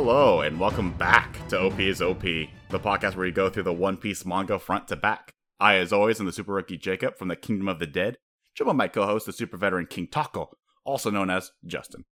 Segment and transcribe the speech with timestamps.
[0.00, 3.72] Hello, and welcome back to OP is OP, the podcast where we go through the
[3.72, 5.32] One Piece manga front to back.
[5.58, 8.16] I, as always, am the super rookie Jacob from the Kingdom of the Dead,
[8.54, 10.50] joined by my co host, the super veteran King Taco,
[10.84, 12.04] also known as Justin.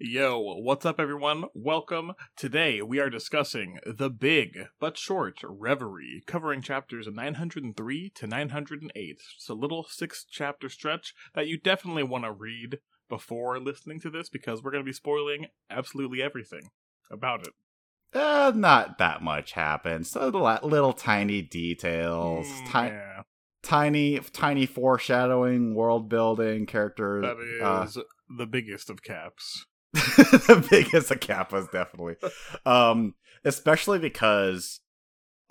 [0.00, 1.44] Yo, what's up, everyone?
[1.54, 2.14] Welcome.
[2.36, 8.90] Today we are discussing the big but short Reverie, covering chapters 903 to 908.
[9.36, 14.10] It's a little six chapter stretch that you definitely want to read before listening to
[14.10, 16.70] this because we're going to be spoiling absolutely everything
[17.10, 17.52] about it.
[18.14, 20.10] Uh, not that much happens.
[20.10, 23.22] So little, little tiny details, Mm, ti- yeah,
[23.62, 27.22] tiny, tiny foreshadowing, world building, characters.
[27.24, 27.86] that uh,
[28.38, 29.66] the biggest of caps.
[29.92, 32.16] the biggest of kappas, definitely.
[32.64, 34.80] Um, especially because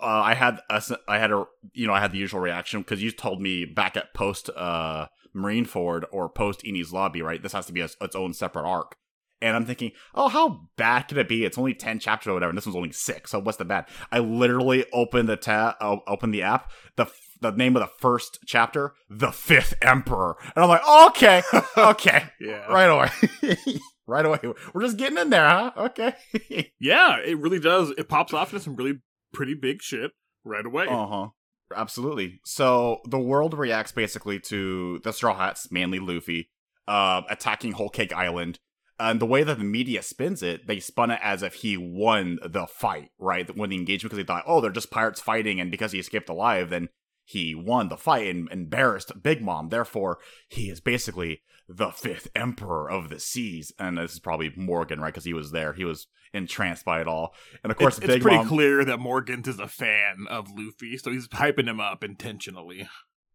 [0.00, 3.02] uh, I had a, I had a you know I had the usual reaction because
[3.02, 7.42] you told me back at post uh Marineford or post Enies Lobby, right?
[7.42, 8.96] This has to be a, its own separate arc.
[9.42, 11.44] And I'm thinking, oh, how bad could it be?
[11.44, 13.30] It's only ten chapters or whatever, and this one's only six.
[13.30, 13.86] So what's the bad?
[14.10, 16.70] I literally opened the tab, uh, opened the app.
[16.96, 17.06] The
[17.42, 21.42] the name of the first chapter, the Fifth Emperor, and I'm like, okay,
[21.76, 22.64] okay, Yeah.
[22.72, 23.56] right away.
[24.06, 24.38] right away.
[24.72, 25.72] We're just getting in there, huh?
[25.76, 26.14] Okay.
[26.80, 27.90] Yeah, it really does.
[27.98, 29.00] It pops off into some really
[29.34, 30.12] pretty big shit
[30.44, 30.86] right away.
[30.88, 31.28] uh huh.
[31.74, 32.40] Absolutely.
[32.44, 36.48] So the world reacts basically to the Straw Hats, mainly Luffy,
[36.88, 38.60] uh, attacking Whole Cake Island.
[38.98, 42.38] And the way that the media spins it, they spun it as if he won
[42.42, 43.54] the fight, right?
[43.54, 46.30] Won the engagement because they thought, oh, they're just pirates fighting, and because he escaped
[46.30, 46.88] alive, then
[47.24, 49.68] he won the fight and embarrassed Big Mom.
[49.68, 53.72] Therefore, he is basically the fifth emperor of the seas.
[53.78, 55.12] And this is probably Morgan, right?
[55.12, 55.72] Because he was there.
[55.72, 57.34] He was entranced by it all.
[57.64, 58.48] And of course, it's, it's pretty Mom.
[58.48, 62.88] clear that Morgans is a fan of Luffy, so he's hyping him up intentionally.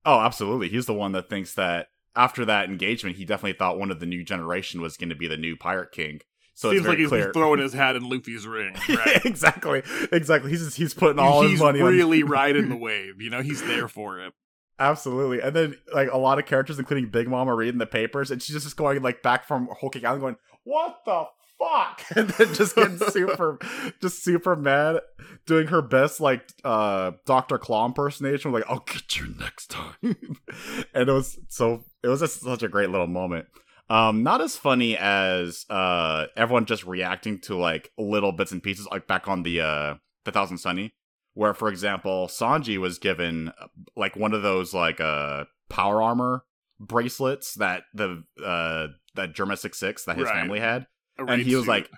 [0.05, 0.69] Oh, absolutely.
[0.69, 4.05] He's the one that thinks that after that engagement, he definitely thought one of the
[4.05, 6.21] new generation was going to be the new pirate king.
[6.53, 7.31] So Seems it's like he's, clear.
[7.33, 8.75] throwing his hat in Luffy's ring.
[8.89, 9.25] Right?
[9.25, 10.51] exactly, exactly.
[10.51, 13.21] He's just, he's putting all he's his money on really riding the wave.
[13.21, 14.33] You know, he's there for it.
[14.77, 15.41] Absolutely.
[15.41, 18.41] And then like a lot of characters, including Big Mom, are reading the papers, and
[18.41, 21.25] she's just going like back from Cake Island, going, "What the
[21.61, 23.59] fuck?" And then just getting super,
[24.01, 25.01] just super mad,
[25.45, 29.95] doing her best like uh Doctor Claw impersonation, like, "I'll get you next time."
[30.93, 33.47] and it was so it was just such a great little moment.
[33.89, 38.87] Um, not as funny as uh everyone just reacting to like little bits and pieces,
[38.89, 39.95] like back on the uh
[40.25, 40.93] the Thousand Sunny
[41.33, 46.43] where for example sanji was given uh, like one of those like uh power armor
[46.77, 50.33] bracelets that the uh that germa 66 that his Right.
[50.33, 51.69] family had and he was suit.
[51.71, 51.89] like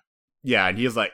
[0.44, 1.12] yeah and he was like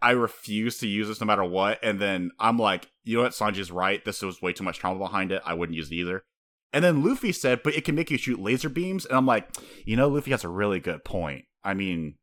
[0.00, 3.32] i refuse to use this no matter what and then i'm like you know what
[3.32, 6.24] sanji's right this was way too much trauma behind it i wouldn't use it either
[6.72, 9.48] and then luffy said but it can make you shoot laser beams and i'm like
[9.84, 12.14] you know luffy has a really good point i mean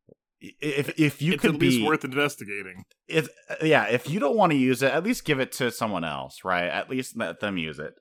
[0.41, 2.85] if if you it's could at least be worth investigating.
[3.07, 5.69] if uh, yeah, if you don't want to use it, at least give it to
[5.69, 6.67] someone else, right?
[6.67, 7.95] At least let them use it.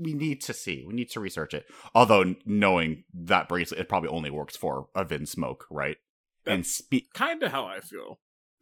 [0.00, 0.84] We need to see.
[0.86, 1.66] We need to research it.
[1.94, 5.96] Although knowing that bracelet, it probably only works for a Vinsmoke, right?
[6.46, 8.18] And speak, Kind of how I feel.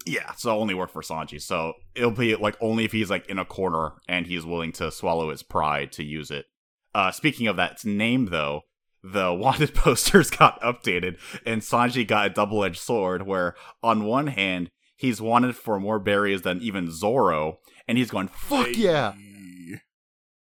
[0.07, 1.41] yeah, so only work for Sanji.
[1.41, 4.91] So it'll be like only if he's like in a corner and he's willing to
[4.91, 6.47] swallow his pride to use it.
[6.95, 8.63] Uh, speaking of that name, though,
[9.03, 13.27] the wanted posters got updated, and Sanji got a double edged sword.
[13.27, 18.29] Where on one hand, he's wanted for more berries than even Zoro, and he's going
[18.29, 19.15] fuck yeah.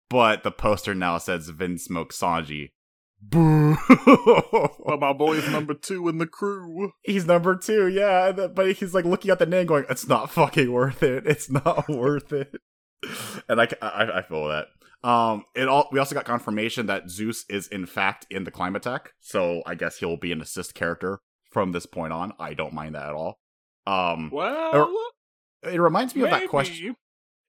[0.08, 2.70] But the poster now says Vinsmoke Sanji.
[3.22, 3.76] Boo!
[4.84, 6.92] But my boy's number two in the crew.
[7.02, 8.32] he's number two, yeah.
[8.32, 11.26] But he's like looking at the name, going, "It's not fucking worth it.
[11.26, 12.56] It's not worth it."
[13.48, 14.66] And I, I, I feel that.
[15.08, 15.88] Um, it all.
[15.92, 19.98] We also got confirmation that Zeus is in fact in the Clima-Tact, so I guess
[19.98, 22.32] he'll be an assist character from this point on.
[22.38, 23.38] I don't mind that at all.
[23.86, 24.92] Um, Well,
[25.62, 26.96] it reminds me of that question.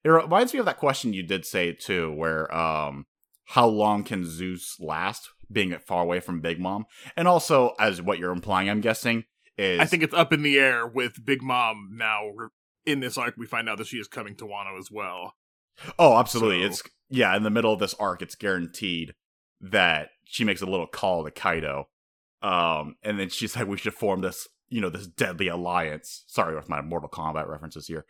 [0.03, 3.06] It reminds me of that question you did say too, where um,
[3.45, 6.86] how long can Zeus last being far away from Big Mom,
[7.16, 9.24] and also as what you're implying, I'm guessing
[9.57, 12.30] is I think it's up in the air with Big Mom now.
[12.86, 15.36] In this arc, we find out that she is coming to Wano as well.
[15.98, 16.60] Oh, absolutely.
[16.62, 19.13] So- It's yeah, in the middle of this arc, it's guaranteed
[19.62, 21.86] that she makes a little call to Kaido.
[22.42, 26.25] Um, and then she's like, we should form this, you know, this deadly alliance.
[26.28, 28.06] Sorry with my Mortal Kombat references here.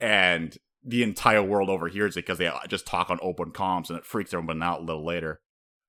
[0.00, 4.04] And the entire world overhears it because they just talk on open comms and it
[4.04, 5.40] freaks everyone out a little later.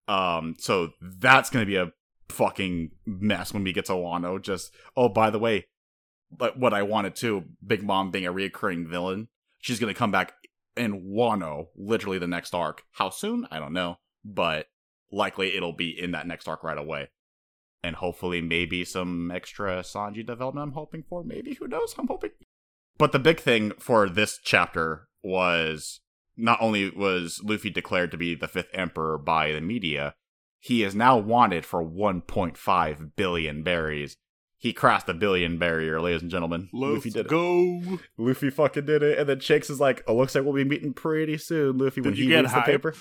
[0.09, 1.91] Um, so that's gonna be a
[2.29, 4.41] fucking mess when we get to Wano.
[4.41, 5.67] Just oh, by the way,
[6.35, 9.27] but what I wanted to, Big Mom being a reoccurring villain,
[9.59, 10.33] she's gonna come back
[10.75, 12.83] in Wano, literally the next arc.
[12.93, 13.47] How soon?
[13.51, 14.65] I don't know, but
[15.11, 17.09] likely it'll be in that next arc right away.
[17.83, 20.63] And hopefully, maybe some extra Sanji development.
[20.69, 21.23] I'm hoping for.
[21.23, 21.93] Maybe who knows?
[21.99, 22.31] I'm hoping.
[22.97, 26.01] but the big thing for this chapter was
[26.39, 30.15] not only was Luffy declared to be the fifth emperor by the media,
[30.59, 34.17] he is now wanted for 1.5 billion berries.
[34.57, 36.69] He crossed the billion barrier, ladies and gentlemen.
[36.73, 37.29] Let's Luffy did it.
[37.29, 37.81] go.
[38.17, 40.93] Luffy fucking did it, and then Shanks is like, "Oh, looks like we'll be meeting
[40.93, 42.93] pretty soon." Luffy, when Did you he get reads the paper,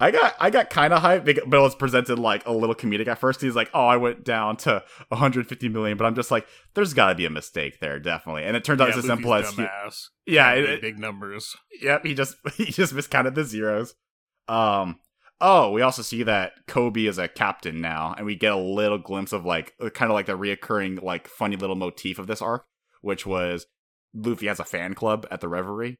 [0.00, 3.06] I got, I got kind of hyped, but it was presented like a little comedic
[3.08, 3.40] at first.
[3.40, 7.08] He's like, "Oh, I went down to 150 million," but I'm just like, "There's got
[7.10, 9.50] to be a mistake there, definitely." And it turns out Yeah, it's as simple as,
[9.50, 9.62] he-
[10.26, 11.54] yeah, Big, it, it- big numbers.
[11.80, 13.94] Yep, he just he just miscounted the zeros.
[14.48, 14.98] Um
[15.40, 18.98] oh, we also see that Kobe is a captain now, and we get a little
[18.98, 22.64] glimpse of like kind of like the reoccurring like funny little motif of this arc,
[23.02, 23.66] which was
[24.14, 25.98] Luffy has a fan club at the Reverie.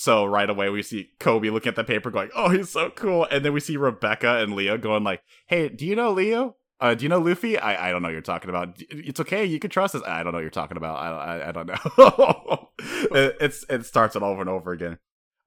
[0.00, 3.26] So right away we see Kobe looking at the paper going, "Oh, he's so cool,"
[3.32, 6.54] and then we see Rebecca and Leo going like, "Hey, do you know Leo?
[6.78, 7.58] Uh, do you know Luffy?
[7.58, 8.80] I, I don't know what you're talking about.
[8.90, 10.02] It's okay, you can trust us.
[10.06, 10.98] I don't know what you're talking about.
[10.98, 12.68] I I, I don't know.
[12.78, 14.98] it, it's it starts it over and over again.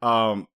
[0.02, 0.50] Um.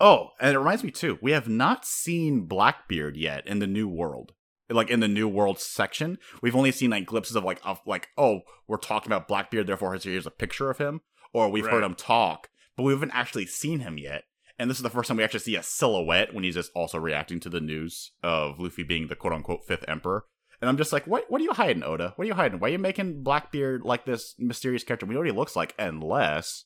[0.00, 1.20] Oh, and it reminds me too.
[1.22, 4.32] We have not seen Blackbeard yet in the New World.
[4.68, 8.08] Like in the New World section, we've only seen like glimpses of like of like
[8.18, 11.02] oh, we're talking about Blackbeard, therefore here's a picture of him,
[11.32, 14.24] or we've heard him talk, but we haven't actually seen him yet.
[14.58, 16.98] And this is the first time we actually see a silhouette when he's just also
[16.98, 20.24] reacting to the news of Luffy being the quote unquote fifth emperor.
[20.60, 22.14] And I'm just like, what what are you hiding, Oda?
[22.16, 22.58] What are you hiding?
[22.58, 25.04] Why are you making Blackbeard like this mysterious character?
[25.04, 26.64] We know what he looks like, unless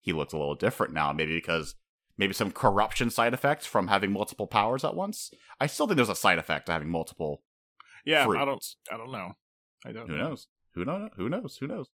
[0.00, 1.12] he looks a little different now.
[1.12, 1.74] Maybe because
[2.16, 5.32] maybe some corruption side effects from having multiple powers at once.
[5.60, 7.42] I still think there's a side effect to having multiple.
[8.04, 8.64] Yeah, I don't.
[8.92, 9.32] I don't know.
[9.84, 10.08] I don't.
[10.08, 10.28] Who know.
[10.28, 10.46] knows?
[10.74, 11.10] Who knows?
[11.16, 11.56] Who knows?
[11.56, 11.88] Who knows?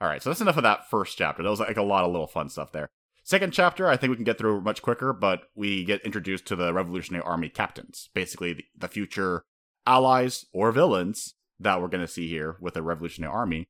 [0.00, 1.42] All right, so that's enough of that first chapter.
[1.42, 2.88] That was like a lot of little fun stuff there.
[3.24, 6.56] Second chapter, I think we can get through much quicker, but we get introduced to
[6.56, 9.44] the Revolutionary Army captains, basically the, the future
[9.86, 13.68] allies or villains that we're going to see here with the Revolutionary Army.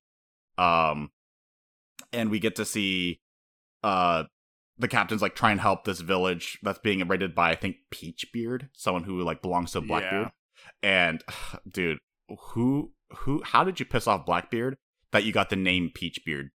[0.56, 1.10] Um,
[2.12, 3.20] and we get to see
[3.82, 4.25] uh
[4.78, 8.69] the captains like try and help this village that's being raided by I think Peachbeard,
[8.72, 10.31] someone who like belongs to Blackbeard.
[10.82, 11.22] And
[11.70, 11.98] dude,
[12.28, 14.76] who who how did you piss off Blackbeard
[15.12, 16.49] that you got the name Peachbeard?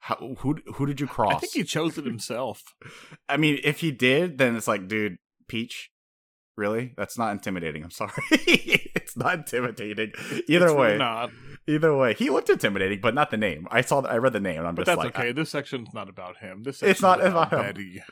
[0.00, 1.34] How, who who did you cross?
[1.34, 2.62] I think he chose it himself.
[3.28, 5.16] I mean, if he did, then it's like, dude,
[5.48, 5.90] Peach,
[6.56, 6.92] really?
[6.96, 7.84] That's not intimidating.
[7.84, 10.12] I'm sorry, it's not intimidating.
[10.48, 11.30] Either It's way, really not.
[11.68, 13.68] either way, he looked intimidating, but not the name.
[13.70, 15.30] I saw, I read the name, and I'm But just that's like, okay.
[15.32, 16.64] this section's not about him.
[16.64, 18.02] This It's not about about him.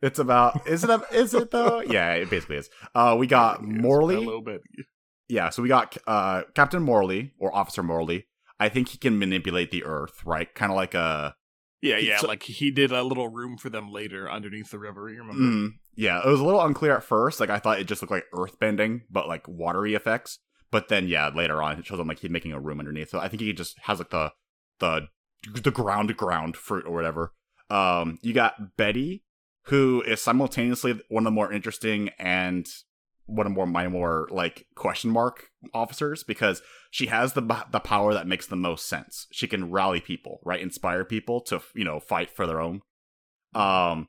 [0.00, 0.66] It's about.
[0.66, 0.90] Is it?
[0.90, 1.80] A, is it though?
[1.86, 2.70] yeah, it basically is.
[2.94, 4.14] Uh, we got Morley.
[4.14, 4.62] Hello, Betty.
[5.28, 8.26] yeah, so we got uh Captain Morley or Officer Morley.
[8.58, 10.52] I think he can manipulate the Earth, right?
[10.54, 11.34] Kind of like a
[11.82, 12.18] Yeah, yeah.
[12.18, 15.08] so- like he did a little room for them later underneath the river.
[15.10, 15.42] You remember?
[15.42, 17.40] Mm, yeah, it was a little unclear at first.
[17.40, 20.38] Like I thought it just looked like earth bending, but like watery effects.
[20.70, 23.10] But then yeah, later on it shows him like he's making a room underneath.
[23.10, 24.32] So I think he just has like the
[24.80, 25.08] the
[25.62, 27.32] the ground ground fruit or whatever.
[27.70, 29.22] Um, you got Betty,
[29.66, 32.66] who is simultaneously one of the more interesting and
[33.26, 38.14] one of more my more like question mark officers because she has the the power
[38.14, 39.26] that makes the most sense.
[39.32, 40.60] She can rally people, right?
[40.60, 42.82] Inspire people to you know fight for their own.
[43.54, 44.06] Um,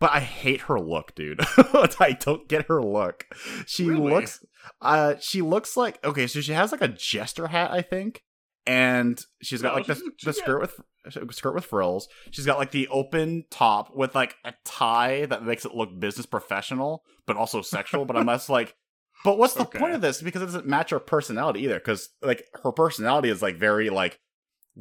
[0.00, 1.40] but I hate her look, dude.
[1.98, 3.26] I don't get her look.
[3.66, 4.12] She Really?
[4.12, 4.44] looks
[4.80, 8.22] uh she looks like okay, so she has like a jester hat, I think.
[8.68, 10.80] And she's got No, like the, she's- the she's skirt with
[11.34, 12.06] skirt with frills.
[12.30, 16.26] She's got like the open top with like a tie that makes it look business
[16.26, 18.04] professional, but also sexual.
[18.04, 18.74] but I'm just like,
[19.24, 19.78] but what's the Okay.
[19.78, 20.20] point of this?
[20.20, 21.76] Because it doesn't match her personality either.
[21.78, 24.20] Because like her personality is like very like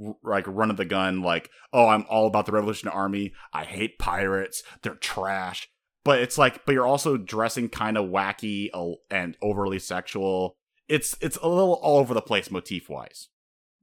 [0.06, 1.22] r- like run of the gun.
[1.22, 3.34] Like, oh, I'm all about the Revolutionary Army.
[3.54, 4.64] I hate pirates.
[4.84, 5.70] They're trash.
[6.04, 8.70] But it's like, but you're also dressing kind of wacky
[9.10, 10.56] and overly sexual.
[10.90, 13.30] It's it's a little all over the place motif wise.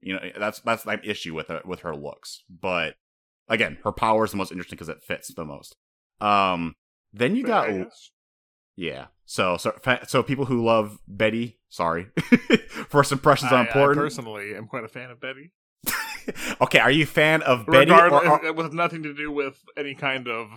[0.05, 2.45] You know, that's that's my issue with it with her looks.
[2.51, 2.95] But
[3.49, 5.77] again, her power is the most interesting because it fits the most.
[6.21, 6.75] Um,
[7.13, 7.87] then you got I
[8.77, 9.07] yeah.
[9.25, 9.73] So so
[10.07, 12.09] so people who love Betty, sorry,
[12.89, 13.99] first impressions I, are I important.
[13.99, 15.53] personally am quite a fan of Betty.
[16.61, 17.91] okay, are you a fan of Betty?
[17.91, 20.49] Or, Regardless, or- it with nothing to do with any kind of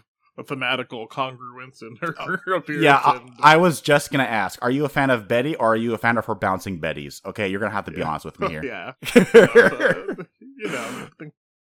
[0.43, 2.09] thematical congruence in her
[2.55, 2.83] appearance.
[2.83, 5.73] yeah, I, and- I was just gonna ask: Are you a fan of Betty, or
[5.73, 7.23] are you a fan of her bouncing Bettys?
[7.25, 8.07] Okay, you're gonna have to be Yeah.
[8.09, 8.63] honest with me here.
[8.63, 8.93] yeah,
[9.25, 10.23] Uh,
[10.57, 11.07] you know,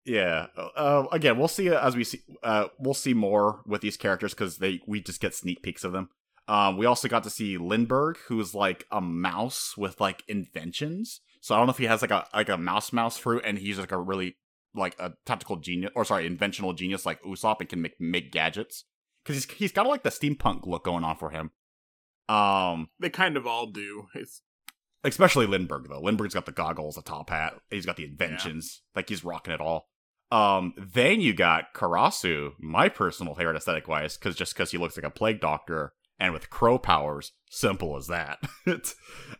[0.05, 0.47] Yeah.
[0.57, 2.21] Uh, again, we'll see as we see.
[2.43, 5.93] Uh, we'll see more with these characters because they we just get sneak peeks of
[5.93, 6.09] them.
[6.49, 11.21] Um, we also got to see Lindbergh, who's like a mouse with like inventions.
[11.43, 13.59] So I don't know if he has like a like a mouse mouse fruit, and
[13.59, 14.37] he's like a really
[14.74, 18.84] like a tactical genius, or sorry, inventional genius like Usopp, and can make make gadgets.
[19.22, 21.50] Because he's he's got like the steampunk look going on for him.
[22.28, 24.06] Um, they kind of all do.
[24.14, 24.42] It's
[25.04, 26.00] especially Lindbergh though.
[26.00, 27.54] Lindbergh's got the goggles, the top hat.
[27.70, 28.82] He's got the inventions.
[28.94, 29.88] Like he's rocking it all.
[30.32, 34.96] Um, then you got Karasu, my personal favorite aesthetic wise, because just because he looks
[34.96, 38.38] like a plague doctor and with crow powers, simple as that.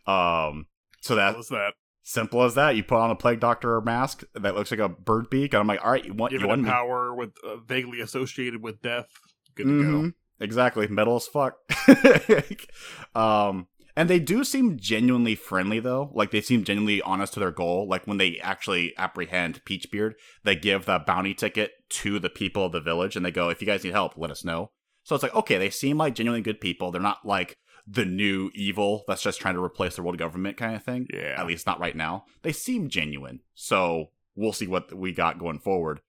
[0.05, 0.65] um,
[0.99, 1.73] so that was that
[2.03, 2.75] simple as that.
[2.75, 5.67] You put on a plague doctor mask that looks like a bird beak, and I'm
[5.67, 9.07] like, all right, you want Give you want power with uh, vaguely associated with death.
[9.55, 10.01] Good to Mhm.
[10.03, 10.11] go.
[10.39, 11.57] Exactly, metal as fuck.
[13.15, 16.11] um, and they do seem genuinely friendly though.
[16.13, 17.87] Like they seem genuinely honest to their goal.
[17.87, 22.71] Like when they actually apprehend Peachbeard, they give the bounty ticket to the people of
[22.71, 24.71] the village, and they go, "If you guys need help, let us know."
[25.03, 26.91] So it's like, okay, they seem like genuinely good people.
[26.91, 27.57] They're not like
[27.91, 31.07] the new evil that's just trying to replace the world government kind of thing.
[31.13, 31.35] Yeah.
[31.37, 32.25] At least not right now.
[32.41, 33.41] They seem genuine.
[33.53, 35.99] So we'll see what we got going forward.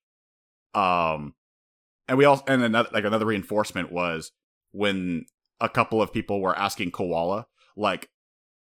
[0.74, 1.34] Um,
[2.08, 4.32] and we also and another like another reinforcement was
[4.70, 5.26] when
[5.60, 7.46] a couple of people were asking Koala
[7.76, 8.10] like,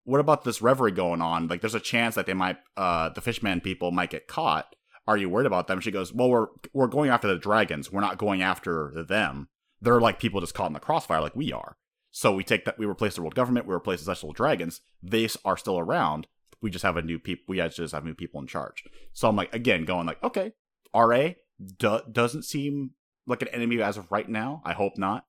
[0.03, 1.47] "What about this reverie going on?
[1.47, 4.75] Like, there's a chance that they might, uh, the Fishman people might get caught.
[5.07, 7.91] Are you worried about them?" She goes, "Well, we're we're going after the dragons.
[7.91, 9.49] We're not going after them.
[9.79, 11.77] They're like people just caught in the crossfire, like we are.
[12.11, 12.77] So we take that.
[12.77, 13.65] We replace the world government.
[13.65, 14.81] We replace the celestial dragons.
[15.01, 16.27] They are still around.
[16.61, 17.45] We just have a new people.
[17.47, 18.83] We just have new people in charge.
[19.13, 20.53] So I'm like, again, going like, okay,
[20.93, 21.29] RA
[21.77, 22.91] do- doesn't seem
[23.25, 24.61] like an enemy as of right now.
[24.65, 25.25] I hope not.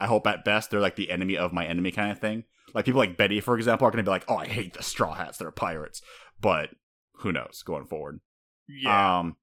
[0.00, 2.44] I hope at best they're like the enemy of my enemy kind of thing.
[2.74, 4.82] Like people like Betty, for example, are going to be like, oh, I hate the
[4.82, 5.38] Straw Hats.
[5.38, 6.02] They're pirates.
[6.40, 6.70] But
[7.18, 8.20] who knows going forward.
[8.68, 9.18] Yeah.
[9.18, 9.36] Um,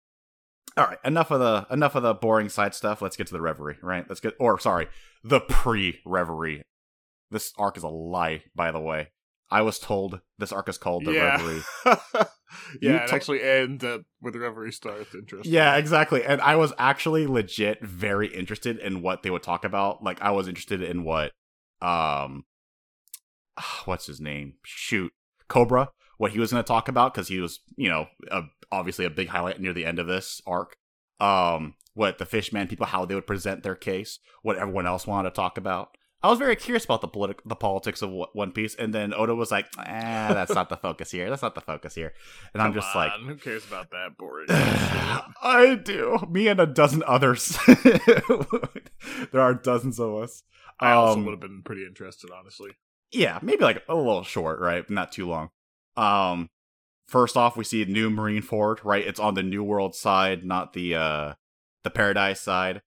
[0.77, 3.01] all right, enough of the enough of the boring side stuff.
[3.01, 4.05] Let's get to the reverie, right?
[4.07, 4.87] Let's get, or sorry,
[5.23, 6.63] the pre-reverie.
[7.31, 9.09] This arc is a lie, by the way.
[9.49, 11.35] I was told this arc is called the Yeah.
[11.37, 11.61] reverie.
[12.81, 15.13] yeah, to- actually ends at where the reverie starts.
[15.15, 15.51] Interesting.
[15.51, 16.23] Yeah, exactly.
[16.23, 20.03] And I was actually legit very interested in what they would talk about.
[20.03, 21.31] Like I was interested in what
[21.81, 22.45] um
[23.85, 24.55] what's his name?
[24.63, 25.11] Shoot.
[25.47, 29.03] Cobra, what he was going to talk about cuz he was, you know, a, obviously
[29.05, 30.75] a big highlight near the end of this arc.
[31.19, 35.29] Um what the Fishman people how they would present their case, what everyone else wanted
[35.29, 35.97] to talk about.
[36.23, 39.33] I was very curious about the politic, the politics of One Piece, and then Oda
[39.33, 41.29] was like, "Eh, that's not the focus here.
[41.29, 42.13] That's not the focus here."
[42.53, 44.45] And I'm Come just like, who cares about that boring?
[44.49, 46.19] I do.
[46.29, 47.57] Me and a dozen others.
[49.31, 50.43] there are dozens of us.
[50.79, 52.71] I also Um, would have been pretty interested, honestly.
[53.11, 54.87] Yeah, maybe like a little short, right?
[54.89, 55.49] Not too long.
[55.97, 56.49] Um,
[57.07, 59.05] first off, we see a new Marineford, right?
[59.05, 61.33] It's on the New World side, not the uh
[61.83, 62.81] the Paradise side.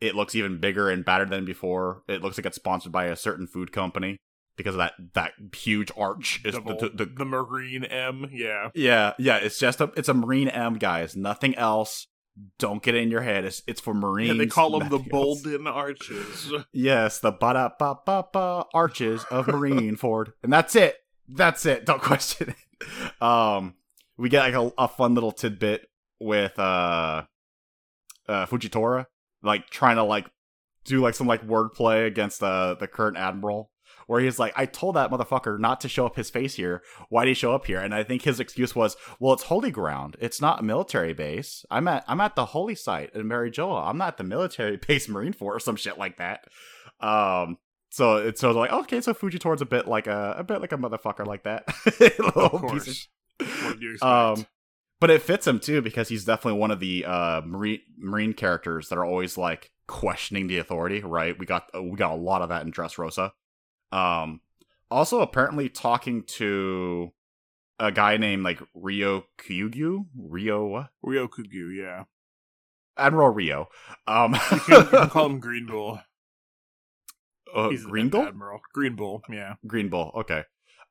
[0.00, 2.02] It looks even bigger and badder than before.
[2.08, 4.18] It looks like it's sponsored by a certain food company
[4.56, 6.40] because of that that huge arch.
[6.44, 8.70] Is Double- the, the, the Marine M, yeah.
[8.74, 11.16] Yeah, yeah, it's just a it's a Marine M, guys.
[11.16, 12.06] Nothing else.
[12.58, 13.44] Don't get it in your head.
[13.46, 14.32] It's it's for Marines.
[14.32, 15.08] Yeah, they call them the else.
[15.08, 16.52] Bolden Arches.
[16.72, 20.96] Yes, the ba da ba ba ba arches of Marine Ford, and that's it.
[21.28, 21.86] That's it.
[21.86, 23.22] Don't question it.
[23.22, 23.74] Um,
[24.18, 25.88] we get like a, a fun little tidbit
[26.20, 27.22] with uh,
[28.28, 29.06] uh Fujitora,
[29.42, 30.26] like trying to like
[30.84, 33.70] do like some like wordplay against the the current admiral,
[34.06, 36.82] where he's like, "I told that motherfucker not to show up his face here.
[37.08, 39.70] Why did he show up here?" And I think his excuse was, "Well, it's holy
[39.70, 40.16] ground.
[40.20, 41.64] It's not a military base.
[41.70, 43.88] I'm at I'm at the holy site in Marijoa.
[43.88, 46.46] I'm not at the military base Marine Force or some shit like that."
[47.00, 47.58] Um.
[47.90, 50.72] So it's sort of like okay, so Fujitora's a bit like a a bit like
[50.72, 51.64] a motherfucker like that.
[52.36, 53.08] of course.
[53.40, 54.02] of What do you expect?
[54.04, 54.46] um,
[55.00, 58.88] but it fits him too because he's definitely one of the uh marine marine characters
[58.88, 61.00] that are always like questioning the authority.
[61.00, 61.38] Right?
[61.38, 63.32] We got uh, we got a lot of that in Dressrosa.
[63.92, 64.40] Um,
[64.90, 67.12] also apparently talking to
[67.78, 72.04] a guy named like Rio Kyugyu, Rio Rio Ryokugyu, yeah.
[72.96, 73.68] Admiral Rio.
[74.06, 76.00] Um, You can, you can call him Green Bull.
[77.54, 78.22] uh, He's Green Bull.
[78.22, 78.60] Admiral.
[78.72, 79.54] Green Bull, yeah.
[79.66, 80.10] Green Bull.
[80.14, 80.44] Okay.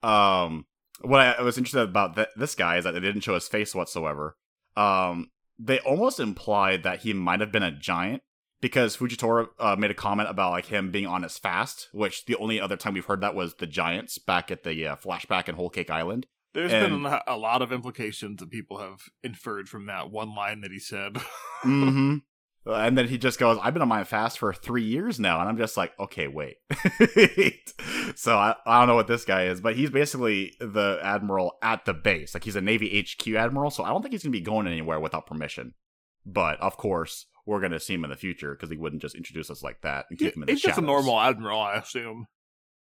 [0.03, 0.65] Um,
[1.01, 3.75] what I, was interested about th- this guy is that they didn't show his face
[3.75, 4.37] whatsoever.
[4.75, 8.23] Um, they almost implied that he might have been a giant
[8.61, 12.35] because Fujitora uh, made a comment about like him being on his fast, which the
[12.35, 15.55] only other time we've heard that was the giants back at the uh, flashback in
[15.55, 16.25] Whole Cake Island.
[16.53, 20.61] There's And- been a lot of implications that people have inferred from that one line
[20.61, 21.15] that he said.
[21.63, 22.17] mm-hmm.
[22.65, 25.47] And then he just goes, "I've been on my fast for three years now," and
[25.47, 26.57] I'm just like, "Okay, wait."
[28.15, 31.85] so I, I don't know what this guy is, but he's basically the admiral at
[31.85, 32.33] the base.
[32.33, 34.99] Like he's a Navy HQ admiral, so I don't think he's gonna be going anywhere
[34.99, 35.73] without permission.
[36.25, 39.51] But of course, we're gonna see him in the future because he wouldn't just introduce
[39.51, 40.61] us like that and keep him in the shadows.
[40.61, 42.25] He's just a normal admiral, I assume.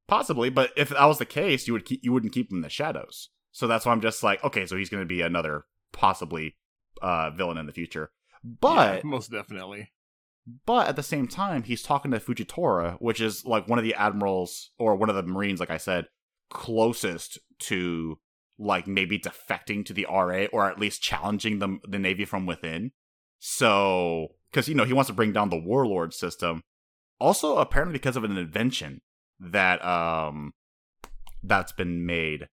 [0.08, 2.62] Possibly, but if that was the case, you would keep, you wouldn't keep him in
[2.62, 3.30] the shadows.
[3.52, 6.56] So that's why I'm just like, okay, so he's going to be another possibly
[7.02, 8.12] uh, villain in the future.
[8.46, 9.92] But Yeah, most definitely.
[10.66, 13.96] but at the same time, he's talking to Fujitora, which is like one of the
[13.96, 16.06] admirals or one of the marines, like I said,
[16.52, 18.20] closest to
[18.60, 22.92] like maybe defecting to the RA or at least challenging the the navy from within.
[23.40, 26.62] So, because you know he wants to bring down the warlord system.
[27.20, 29.02] Also, apparently because of an invention
[29.40, 30.54] that um
[31.44, 32.48] that's been made.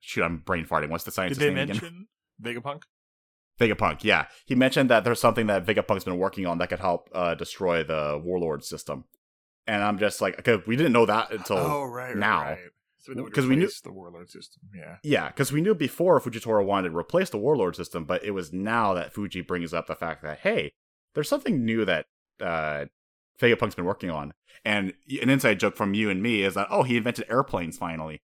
[0.00, 0.88] Shoot, I'm brain farting.
[0.90, 1.36] What's the science?
[1.38, 1.76] Did they name again?
[1.82, 2.06] mention
[2.42, 2.82] Vegapunk?
[3.60, 4.26] Vegapunk, yeah.
[4.46, 7.84] He mentioned that there's something that Vegapunk's been working on that could help uh, destroy
[7.84, 9.04] the warlord system.
[9.66, 12.42] And I'm just like, okay, we didn't know that until oh, right, now.
[12.42, 12.58] right.
[12.98, 14.62] So that we knew- the warlord system.
[14.74, 14.96] Yeah.
[15.02, 18.52] Yeah, because we knew before Fujitora wanted to replace the warlord system, but it was
[18.52, 20.72] now that Fuji brings up the fact that hey,
[21.14, 22.06] there's something new that
[22.40, 22.86] uh,
[23.40, 24.32] Vegapunk's been working on,
[24.64, 28.20] and an inside joke from you and me is that oh, he invented airplanes finally.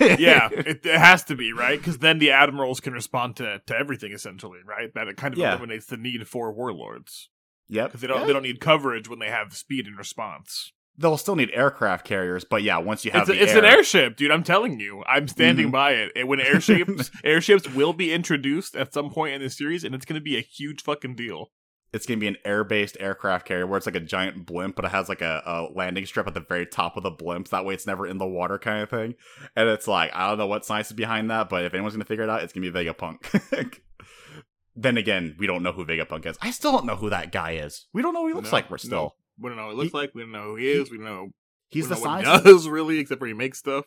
[0.00, 3.76] Yeah, it, it has to be right because then the admirals can respond to, to
[3.76, 4.92] everything essentially, right?
[4.94, 5.50] That it kind of Yeah.
[5.52, 7.28] eliminates the need for warlords
[7.68, 7.86] yep.
[7.88, 10.72] because they don't Yeah, they don't need coverage when they have speed and response.
[10.98, 13.58] They'll still need aircraft carriers, but yeah, once you have It's, a- the it's air,
[13.58, 14.30] an airship, dude.
[14.30, 15.72] I'm telling you, I'm standing Mhm.
[15.72, 16.12] by it.
[16.16, 20.06] And when airships airships will be introduced at some point in the series, and it's
[20.06, 21.50] going to be a huge fucking deal.
[21.92, 24.90] It's gonna be an air-based aircraft carrier where it's like a giant blimp, but it
[24.90, 27.48] has like a, a landing strip at the very top of the blimp.
[27.48, 29.14] so That way, it's never in the water, kind of thing.
[29.54, 32.04] And it's like I don't know what science is behind that, but if anyone's gonna
[32.04, 33.80] figure it out, it's gonna be Vegapunk.
[34.76, 36.36] then again, we don't know who Vegapunk is.
[36.42, 37.86] I still don't know who that guy is.
[37.94, 38.70] We don't know who he looks No, like.
[38.70, 38.90] We're still.
[38.90, 39.12] no.
[39.38, 40.14] We don't know what he looks He- like.
[40.14, 40.90] We don't know who he is.
[40.90, 41.28] We don't know.
[41.68, 42.44] He's the know what scientist.
[42.44, 43.84] does really, except for he makes stuff.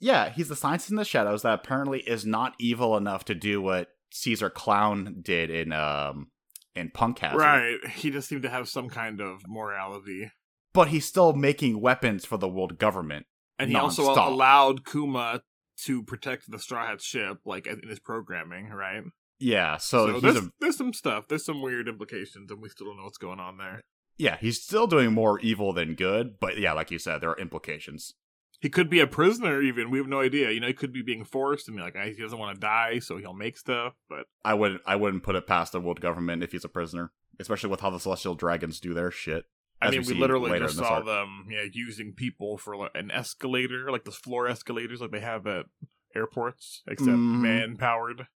[0.00, 3.62] Yeah, he's the scientist in the shadows that apparently is not evil enough to do
[3.62, 6.26] what Caesar Clown did in um
[6.74, 7.38] in Punk Hazard.
[7.38, 7.86] Right.
[7.94, 10.30] He just seemed to have some kind of morality.
[10.72, 13.26] But he's still making weapons for the world government.
[13.58, 15.42] And he also allowed Kuma
[15.84, 19.02] to protect the Straw Hat ship, like in his programming, right?
[19.38, 21.26] Yeah, so, So, there's, a there's some stuff.
[21.28, 23.80] There's some weird implications, and we still don't know what's going on there.
[24.16, 27.38] yeah, he's still doing more evil than good, but yeah, like you said, there are
[27.38, 28.14] implications.
[28.62, 29.90] He could be a prisoner, even.
[29.90, 30.52] We have no idea.
[30.52, 33.00] You know, he could be being forced, and be like he doesn't want to die,
[33.00, 33.94] so he'll make stuff.
[34.08, 37.10] But I wouldn't I wouldn't put it past the world government if he's a prisoner,
[37.40, 39.46] especially with how the celestial dragons do their shit.
[39.80, 43.90] I mean, we we literally just saw them, yeah, using people for like, an escalator,
[43.90, 45.66] like the floor escalators, like they have at
[46.14, 47.40] airports, except Mhm.
[47.40, 48.28] man powered.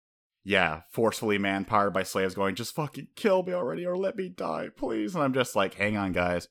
[0.42, 4.30] Yeah, forcefully man powered by slaves going, just fucking kill me already or let me
[4.30, 5.14] die, please.
[5.14, 6.48] And I'm just like, hang on, guys.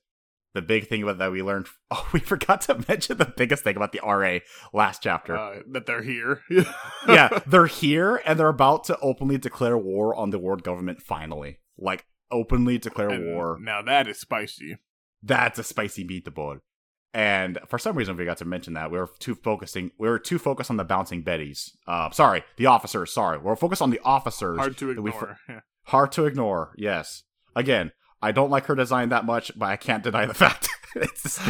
[0.54, 3.76] The big thing about that we learned oh, we forgot to mention the biggest thing
[3.76, 4.38] about the RA
[4.72, 5.36] last chapter.
[5.36, 6.42] Uh, that they're here.
[7.08, 11.58] yeah, they're here and they're about to openly declare war on the world government finally.
[11.76, 13.58] Like openly declare And war.
[13.60, 14.78] Now that is spicy.
[15.22, 16.60] That's a spicy meatball.
[17.12, 19.92] And for some reason, we forgot to mention that we were too focusing.
[19.98, 21.70] We were too focused on the bouncing betties.
[21.86, 23.12] Uh, sorry, the officers.
[23.12, 24.58] Sorry, we're focused on the officers.
[24.58, 25.38] Hard to we ignore.
[25.48, 25.60] Yeah.
[25.84, 26.74] Hard to ignore.
[26.76, 27.22] Yes.
[27.54, 30.68] Again, I don't like her design that much, but I can't deny the fact.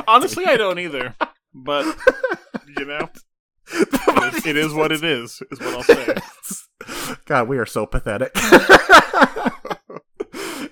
[0.09, 1.15] Honestly, I don't either.
[1.55, 1.85] But
[2.79, 3.09] you know,
[3.73, 5.41] it is, it is what it is.
[5.51, 7.15] Is what I'll say.
[7.27, 8.33] God, we are so pathetic.
[8.35, 9.53] But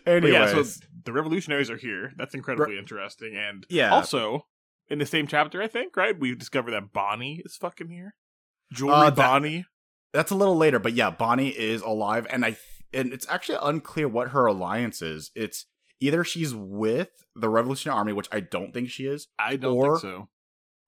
[0.07, 0.65] Anyways, yeah, so
[1.05, 2.13] the revolutionaries are here.
[2.17, 3.37] That's incredibly interesting.
[3.37, 3.91] And Yeah.
[3.93, 4.47] also
[4.89, 6.19] in the same chapter, I think, right?
[6.19, 8.15] We discover that Bonnie is fucking here.
[8.73, 9.65] Jewelry Uh, that- Bonnie.
[10.13, 12.57] that's a little later, but yeah, Bonnie is alive, and I
[12.95, 15.31] and it's actually unclear what her alliance is.
[15.35, 15.67] It's
[16.03, 19.99] either she's with the Revolutionary Army, which I don't think she is, I don't or-
[19.99, 20.29] think so.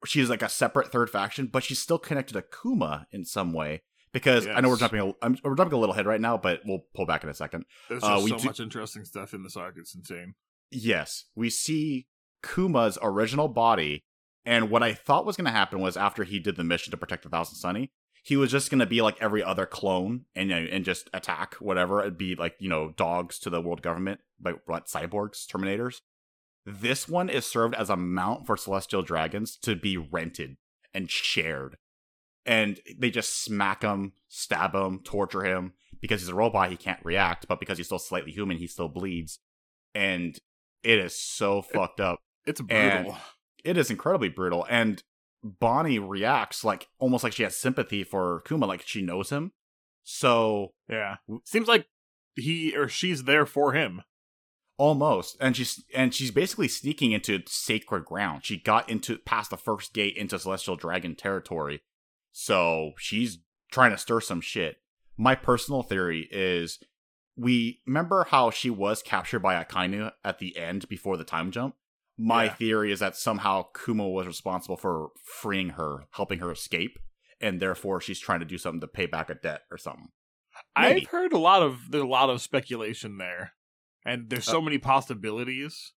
[0.05, 3.83] she's like a separate third faction, but she's still connected to Kuma in some way.
[4.13, 6.61] Because I know we're jumping, a, I'm, we're jumping a little ahead right now, but
[6.65, 7.65] we'll pull back in a second.
[7.89, 9.75] There's uh, just we so do- much interesting stuff in this arc.
[9.77, 10.35] It's insane.
[10.71, 12.07] Yes, we see
[12.45, 14.05] Kuma's original body,
[14.45, 16.97] and what I thought was going to happen was after he did the mission to
[16.97, 17.91] protect the Thousand Sunny,
[18.27, 21.11] he was just going to be like every other clone and you know, and just
[21.13, 22.01] attack whatever.
[22.01, 26.01] It'd be like you know dogs to the world government, like what cyborgs, Terminators.
[26.67, 30.57] This one is served as a mount for celestial dragons to be rented
[30.95, 31.77] and shared,
[32.47, 36.71] and they just smack him, stab him, torture him because he's a robot.
[36.71, 39.39] He can't react, but because he's still slightly human, he still bleeds,
[39.95, 40.39] and
[40.83, 42.19] it is so fucked up.
[42.47, 43.19] It's And- brutal.
[43.65, 44.67] It is incredibly brutal.
[44.69, 45.03] And
[45.45, 49.53] Bonnie reacts like almost like she has sympathy for Kuma, like she knows him.
[50.03, 51.17] So yeah.
[51.45, 51.87] Seems like
[52.35, 54.03] he or she's there for him.
[54.77, 55.37] almost.
[55.41, 58.45] And she's and she's basically sneaking into sacred ground.
[58.45, 61.83] She got into past the first gate into Celestial Dragon territory.
[62.33, 63.39] So she's
[63.71, 64.79] trying to stir some shit.
[65.17, 66.79] My personal theory is
[67.37, 71.77] we remember how she was captured by Akainu at the end before the time jump.
[72.17, 72.55] My Yeah.
[72.55, 76.99] theory is that somehow Kuma was responsible for freeing her, helping her escape,
[77.41, 80.09] and therefore she's trying to do something to pay back a debt or something.
[80.79, 81.01] Maybe.
[81.03, 83.55] I've heard a lot of there's a lot of speculation there,
[84.05, 85.93] and there's so many possibilities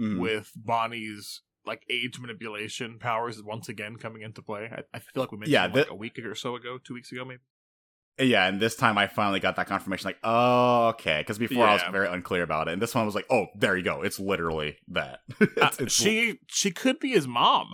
[0.00, 0.20] Mhm.
[0.20, 4.68] with Bonnie's like age manipulation powers once again coming into play.
[4.72, 7.10] I, I feel like we mentioned Yeah, like a week or so ago, two weeks
[7.12, 7.42] ago maybe.
[8.18, 11.20] Yeah, and this time I finally got that confirmation, like, oh, okay.
[11.20, 13.76] Because before I was very unclear about it, and this one was like, oh, there
[13.76, 14.02] you go.
[14.02, 15.20] It's literally that.
[15.40, 17.68] Uh, It's- it's- she she could be his mom.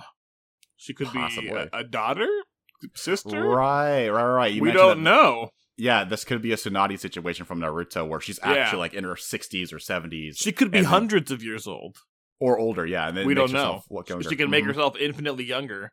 [0.77, 2.29] She could be a, a daughter,
[2.95, 3.49] sister.
[3.49, 4.53] right, right, right.
[4.53, 5.51] You we don't that- know.
[5.77, 8.53] Yeah, this could be a Tsunade situation from Naruto, where she's Yeah.
[8.55, 11.67] actually like in her sixties or seventies She could be And then- hundreds of years
[11.67, 11.97] old.
[12.41, 12.87] or older.
[12.87, 13.83] Yeah, and then we don't know.
[13.91, 14.29] Look younger.
[14.29, 14.69] She can make Mhm.
[14.69, 15.91] herself infinitely younger.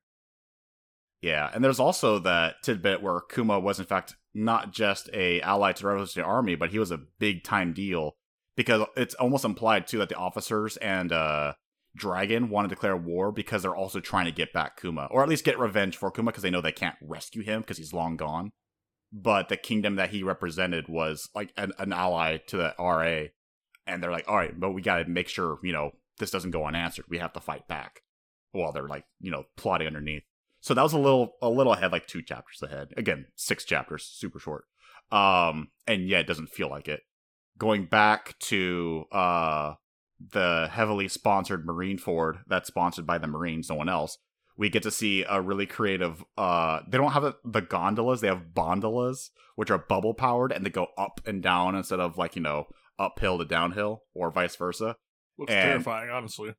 [1.26, 5.72] Yeah, and there's also that tidbit where Kuma was in fact not just a ally
[5.72, 8.12] to the Revolutionary Army, but he was a big time deal
[8.56, 11.54] because it's almost implied too that the officers and uh,
[11.96, 15.30] Dragon want to declare war because they're also trying to get back Kuma, or at
[15.30, 18.18] least get revenge for Kuma because they know they can't rescue him because he's long
[18.18, 18.52] gone.
[19.12, 23.30] But the kingdom that he represented was like an, an ally to the RA,
[23.88, 26.52] and they're like, all right, but we got to make sure you know this doesn't
[26.52, 27.06] go unanswered.
[27.10, 28.02] We have to fight back
[28.52, 30.22] while they're like you know plotting underneath.
[30.66, 32.88] So that was a little a little ahead, like two chapters ahead.
[32.98, 34.64] Again, six chapters, super short.
[35.12, 37.02] Um, and yeah, it doesn't feel like it.
[37.60, 39.76] Going back to uh
[40.32, 44.18] the heavily sponsored Marineford that's sponsored by the Marines, no one else.
[44.58, 46.24] We get to see a really creative.
[46.36, 50.66] Uh, they don't have the, the gondolas; they have bondolas, which are bubble powered, and
[50.66, 52.66] they go up and down instead of like you know
[52.98, 54.96] uphill to downhill or vice versa
[55.38, 56.56] Looks And- terrifying, honestly.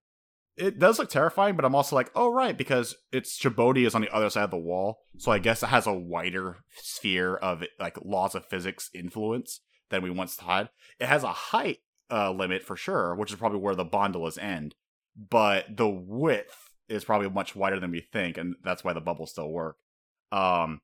[0.56, 4.00] It does look terrifying, but I'm also like, oh right, because it's Chibodi is on
[4.00, 7.62] the other side of the wall, so I guess it has a wider sphere of
[7.78, 10.70] like laws of physics influence than we once had.
[10.98, 11.78] It has a height
[12.10, 14.74] uh, limit for sure, which is probably where the gondolas end,
[15.16, 19.32] but the width is probably much wider than we think, and that's why the bubbles
[19.32, 19.76] still work.
[20.32, 20.80] Um,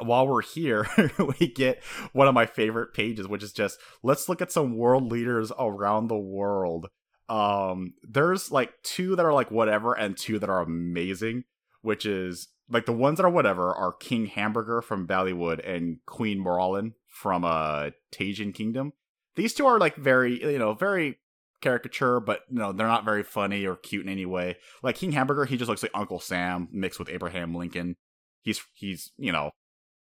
[0.00, 0.88] while we're here,
[1.40, 5.12] we get one of my favorite pages, which is just let's look at some world
[5.12, 6.88] leaders around the world
[7.28, 11.44] um there's like two that are like whatever and two that are amazing
[11.82, 16.38] which is like the ones that are whatever are king hamburger from ballywood and queen
[16.42, 18.92] moralin from uh Tajin kingdom.
[19.36, 21.18] These two are like very you know very
[21.62, 24.56] caricature but you know they're not very funny or cute in any way.
[24.82, 27.96] Like king hamburger he just looks like uncle sam mixed with abraham lincoln.
[28.42, 29.52] He's he's you know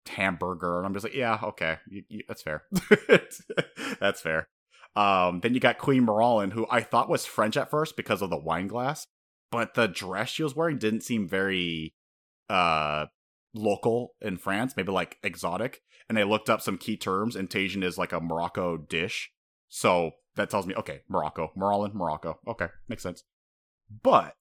[0.08, 0.78] hamburger.
[0.78, 1.78] And i'm just like yeah okay.
[1.88, 2.64] You, you, that's fair.
[4.00, 4.48] That's fair
[4.98, 8.32] um, then you got Queen Moralin, who I thought was French at first because of
[8.32, 9.06] the wine glass,
[9.52, 11.94] but the dress she was wearing didn't seem very
[12.50, 13.06] uh
[13.54, 15.82] local in France, maybe like exotic.
[16.10, 19.30] And I looked up some key terms, and Tajin is like a Morocco dish.
[19.68, 22.40] So that tells me, okay, Morocco, Moralin, Morocco.
[22.48, 23.24] Okay, makes sense.
[24.02, 24.34] But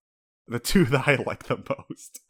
[0.48, 2.20] the two that I like the most,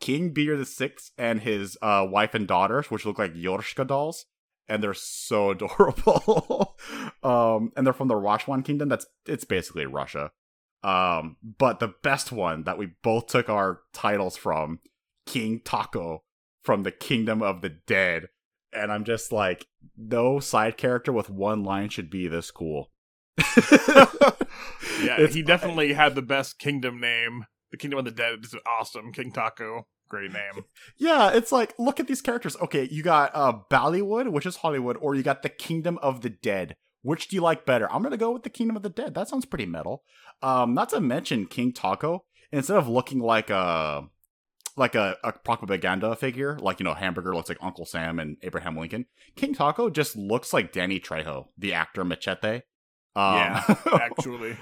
[0.00, 4.26] King Beer the Sixth and his uh, wife and daughters, which look like Yorshka dolls
[4.68, 6.76] and they're so adorable.
[7.22, 8.88] um, and they're from the Rashwan Kingdom.
[8.88, 10.32] That's it's basically Russia.
[10.84, 14.80] Um, but the best one that we both took our titles from,
[15.26, 16.24] King Taco
[16.62, 18.28] from the Kingdom of the Dead.
[18.72, 22.90] And I'm just like, no side character with one line should be this cool.
[25.02, 27.46] Yeah, It's- he definitely had the best kingdom name.
[27.70, 29.12] The Kingdom of the Dead is awesome.
[29.12, 30.64] King Taco, great name.
[30.98, 32.54] Yeah, it's like look at these characters.
[32.60, 36.28] Okay, you got uh Bollywood, which is Hollywood, or you got the Kingdom of the
[36.30, 36.76] Dead.
[37.00, 37.90] Which do you like better?
[37.90, 39.14] I'm gonna go with the Kingdom of the Dead.
[39.14, 40.02] That sounds pretty metal.
[40.42, 42.24] Um, not to mention King Taco.
[42.52, 44.04] Instead of looking like a
[44.76, 48.76] like a, a propaganda figure, like you know, Hamburger looks like Uncle Sam and Abraham
[48.76, 49.06] Lincoln.
[49.34, 52.60] King Taco just looks like Danny Trejo, the actor Machete.
[53.16, 53.62] Um, Yeah,
[53.94, 54.56] Actually,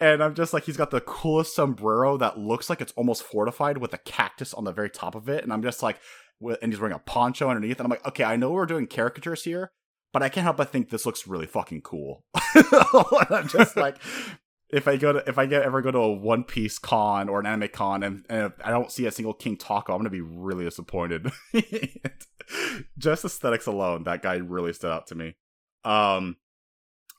[0.00, 3.78] and I'm just like, he's got the coolest sombrero that looks like it's almost fortified
[3.78, 5.42] with a cactus on the very top of it.
[5.42, 5.98] And I'm just like,
[6.40, 7.78] and he's wearing a poncho underneath.
[7.78, 9.70] And I'm like, okay, I know we're doing caricatures here,
[10.12, 12.24] but I can't help but think this looks really fucking cool.
[12.54, 13.96] I'm just like,
[14.72, 17.40] if I go to, if I get ever go to a One Piece con or
[17.40, 20.20] an anime con and, and I don't see a single King Taco, I'm gonna be
[20.20, 21.30] really disappointed.
[22.98, 25.36] just aesthetics alone, that guy really stood out to me.
[25.84, 26.36] Um,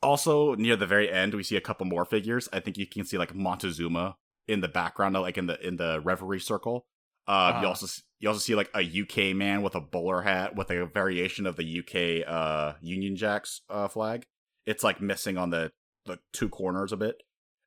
[0.01, 2.49] also, near the very end, we see a couple more figures.
[2.51, 5.99] I think you can see like Montezuma in the background, like in the in the
[6.01, 6.85] reverie circle.
[7.27, 7.61] Uh, Uh-huh.
[7.61, 10.85] You also you also see like a UK man with a bowler hat with a
[10.85, 14.25] variation of the UK uh, Union Jacks uh, flag.
[14.65, 15.71] It's like missing on the
[16.05, 17.21] the two corners a bit.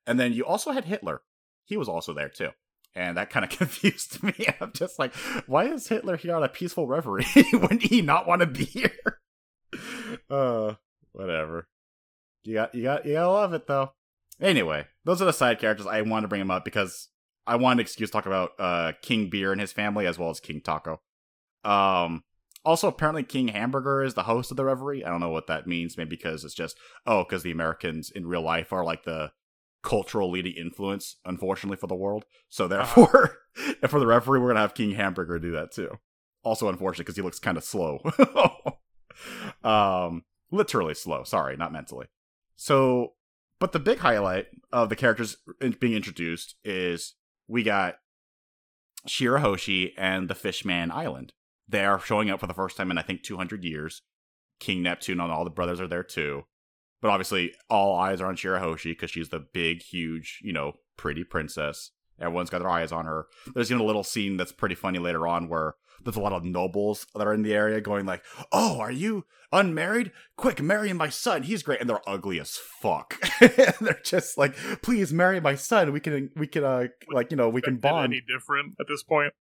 [0.05, 1.21] And then you also had Hitler.
[1.63, 2.49] He was also there too.
[2.93, 4.33] And that kind of confused me.
[4.59, 5.13] I'm just like,
[5.47, 7.25] why is Hitler here on a peaceful reverie?
[7.53, 8.91] Wouldn't he not want to be here?
[10.29, 10.75] Uh,
[11.11, 11.67] whatever.
[12.45, 13.91] You got, you got, you gotta love it though.
[14.39, 15.87] Anyway, those are the side characters.
[15.87, 17.09] I wanted to bring them up because
[17.47, 20.29] I wanted an excuse to talk about uh King Beer and his family as well
[20.29, 21.01] as King Taco.
[21.63, 22.23] Um,
[22.63, 25.03] also apparently King Hamburger is the host of the reverie.
[25.03, 25.97] I don't know what that means.
[25.97, 29.31] Maybe because it's just oh, because the Americans in real life are like the
[29.83, 32.25] cultural leading influence, unfortunately for the world.
[32.49, 33.37] So therefore,
[33.81, 35.97] and for the referee, we're gonna have King Hamburger do that too.
[36.43, 37.99] also unfortunate because he looks kind of slow.
[39.63, 41.23] um, literally slow.
[41.23, 42.07] Sorry, not mentally.
[42.55, 43.13] So,
[43.59, 45.37] but the big highlight of the characters
[45.79, 47.15] being introduced is
[47.47, 47.95] we got
[49.07, 51.33] Shirahoshi and the Fishman Island.
[51.67, 54.01] They are showing up for the first time in I think 200 years.
[54.59, 56.43] King Neptune and all the brothers are there too.
[57.01, 61.23] But obviously, all eyes are on Shirahoshi because she's the big, huge, you know, pretty
[61.23, 61.91] princess.
[62.19, 63.27] Everyone's got their eyes on her.
[63.53, 66.43] There's even a little scene that's pretty funny later on where there's a lot of
[66.43, 70.11] nobles that are in the area going like, "Oh, are you unmarried?
[70.37, 71.43] Quick, marry my son.
[71.43, 73.19] He's great." And they're ugly as fuck.
[73.39, 75.91] they're just like, "Please marry my son.
[75.91, 79.03] We can, we can, uh, like, you know, we can bond." Any different at this
[79.03, 79.33] point?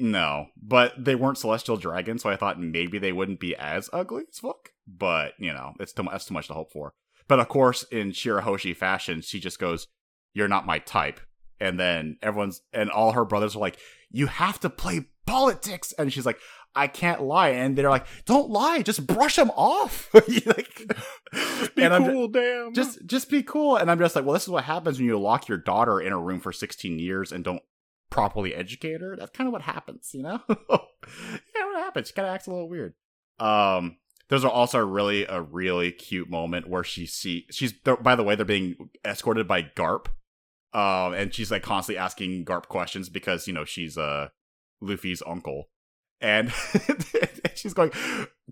[0.00, 4.24] No, but they weren't celestial dragons, so I thought maybe they wouldn't be as ugly
[4.30, 4.70] as fuck.
[4.86, 6.92] But you know, it's too, that's too much to hope for.
[7.26, 9.88] But of course, in Shirahoshi fashion, she just goes,
[10.32, 11.20] "You're not my type."
[11.60, 13.78] And then everyone's and all her brothers are like,
[14.10, 16.38] "You have to play politics," and she's like,
[16.74, 20.92] "I can't lie." And they're like, "Don't lie, just brush them off." like,
[21.74, 22.74] be and I'm cool, damn.
[22.74, 23.76] Just, just be cool.
[23.76, 26.12] And I'm just like, well, this is what happens when you lock your daughter in
[26.12, 27.62] a room for 16 years and don't
[28.10, 29.16] properly educate her.
[29.16, 30.40] That's kind of what happens, you know?
[30.48, 32.08] yeah, what happens?
[32.08, 32.94] She kind of acts a little weird.
[33.38, 33.96] Um,
[34.28, 38.44] there's also really a really cute moment where she see she's by the way they're
[38.44, 40.08] being escorted by Garp,
[40.74, 44.28] um, and she's like constantly asking Garp questions because you know she's uh
[44.80, 45.68] Luffy's uncle,
[46.20, 46.52] and
[47.54, 47.90] she's going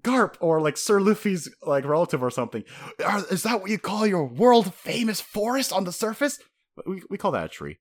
[0.01, 2.65] Garp or like Sir Luffy's like relative or something.
[3.31, 6.39] Is that what you call your world famous forest on the surface?
[6.87, 7.79] We we call that a tree.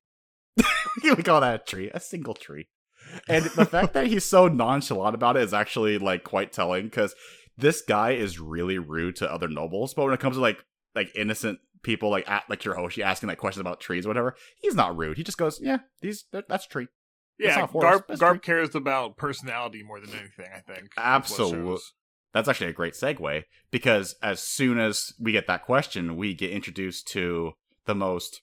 [1.03, 2.67] we call that a tree, a single tree.
[3.27, 7.13] And the fact that he's so nonchalant about it is actually like quite telling because
[7.57, 9.93] this guy is really rude to other nobles.
[9.93, 10.63] But when it comes to like
[10.95, 14.35] like innocent people like at like your Shirahoshi asking like questions about trees or whatever,
[14.57, 15.17] he's not rude.
[15.17, 16.87] He just goes, "Yeah, these that's tree."
[17.37, 20.47] Yeah, Garp, Garp cares about personality more than anything.
[20.55, 21.77] I think absolutely.
[22.33, 26.51] That's actually a great segue because as soon as we get that question, we get
[26.51, 27.53] introduced to
[27.85, 28.41] the most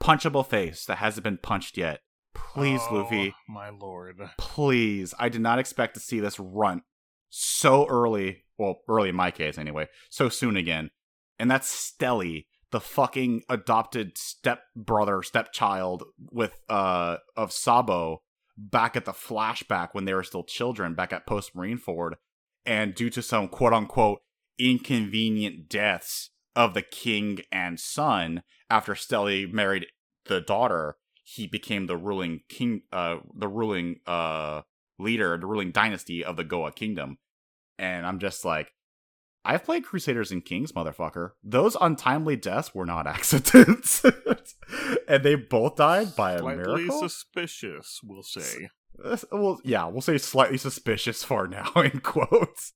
[0.00, 2.00] punchable face that hasn't been punched yet.
[2.34, 3.34] Please, oh, Luffy.
[3.48, 4.20] My lord.
[4.38, 5.14] Please.
[5.18, 6.82] I did not expect to see this runt
[7.28, 8.44] so early.
[8.58, 9.88] Well, early in my case, anyway.
[10.08, 10.90] So soon again.
[11.38, 18.22] And that's Stelly, the fucking adopted step brother, stepchild with uh of Sabo
[18.56, 22.12] back at the flashback when they were still children, back at Post Marineford,
[22.66, 24.20] And due to some quote unquote
[24.58, 29.86] inconvenient deaths of the king and son after Stelly married
[30.26, 34.62] the daughter, he became the ruling king, uh, the ruling uh
[34.98, 37.18] leader, the ruling dynasty of the Goa kingdom.
[37.78, 38.72] And I'm just like,
[39.44, 41.32] I've played Crusaders and Kings, motherfucker.
[41.42, 44.04] Those untimely deaths were not accidents,
[45.08, 47.00] and they both died by Slightly a miracle.
[47.00, 48.68] Suspicious, we'll say.
[49.32, 52.74] Well, yeah, we'll say slightly suspicious for now in quotes.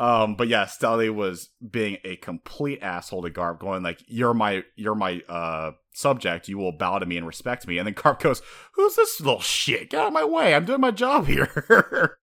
[0.00, 4.64] Um, but yeah, Stelly was being a complete asshole to Garp, going like, "You're my,
[4.74, 6.48] you're my uh subject.
[6.48, 8.40] You will bow to me and respect me." And then Garp goes,
[8.72, 9.90] "Who's this little shit?
[9.90, 10.54] Get out of my way!
[10.54, 12.18] I'm doing my job here."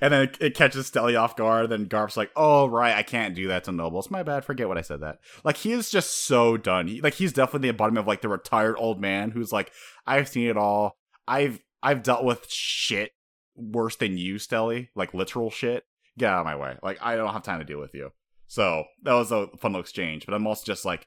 [0.00, 1.70] And then it, catches Stelly off guard.
[1.70, 4.10] Then Garp's like, "Oh right, I can't do that to nobles.
[4.10, 4.44] My bad.
[4.44, 5.00] Forget what I said.
[5.00, 6.86] That like he is just so done.
[6.86, 9.72] He, like he's definitely the embodiment of like the retired old man who's like,
[10.06, 10.96] I've seen it all.
[11.26, 13.12] I've I've dealt with shit
[13.56, 14.88] worse than you, Stelly.
[14.94, 15.84] Like literal shit
[16.18, 16.76] get out of my way.
[16.82, 18.10] Like I don't have time to deal with you.
[18.46, 20.26] So that was a fun little exchange.
[20.26, 21.06] But I'm also just like,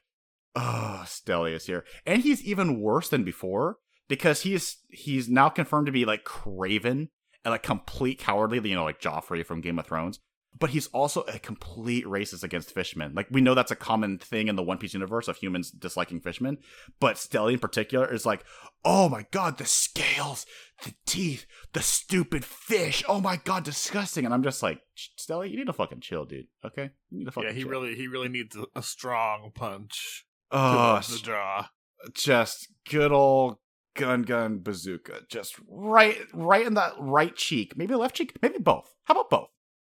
[0.54, 5.86] oh, Stelly is here, and he's even worse than before because he's he's now confirmed
[5.86, 7.10] to be like craven
[7.44, 8.60] and like complete cowardly.
[8.68, 10.20] You know, like Joffrey from Game of Thrones.
[10.58, 13.14] But he's also a complete racist against fishmen.
[13.14, 16.20] Like we know that's a common thing in the One Piece universe of humans disliking
[16.20, 16.58] fishmen.
[16.98, 18.44] But Stelly in particular is like,
[18.84, 20.46] oh my god, the scales,
[20.84, 23.04] the teeth, the stupid fish.
[23.06, 24.24] Oh my god, disgusting.
[24.24, 26.46] And I'm just like, Stelly, you need to fucking chill, dude.
[26.64, 27.50] Okay, you need to fucking.
[27.50, 27.70] Yeah, he chill.
[27.70, 30.24] really, he really needs a, strong punch.
[30.50, 31.70] Oh, the jaw.
[32.14, 33.58] Just good old
[33.98, 38.94] gum gum bazooka just right right in that right cheek maybe left cheek maybe both
[39.04, 39.48] how about both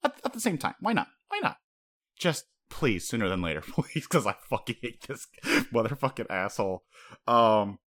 [0.07, 0.75] at, at the same time.
[0.81, 1.09] Why not?
[1.29, 1.57] Why not?
[2.19, 6.85] Just please, sooner than later, please, because I fucking hate this motherfucking asshole.
[7.27, 7.79] Um,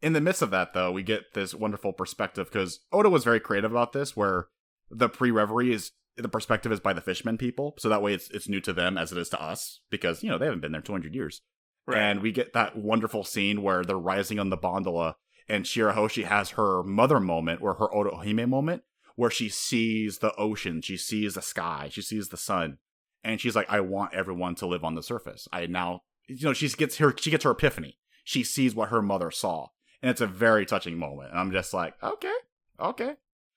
[0.00, 3.40] in the midst of that, though, we get this wonderful perspective because Oda was very
[3.40, 4.48] creative about this, where
[4.90, 8.48] the pre-reverie is the perspective is by the fishmen people, so that way it's it's
[8.48, 10.80] new to them as it is to us because you know they haven't been there
[10.80, 11.42] 200 years.
[11.86, 11.98] Right.
[11.98, 15.16] And we get that wonderful scene where they're rising on the gondola,
[15.48, 18.82] and Shirahoshi has her mother moment, or her Otohime moment,
[19.16, 22.78] where she sees the ocean, she sees the sky, she sees the sun,
[23.24, 25.48] and she's like, I want everyone to live on the surface.
[25.52, 27.98] I now, you know, she gets her, she gets her epiphany.
[28.24, 29.68] She sees what her mother saw,
[30.02, 31.30] and it's a very touching moment.
[31.30, 32.34] And I'm just like, okay,
[32.78, 33.14] okay.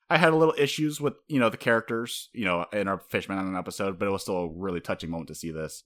[0.10, 3.38] I had a little issues with you know the characters, you know, in our Fishman
[3.38, 5.84] Island episode, but it was still a really touching moment to see this.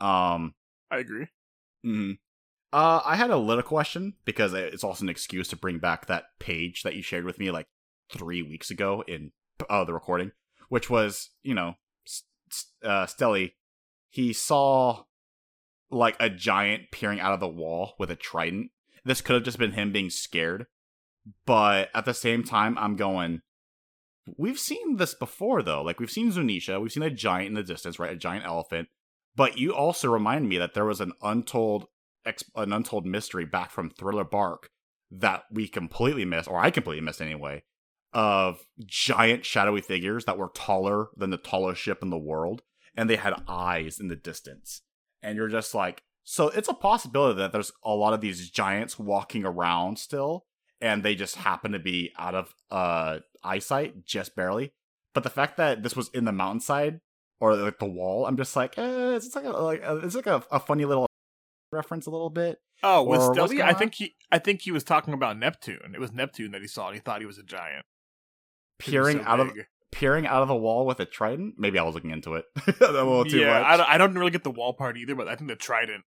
[0.00, 0.54] Um,
[0.90, 1.26] I agree.
[1.84, 2.18] mhm.
[2.72, 6.24] Uh, I had a little question because it's also an excuse to bring back that
[6.38, 7.66] page that you shared with me like
[8.12, 9.32] three weeks ago in
[9.68, 10.32] uh, the recording,
[10.68, 11.74] which was you know,
[12.84, 13.52] uh, Stelly.
[14.10, 15.04] He saw
[15.90, 18.70] like a giant peering out of the wall with a trident.
[19.04, 20.66] This could have just been him being scared,
[21.46, 23.42] but at the same time, I'm going.
[24.36, 25.82] We've seen this before, though.
[25.82, 28.12] Like we've seen Zunisha, we've seen a giant in the distance, right?
[28.12, 28.88] A giant elephant.
[29.34, 31.86] But you also remind me that there was an untold,
[32.54, 34.70] an untold mystery back from Thriller Bark
[35.10, 37.62] that we completely missed, or I completely missed anyway,
[38.12, 42.62] of giant shadowy figures that were taller than the tallest ship in the world,
[42.96, 44.82] and they had eyes in the distance.
[45.22, 48.98] And you're just like, so it's a possibility that there's a lot of these giants
[48.98, 50.44] walking around still,
[50.80, 54.72] and they just happen to be out of uh eyesight just barely.
[55.14, 57.00] But the fact that this was in the mountainside
[57.40, 60.44] or like the wall, I'm just like, eh, it's like a, like it's like a,
[60.50, 61.07] a funny little
[61.72, 62.58] reference a little bit.
[62.82, 65.92] Oh, was Or Stelly, I think he, I think he was talking about Neptune.
[65.94, 67.84] It was Neptune that he saw, and he thought he was a giant.
[68.78, 69.66] Peering so out of big.
[69.90, 71.54] peering out of the wall with a trident.
[71.58, 72.44] Maybe I was looking into it
[72.80, 73.66] a little too yeah, much.
[73.66, 76.04] I, don't- I don't really get the wall part either, but I think the trident,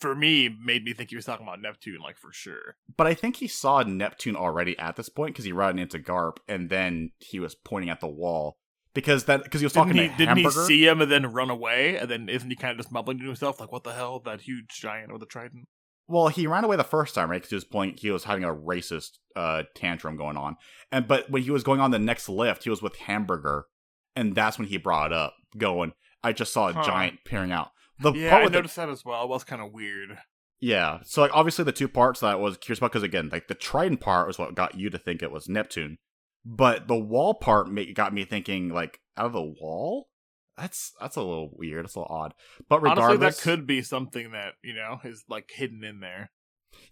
[0.00, 2.74] for me, made me think he was talking about Neptune, like for sure.
[2.96, 6.38] But I think he saw Neptune already at this point because he ran into Garp,
[6.48, 8.58] and then he was pointing at the wall
[8.94, 11.32] because that because he was Didn't talking he, to didn't he see him and then
[11.32, 11.96] run away?
[11.96, 14.20] And then isn't he kind of just mumbling to himself, like, "What the hell?
[14.20, 15.66] That huge giant with a trident."
[16.08, 17.36] Well, he ran away the first time, right?
[17.36, 20.56] Because he was pulling, he was having a racist uh, tantrum going on,
[20.90, 23.66] and but when he was going on the next lift, he was with Hamburger,
[24.16, 25.92] and that's when he brought it up, going,
[26.24, 26.82] "I just saw a Huh.
[26.82, 27.68] giant peering out."
[28.00, 29.22] The yeah, part I with the- noticed that as well.
[29.24, 30.18] It was kind of weird.
[30.60, 33.46] yeah, so like obviously the two parts that I was curious about because again, like
[33.46, 35.98] the trident part was what got you to think it was Neptune,
[36.44, 40.08] but the wall part got me thinking like out of the wall.
[40.56, 41.86] That's that's a little weird.
[41.86, 42.34] It's a little odd,
[42.68, 46.30] but regardless, Honestly, that could be something that you know is like hidden in there.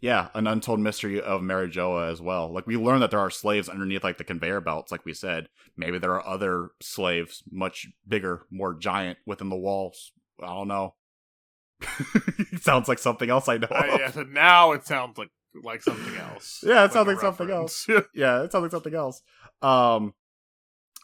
[0.00, 2.52] Yeah, an untold mystery of Marijoa as well.
[2.52, 5.48] Like we learned that there are slaves underneath like the conveyor belts, like we said.
[5.76, 10.12] Maybe there are other slaves much bigger, more giant within the walls.
[10.42, 10.94] I don't know.
[12.60, 13.68] Sounds like something else I know.
[13.70, 15.30] Uh, yeah, so now it sounds like
[15.62, 16.62] like something else.
[16.66, 17.86] Yeah, it sounds like something reference.
[18.14, 19.22] yeah, it sounds like something else.
[19.62, 20.14] Um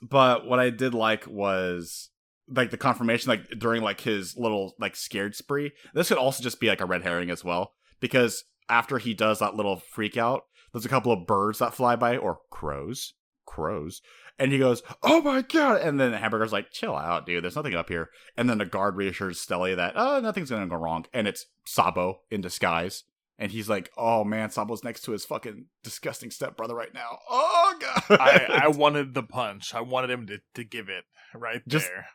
[0.03, 2.11] but what I did like was
[2.49, 5.73] like the confirmation like during like his little like scared spree.
[5.95, 9.39] This could also just be like a red herring as well because after he does
[9.39, 13.15] that little freak out, there's a couple of birds that fly by or crows,
[13.47, 14.03] crows.
[14.39, 17.45] And he goes, "Oh my god!" And then the hamburger's like, "Chill out, dude.
[17.45, 20.75] There's nothing up here." And then the guard reassures Stelly that, "Oh, nothing's gonna go
[20.75, 23.05] wrong." And it's Sabo in disguise,
[23.39, 27.75] and he's like, "Oh man, Sabo's next to his fucking disgusting stepbrother right now." Oh
[27.81, 28.19] god!
[28.21, 29.75] I, I wanted the punch.
[29.75, 32.07] I wanted him to, to give it right Just- there.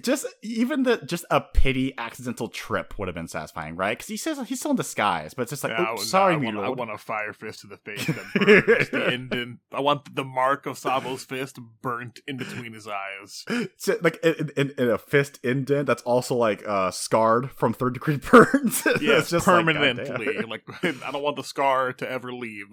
[0.00, 3.98] Just even the just a pity accidental trip would have been satisfying, right?
[3.98, 6.04] Because he says he's still in disguise, but it's just like, Yeah, I- "Oops, no,
[6.06, 9.58] sorry, I want, I want a fire fist to the face that burns the indent.
[9.72, 13.44] I want the mark of Sabo's fist burnt in between his eyes.
[13.76, 17.94] So, like in, in, in a fist indent that's also like uh scarred from third
[17.94, 18.86] degree burns.
[19.00, 20.04] Yeah, it's just permanently.
[20.34, 20.48] goddamn.
[20.50, 22.66] Like, I don't want the scar to ever leave.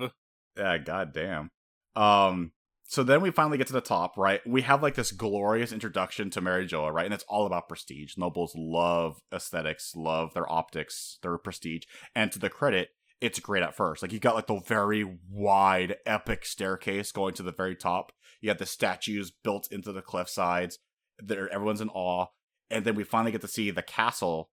[0.55, 1.49] yeah, goddamn.
[1.95, 2.51] Um,
[2.91, 4.41] so then we finally get to the top, right?
[4.45, 7.05] We have like this glorious introduction to Marijoa, right?
[7.05, 8.17] And it's all about prestige.
[8.17, 12.89] Nobles love aesthetics, love their optics, their prestige, and to the credit,
[13.21, 14.01] it's great at first.
[14.01, 18.11] Like you got like the very wide, epic staircase going to the very top.
[18.41, 20.77] You got the statues built into the cliff sides.
[21.17, 22.25] There, everyone's in awe,
[22.69, 24.49] and then we finally get to see the castle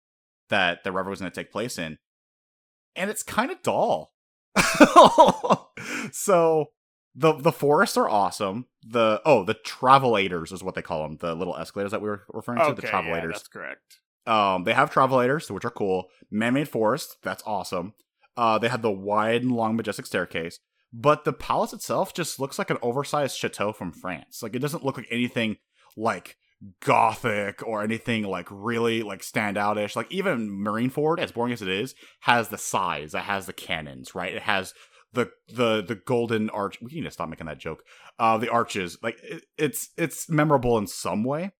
[0.48, 1.98] that the revel was going to take place in,
[2.94, 4.12] and it's kind of dull.
[6.12, 6.66] so
[7.14, 8.66] the the forests are awesome.
[8.86, 11.18] The oh the travelators is what they call them.
[11.20, 12.64] The little escalators that we were referring to.
[12.66, 13.34] Okay, the yeah, travelators.
[13.34, 13.98] that's correct.
[14.26, 16.08] Um, they have travelators, which are cool.
[16.30, 17.94] Man-made forest, that's awesome.
[18.36, 20.60] Uh, they have the wide and long, majestic staircase.
[20.92, 24.42] But the palace itself just looks like an oversized chateau from France.
[24.42, 25.56] Like it doesn't look like anything
[25.96, 26.36] like
[26.80, 29.96] gothic or anything like really like standoutish.
[29.96, 33.14] Like even Marineford, as boring as it is, has the size.
[33.14, 34.32] It has the cannons, right?
[34.32, 34.74] It has
[35.18, 36.80] the the the golden arch.
[36.80, 37.82] We need to stop making that joke.
[38.18, 41.52] Uh, the arches, like it, it's it's memorable in some way.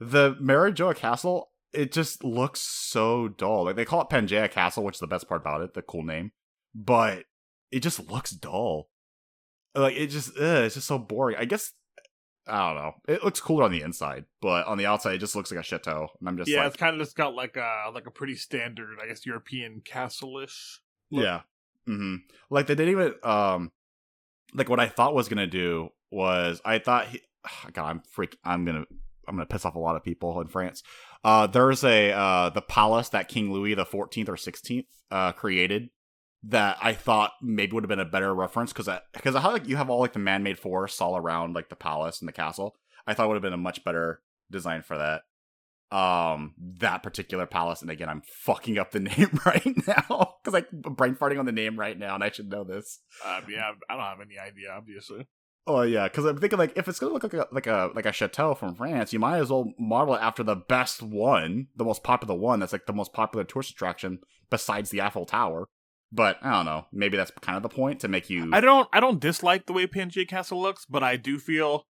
[0.00, 3.64] The Marijoa Castle, it just looks so dull.
[3.64, 6.04] Like they call it Pangea Castle, which is the best part about it, the cool
[6.04, 6.32] name,
[6.74, 7.24] but
[7.70, 8.90] it just looks dull.
[9.74, 11.36] Like it just, ugh, it's just so boring.
[11.38, 11.72] I guess
[12.46, 12.92] I don't know.
[13.06, 15.64] It looks cooler on the inside, but on the outside, it just looks like a
[15.64, 16.08] chateau.
[16.18, 18.36] And I'm just yeah, like, it's kind of just got like a like a pretty
[18.36, 20.80] standard, I guess, European castle-ish.
[21.10, 21.24] look.
[21.24, 21.40] Yeah.
[21.88, 22.16] Hmm
[22.50, 23.72] Like they didn't even um
[24.54, 27.20] like what I thought was gonna do was I thought he,
[27.72, 28.36] God, I'm freak.
[28.44, 28.84] I'm gonna
[29.26, 30.82] I'm gonna piss off a lot of people in France.
[31.24, 35.90] Uh, there's a uh, the palace that King Louis the 14th or 16th uh, created
[36.44, 39.76] that I thought maybe would have been a better reference because because how like you
[39.76, 42.76] have all like the man-made forests all around like the palace and the castle.
[43.06, 44.20] I thought would have been a much better
[44.50, 45.22] design for that.
[45.90, 50.70] Um, that particular palace, and again, I'm fucking up the name right now because like
[50.70, 53.00] brain farting on the name right now, and I should know this.
[53.24, 55.26] Uh, yeah, I don't have any idea, obviously.
[55.68, 58.06] Oh yeah, because I'm thinking like if it's gonna look like a like a like
[58.06, 61.84] a chateau from France, you might as well model it after the best one, the
[61.84, 62.60] most popular one.
[62.60, 64.20] That's like the most popular tourist attraction
[64.50, 65.68] besides the Eiffel Tower.
[66.10, 66.86] But I don't know.
[66.90, 68.48] Maybe that's kind of the point to make you.
[68.52, 68.88] I don't.
[68.94, 71.84] I don't dislike the way Pangea Castle looks, but I do feel.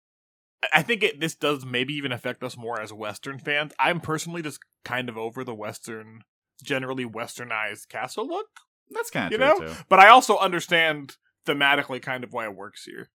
[0.73, 3.73] I think it, this does maybe even affect us more as Western fans.
[3.79, 6.21] I'm personally just kind of over the Western,
[6.63, 8.47] generally Westernized castle look.
[8.89, 9.73] That's kind of you true know.
[9.73, 9.79] too.
[9.89, 13.09] But I also understand thematically kind of why it works here.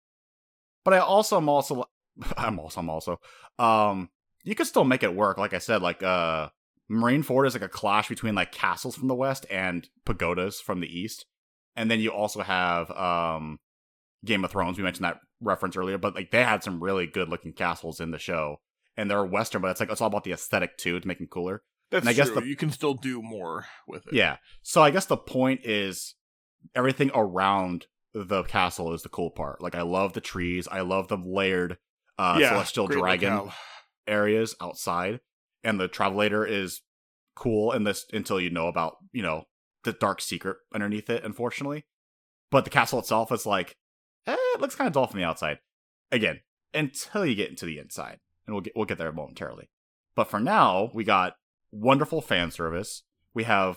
[0.84, 1.84] But I also am also
[2.36, 3.20] I'm also I'm also
[3.58, 4.10] um
[4.42, 5.38] you could still make it work.
[5.38, 6.48] Like I said, like uh
[6.90, 10.88] Marineford is like a clash between like castles from the west and pagodas from the
[10.88, 11.26] east.
[11.76, 13.60] And then you also have um
[14.24, 14.76] Game of Thrones.
[14.76, 18.10] We mentioned that reference earlier, but like they had some really good looking castles in
[18.10, 18.60] the show.
[18.96, 21.28] And they're western, but it's like it's all about the aesthetic too to make them
[21.28, 21.62] cooler.
[21.90, 22.40] That's And I guess true.
[22.42, 24.12] the- you can still do more with it.
[24.14, 24.36] Yeah.
[24.62, 26.14] So I guess the point is
[26.74, 29.62] everything around the castle is the cool part.
[29.62, 30.68] Like I love the trees.
[30.70, 31.78] I love the layered
[32.18, 33.54] uh Yeah, celestial dragon locale.
[34.06, 35.20] areas outside.
[35.64, 36.82] And the travelator is
[37.36, 39.44] cool in this until you know about, you know,
[39.84, 41.86] the dark secret underneath it, unfortunately.
[42.50, 43.76] But the castle itself is like,
[44.26, 45.58] eh, it looks kind of dull from the outside.
[46.12, 46.40] Again,
[46.74, 48.18] until you get into the inside.
[48.46, 49.68] And we'll get we'll get there momentarily.
[50.16, 51.34] But for now, we got
[51.70, 53.02] wonderful fan service.
[53.32, 53.76] We have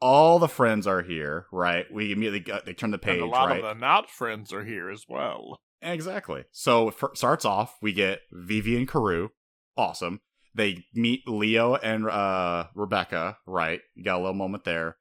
[0.00, 1.86] all the friends are here, right?
[1.92, 3.58] We immediately got, they turn the page, and a lot right?
[3.58, 5.58] of the not friends are here as well.
[5.82, 6.44] Exactly.
[6.52, 9.30] So it fir- starts off, we get Vivi and Karoo.
[9.76, 10.20] Awesome.
[10.54, 13.80] They meet Leo and uh, Rebecca, right?
[13.94, 14.96] You got a little moment there.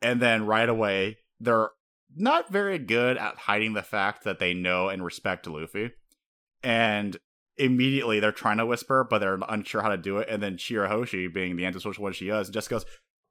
[0.00, 1.70] And then right away, they're
[2.16, 5.92] not very good at hiding the fact that they know and respect Luffy.
[6.62, 7.16] And
[7.56, 10.28] immediately they're trying to whisper, but they're unsure how to do it.
[10.28, 12.84] And then Shirahoshi, being the antisocial one she is, just goes,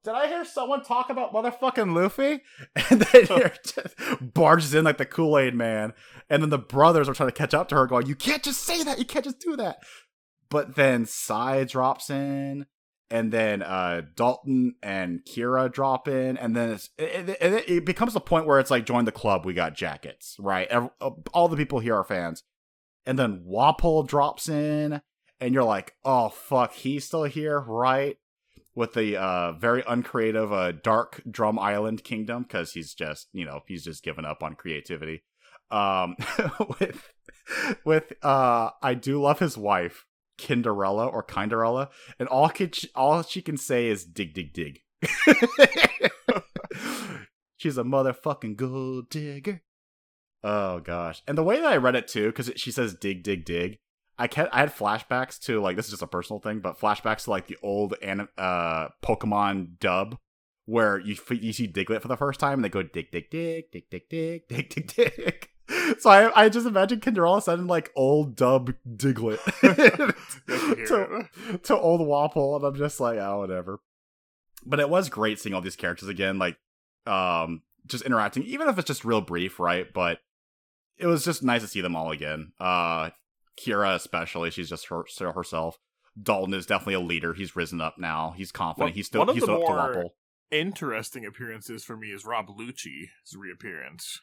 [0.04, 2.42] did I hear someone talk about motherfucking Luffy?
[2.90, 3.58] And then here oh.
[3.64, 3.96] just
[4.34, 5.94] barges in like the Kool Aid man.
[6.30, 8.64] And then the brothers are trying to catch up to her, going, You can't just
[8.64, 9.00] say that.
[9.00, 9.78] You can't just do that.
[10.50, 12.66] But then Sai drops in.
[13.14, 16.36] And then uh, Dalton and Kira drop in.
[16.36, 19.46] And then it, it, it- becomes a point where it's like, Join the club.
[19.46, 20.68] We got jackets, right?
[20.70, 20.90] Ev-
[21.32, 22.44] all the people here are fans.
[23.06, 25.00] And then Wapol drops in.
[25.40, 26.74] And you're like, Oh, fuck.
[26.74, 28.18] He's still here, right?
[28.76, 33.60] with the uh very uncreative uh dark drum island kingdom because he's just you know
[33.68, 35.22] he's just given up on creativity
[35.70, 36.16] um
[36.80, 37.14] with
[37.86, 40.06] with uh i do love his wife
[40.38, 44.82] kinderella or kinderella and all can all she can say is dig dig dig.
[47.58, 49.62] She's a motherfucking gold digger.
[50.44, 51.22] Oh gosh.
[51.28, 53.80] And the way that i read it too because she says dig dig dig
[54.18, 57.24] I kept, I had flashbacks to like this is just a personal thing, but flashbacks
[57.24, 60.18] to like the old anim, uh Pokemon dub
[60.66, 63.66] where you you see Diglett for the first time and they go dig dig dig
[63.72, 65.50] dig dig dig dig dig dig.
[66.00, 69.40] So I I just imagine Kinderella sounding like old dub Diglett
[70.48, 73.80] Good to hear to, to old Wapol, and I'm just like oh whatever.
[74.66, 76.58] But it was great seeing all these characters again, like
[77.06, 79.92] um just interacting, even if it's just real brief, right?
[79.94, 80.20] But
[80.98, 82.54] it was just nice to see them all again.
[82.60, 83.10] Uh
[83.60, 85.04] Kira especially, she's just her,
[85.34, 85.78] herself.
[86.22, 87.34] Dalton is definitely a leader.
[87.34, 88.34] He's risen up now.
[88.38, 88.92] He's confident.
[88.92, 90.10] One- he's still one of he's the still up to more- Wapol.
[90.52, 94.22] Interesting appearances for me is Rob Lucci's reappearance.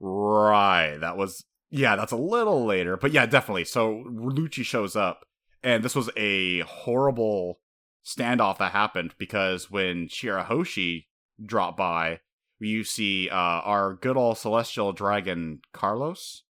[0.00, 0.96] Right.
[0.98, 2.96] That was yeah, that's a little later.
[2.96, 3.64] But yeah, definitely.
[3.64, 5.24] So Lucci shows up
[5.62, 7.60] and this was a horrible
[8.04, 11.06] standoff that happened because when Shirahoshi
[11.44, 12.20] dropped by,
[12.60, 16.44] you see uh our good old celestial dragon Carlos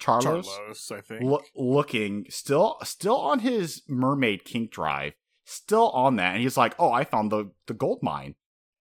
[0.00, 1.22] Charlos, Charlos, I think.
[1.22, 5.12] loo- looking still still on his mermaid kink drive
[5.44, 8.34] still on that and he's like oh i found the the gold mine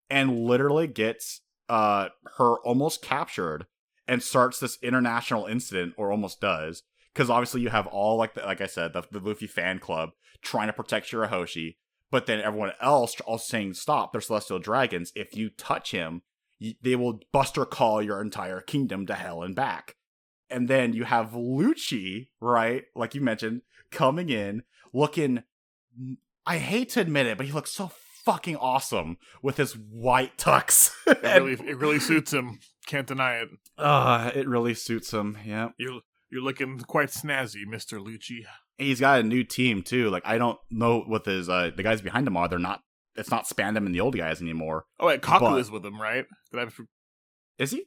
[0.09, 1.41] and literally gets
[1.73, 3.65] uh her almost captured
[4.07, 8.41] and starts this international incident or almost does because obviously you have all like the,
[8.41, 10.09] like i said the, the luffy fan club
[10.41, 11.75] trying to protect shirahoshi
[12.11, 16.21] but then everyone else also saying stop they're celestial dragons if you touch him
[16.81, 19.95] they will buster call your entire kingdom to hell and back
[20.53, 22.83] and then you have Lucci, right?
[22.95, 24.63] Like you mentioned, coming in
[24.93, 25.43] looking.
[26.45, 27.87] I hate to admit it, but he looks so
[28.25, 30.91] fucking awesome with his white tux.
[31.07, 32.59] It really, it really suits him.
[32.87, 33.49] Can't deny it.
[33.77, 35.37] uh, it really suits him.
[35.45, 35.69] Yeah.
[35.77, 38.41] You You're looking quite snazzy, Mister Lucci.
[38.77, 40.09] He's got a new team too.
[40.09, 42.47] Like I don't know what his uh the guys behind him are.
[42.47, 42.81] They're not.
[43.15, 44.85] It's not Spandam and the old guys anymore.
[44.99, 46.25] Oh wait, Kaku But- is with him, right?
[46.51, 46.67] Did I?
[47.59, 47.85] Is he?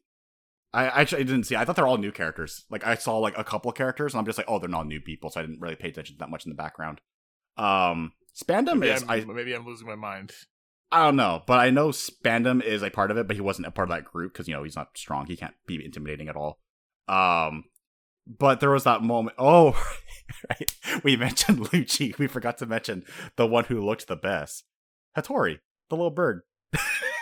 [0.72, 1.57] I actually didn't see.
[1.57, 2.64] I thought they're all new characters.
[2.70, 4.87] Like I saw like a couple of characters, and I'm just like, oh, they're not
[4.87, 7.01] new people, so I didn't really pay attention that much in the background.
[7.57, 10.32] Um, Spandam Maybe is I'm, I maybe I'm losing my mind.
[10.93, 13.66] I don't know, but I know Spandam is a part of it, but he wasn't
[13.66, 15.26] a part of that group because you know he's not strong.
[15.26, 16.59] He can't be intimidating at all.
[17.09, 17.64] Um,
[18.26, 19.37] but there was that moment.
[19.47, 19.80] Oh,
[20.51, 20.74] right.
[21.05, 22.16] we mentioned Lucci.
[22.18, 23.05] We forgot to mention
[23.37, 24.64] the one who looked the best,
[25.16, 25.59] Hattori,
[25.89, 26.43] the little bird.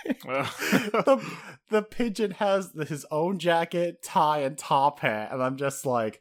[0.05, 1.37] the,
[1.71, 6.21] the pigeon has his own jacket, tie, and top hat, and I'm just like,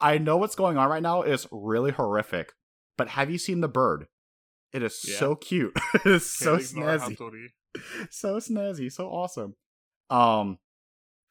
[0.00, 2.52] I know what's going on right now is really horrific,
[2.96, 4.06] but have you seen the bird?
[4.72, 5.16] It is Yeah.
[5.16, 5.72] so cute.
[5.94, 7.46] it is so Can't snazzy Hattori.
[8.10, 9.54] so snazzy, so awesome.
[10.10, 10.58] Um,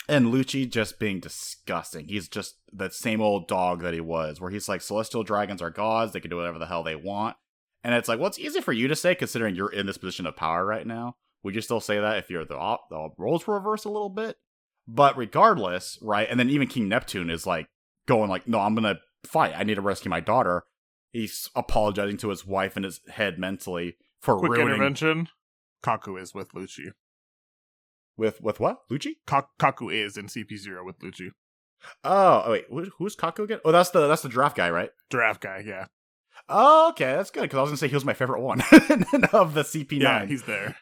[0.09, 2.07] and Lucci just being disgusting.
[2.07, 5.69] He's just that same old dog that he was, where he's like, celestial dragons are
[5.69, 7.35] gods; they can do whatever the hell they want.
[7.83, 10.25] And it's like, well, it's easy for you to say, considering you're in this position
[10.25, 11.15] of power right now.
[11.43, 14.09] Would you still say that if you're the op- the roles were reversed a little
[14.09, 14.35] bit?
[14.87, 16.27] But regardless, right?
[16.29, 17.67] And then even King Neptune is like
[18.07, 19.53] going like, no, I'm gonna fight.
[19.55, 20.63] I need to rescue my daughter.
[21.17, 25.29] He's apologizing to his wife in his head mentally for Quick ruining intervention.
[25.83, 26.91] Kaku is with Lucci.
[28.15, 29.15] with with what Lucci?
[29.25, 31.29] Ka- Kaku is in CP0 with Lucci.
[32.03, 33.59] Oh, oh wait, who, who's Kaku again?
[33.65, 34.91] Oh, that's the that's the draft guy, right?
[35.09, 35.85] Giraffe guy, yeah.
[36.47, 38.61] Oh, okay, that's good because I was gonna say he was my favorite one
[39.33, 39.99] of the CP9.
[39.99, 40.75] Yeah, he's there.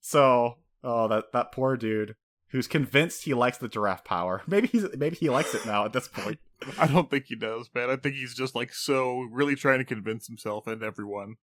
[0.00, 2.14] So, oh, that that poor dude
[2.50, 4.42] who's convinced he likes the giraffe power.
[4.46, 6.38] Maybe he's maybe he likes it now at this point.
[6.78, 7.90] I don't think he does, man.
[7.90, 11.36] I think he's just like so really trying to convince himself and everyone.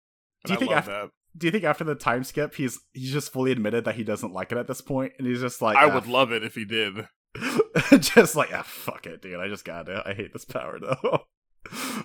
[0.43, 1.09] And Do you I think love after- that?
[1.37, 4.33] Do you think after the time skip, he's he's just fully admitted that he doesn't
[4.33, 6.55] like it at this point, and he's just like, I "Ah, would love it if
[6.55, 7.07] he did.
[7.99, 9.39] just like, ah, fuck it, dude.
[9.39, 10.01] I just got it.
[10.03, 11.25] I hate this power though.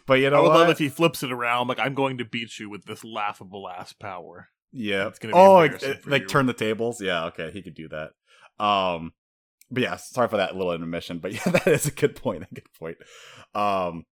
[0.07, 0.59] but you know I would what?
[0.59, 3.69] love if he flips it around like I'm going to beat you with this laughable
[3.69, 4.49] ass power.
[4.73, 5.07] Yeah.
[5.09, 6.29] It's gonna be oh, like, like you.
[6.29, 7.01] turn the tables.
[7.01, 7.25] Yeah.
[7.27, 8.11] Okay, he could do that.
[8.59, 9.13] Um,
[9.71, 11.19] but yeah, sorry for that little intermission.
[11.19, 12.45] But yeah, that is a good point.
[12.51, 12.99] A good point.
[13.55, 14.05] Um,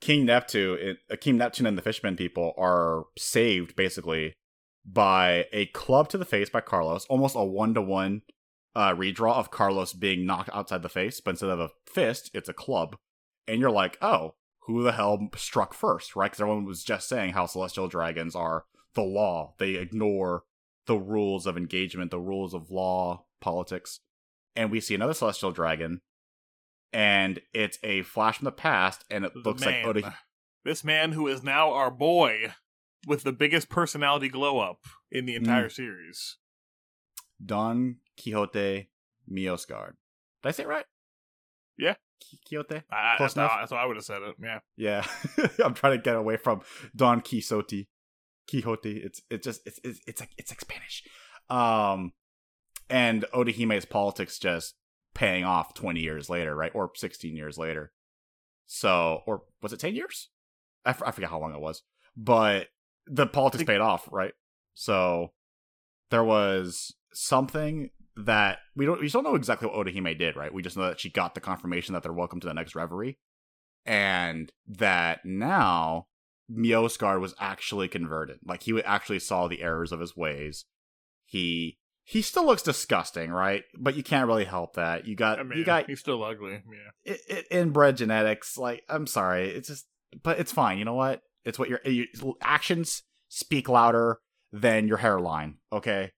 [0.00, 4.34] King Neptune, it, uh, King Neptune, and the Fishman people are saved basically
[4.84, 8.22] by a club to the face by Carlos, almost a one to one
[8.76, 12.54] redraw of Carlos being knocked outside the face, but instead of a fist, it's a
[12.54, 12.96] club,
[13.46, 16.30] and you're like, oh, who the hell struck first, right?
[16.30, 18.64] Because everyone was just saying how celestial dragons are
[18.94, 19.54] the law.
[19.58, 20.44] They ignore
[20.90, 24.00] the rules of engagement, the rules of law, politics.
[24.56, 26.00] And we see another celestial dragon,
[26.92, 29.84] and it's a flash from the past, and it looks like.
[29.84, 30.16] Oda.
[30.64, 32.52] This man who is now our boy
[33.06, 34.80] with the biggest personality glow up
[35.12, 35.72] in the entire Mm.
[35.72, 36.38] series.
[37.44, 38.90] Don Quixote
[39.30, 39.92] Miosgard.
[40.42, 40.86] Did I say it right?
[41.78, 41.94] Yeah.
[42.48, 42.82] Quixote?
[42.90, 43.56] I, Close that's, how, enough?
[43.60, 44.34] that's how I would have said it.
[44.42, 44.58] Yeah.
[44.76, 45.06] Yeah.
[45.64, 46.62] I'm trying to get away from
[46.96, 47.88] Don Quixote.
[48.50, 48.98] Quixote.
[48.98, 51.04] It's it's just it's it's, it's like it's like Spanish.
[51.48, 52.12] Um
[52.88, 54.74] and Otohime's politics just
[55.14, 56.72] paying off 20 years later, right?
[56.74, 57.92] Or 16 years later.
[58.66, 60.28] So, or was it 10 years?
[60.84, 61.82] I, f- I forget how long it was.
[62.16, 62.68] But
[63.06, 64.32] the politics paid off, right?
[64.74, 65.32] So
[66.10, 70.52] there was something that we don't we still don't know exactly what Otohime did, right?
[70.52, 73.18] We just know that she got the confirmation that they're welcome to the next reverie.
[73.86, 76.06] And that now
[76.50, 78.38] Miosgard was actually converted.
[78.44, 80.64] Like he actually saw the errors of his ways.
[81.24, 83.62] He he still looks disgusting, right?
[83.78, 85.06] But you can't really help that.
[85.06, 86.62] You got I mean, you got he's still ugly.
[87.06, 87.14] Yeah.
[87.30, 88.58] i i inbred genetics.
[88.58, 89.86] Like I'm sorry, it's just,
[90.22, 90.78] but it's fine.
[90.78, 91.22] You know what?
[91.44, 94.18] It's what your, your actions speak louder
[94.52, 95.58] than your hairline.
[95.72, 96.10] Okay,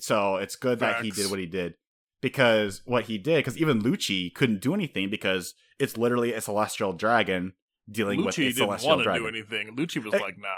[0.00, 1.74] so it's good that he did what he did
[2.22, 3.44] because what he did.
[3.44, 7.52] Because even Lucci couldn't do anything because it's literally a celestial dragon
[7.90, 9.22] dealing with a Lucci didn't celestial want to dragon.
[9.22, 9.76] do anything.
[9.76, 10.48] Lucci was Eh, like, nah.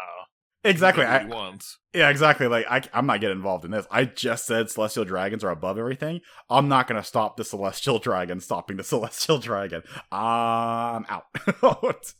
[0.64, 1.04] Exactly.
[1.04, 1.78] What I, he wants.
[1.94, 2.48] yeah, exactly.
[2.48, 3.86] Like I, I'm not getting involved in this.
[3.90, 6.20] I just said celestial dragons are above everything.
[6.50, 9.82] I'm not gonna stop the celestial dragon stopping the celestial dragon.
[10.10, 11.26] I'm out.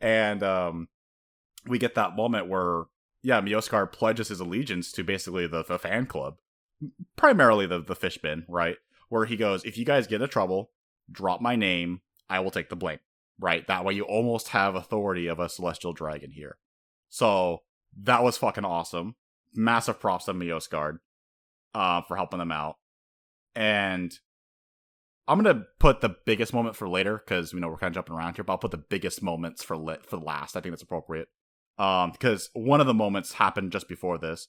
[0.00, 0.88] and um,
[1.66, 2.84] we get that moment where
[3.22, 6.36] yeah, Miosgard pledges his allegiance to basically the, the fan club,
[7.16, 8.76] primarily the the fish bin, right?
[9.10, 10.70] Where he goes, if you guys get into trouble,
[11.10, 12.00] drop my name.
[12.28, 12.98] I will take the blame.
[13.40, 13.66] Right.
[13.66, 16.58] That way, you almost have authority of a celestial dragon here.
[17.08, 17.60] So
[18.02, 19.16] that was fucking awesome.
[19.54, 20.98] Massive props to Miosgard
[21.74, 22.76] uh, for helping them out.
[23.54, 24.12] And
[25.26, 28.14] I'm gonna put the biggest moment for later because we know we're kind of jumping
[28.14, 28.44] around here.
[28.44, 30.56] But I'll put the biggest moments for lit for last.
[30.56, 31.28] I think that's appropriate.
[31.78, 34.48] Um, because one of the moments happened just before this.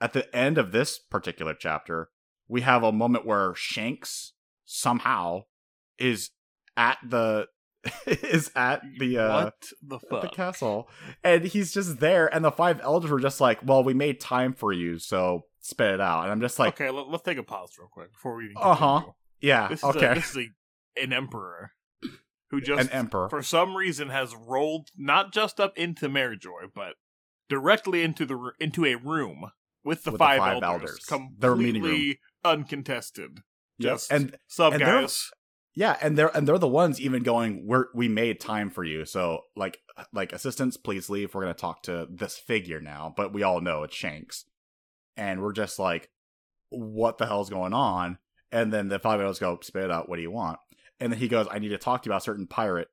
[0.00, 2.10] At the end of this particular chapter,
[2.46, 4.34] we have a moment where Shanks
[4.64, 5.42] somehow
[5.98, 6.30] is
[6.76, 7.48] at the
[8.06, 10.88] is at the uh what the the castle
[11.24, 14.52] and he's just there and the five elders were just like well we made time
[14.52, 17.42] for you so spit it out and i'm just like okay, let, us take a
[17.42, 18.44] pause real quick before we.
[18.44, 19.02] Even Uh-huh.
[19.40, 21.72] yeah This is okay a, this is a, an emperor
[22.50, 26.94] who just an emperor for some reason has rolled not just up into Marijoa, but
[27.48, 29.50] directly into the into a room
[29.84, 31.30] with the, With the five, five elders, elders.
[31.38, 31.92] Their meeting room.
[31.92, 33.38] completely uncontested.
[33.78, 35.30] Yes, and sub and guys.
[35.78, 39.04] Yeah and they're and they're the ones even going we're we made time for you.
[39.04, 39.78] So like
[40.12, 41.32] like assistants please leave.
[41.32, 43.14] We're gonna talk to this figure now.
[43.16, 44.44] But we all know it's shanks.
[45.16, 46.10] And we're just like
[46.70, 48.18] what the hell's going on?
[48.50, 50.08] And then the five elders go spit it out.
[50.08, 50.58] What do you want?
[50.98, 52.88] And then he goes i need to talk to you about a certain pirate.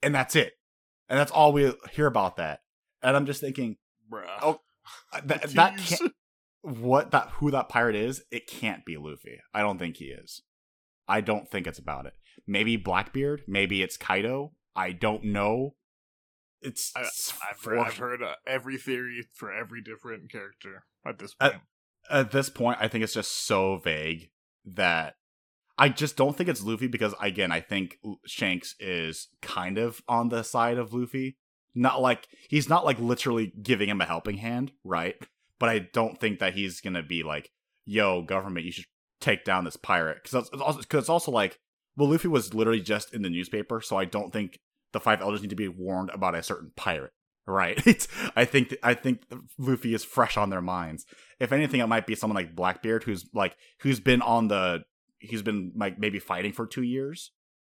[0.00, 0.52] And that's it.
[1.08, 2.60] And that's all we hear about that.
[3.02, 3.76] And i'm just thinking
[4.08, 4.26] Bruh.
[4.40, 4.60] Oh,
[5.24, 6.12] that, that can't
[6.62, 9.40] what that who that pirate is it can't be luffy.
[9.52, 10.42] I don't think he is.
[11.08, 12.14] I don't think it's about it
[12.46, 14.52] maybe blackbeard maybe it's kaido.
[14.76, 15.74] I don't know.
[16.62, 21.18] It's I, I've, for- heard, I've heard uh, every theory for every different character at
[21.18, 21.54] this point.
[22.10, 24.30] at this point i think it's just so vague
[24.66, 25.14] that
[25.78, 30.28] i just don't think it's luffy because again i think shanks is kind of on
[30.28, 31.36] the side of luffy.
[31.74, 35.14] Not like he's not like literally giving him a helping hand right?
[35.58, 37.50] But i don't think that he's gonna be like
[37.86, 38.86] yo government you should
[39.20, 40.18] take down this pirate.
[40.22, 41.58] Because it's it's also like
[41.96, 44.58] well luffy was literally just in the newspaper so i don't think
[44.92, 47.12] the five elders need to be warned about a certain pirate
[47.46, 47.80] right?
[47.86, 49.22] It's i think i think
[49.58, 51.04] luffy is fresh on their minds.
[51.38, 54.84] If anything, it might be someone like Blackbeard, who's like who's been on the
[55.18, 57.32] he's been like maybe fighting for two years,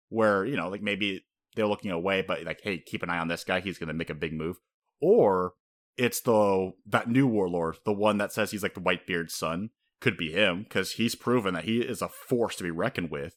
[0.09, 3.29] where you know like maybe they're looking away, but like hey, keep an eye on
[3.29, 4.57] this guy, he's gonna make a big move,
[5.01, 5.53] or
[5.97, 10.17] it's the that new warlord, the one that says he's like the Whitebeard's son, could
[10.17, 13.35] be him because he's proven that he is a force to be reckoned with.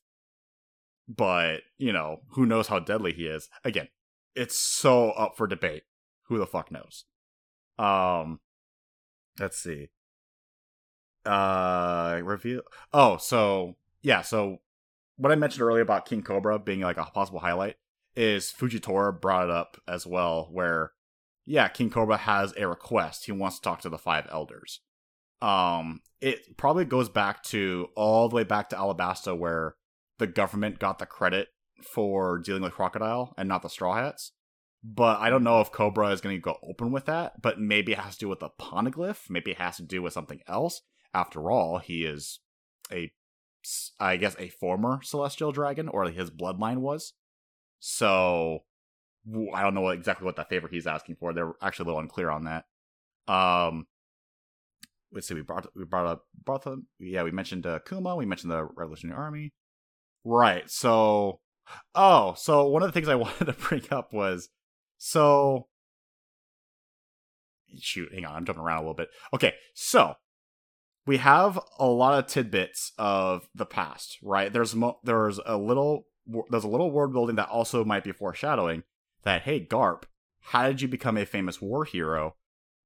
[1.10, 3.50] But you know who knows how deadly he is.
[3.64, 3.88] Again,
[4.36, 5.84] it's so up for debate.
[6.28, 7.06] Who the fuck knows?
[7.80, 8.40] Um,
[9.40, 9.90] let's see
[11.26, 12.62] uh reveal
[12.94, 14.58] oh so yeah so
[15.18, 17.76] what i mentioned earlier about king cobra being like a possible highlight
[18.16, 20.94] is fujitora brought it up as well where
[21.46, 24.80] yeah king cobra has a request he wants to talk to the five elders
[25.42, 29.76] um it probably goes back to all the way back to alabasta where
[30.20, 31.50] the government got the credit
[31.94, 34.32] for dealing with crocodile and not the straw hats
[34.84, 37.42] but I don't know if Cobra is going to go open with that.
[37.42, 39.30] But maybe it has to do with the poneglyph.
[39.30, 40.82] Maybe it has to do with something else.
[41.14, 42.40] After all, he is
[42.92, 43.12] a,
[44.00, 47.14] I guess, a former celestial dragon, or his bloodline was.
[47.80, 48.60] So
[49.54, 51.34] I don't know exactly what that favor he's asking for.
[51.34, 52.66] They're actually a little unclear on that.
[53.28, 53.88] Um,
[55.12, 55.34] let's see.
[55.34, 57.24] We brought we brought up up, yeah.
[57.24, 58.16] We mentioned uh, Kuma.
[58.16, 59.54] We mentioned the Revolutionary Army.
[60.30, 60.70] Right.
[60.70, 61.40] So,
[61.96, 64.50] oh, so one of the things I wanted to bring up was
[64.98, 65.68] so
[67.80, 69.10] shoot, hang on, I'm jumping around a little bit.
[69.34, 70.14] Okay, so
[71.08, 74.54] we have a lot of tidbits of the past, right?
[74.54, 76.06] There's mo- there's a little
[76.52, 78.84] there's a little word building that also might be foreshadowing
[79.24, 80.04] that hey Garp,
[80.42, 82.36] how did you become a famous war hero?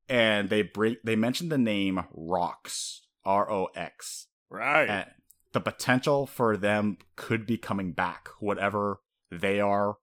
[0.08, 4.28] And they bring they mentioned the name Rox, R O X.
[4.50, 4.88] Right.
[4.88, 5.06] And
[5.54, 8.99] the potential for them could be coming back, whatever
[9.32, 9.95] they are,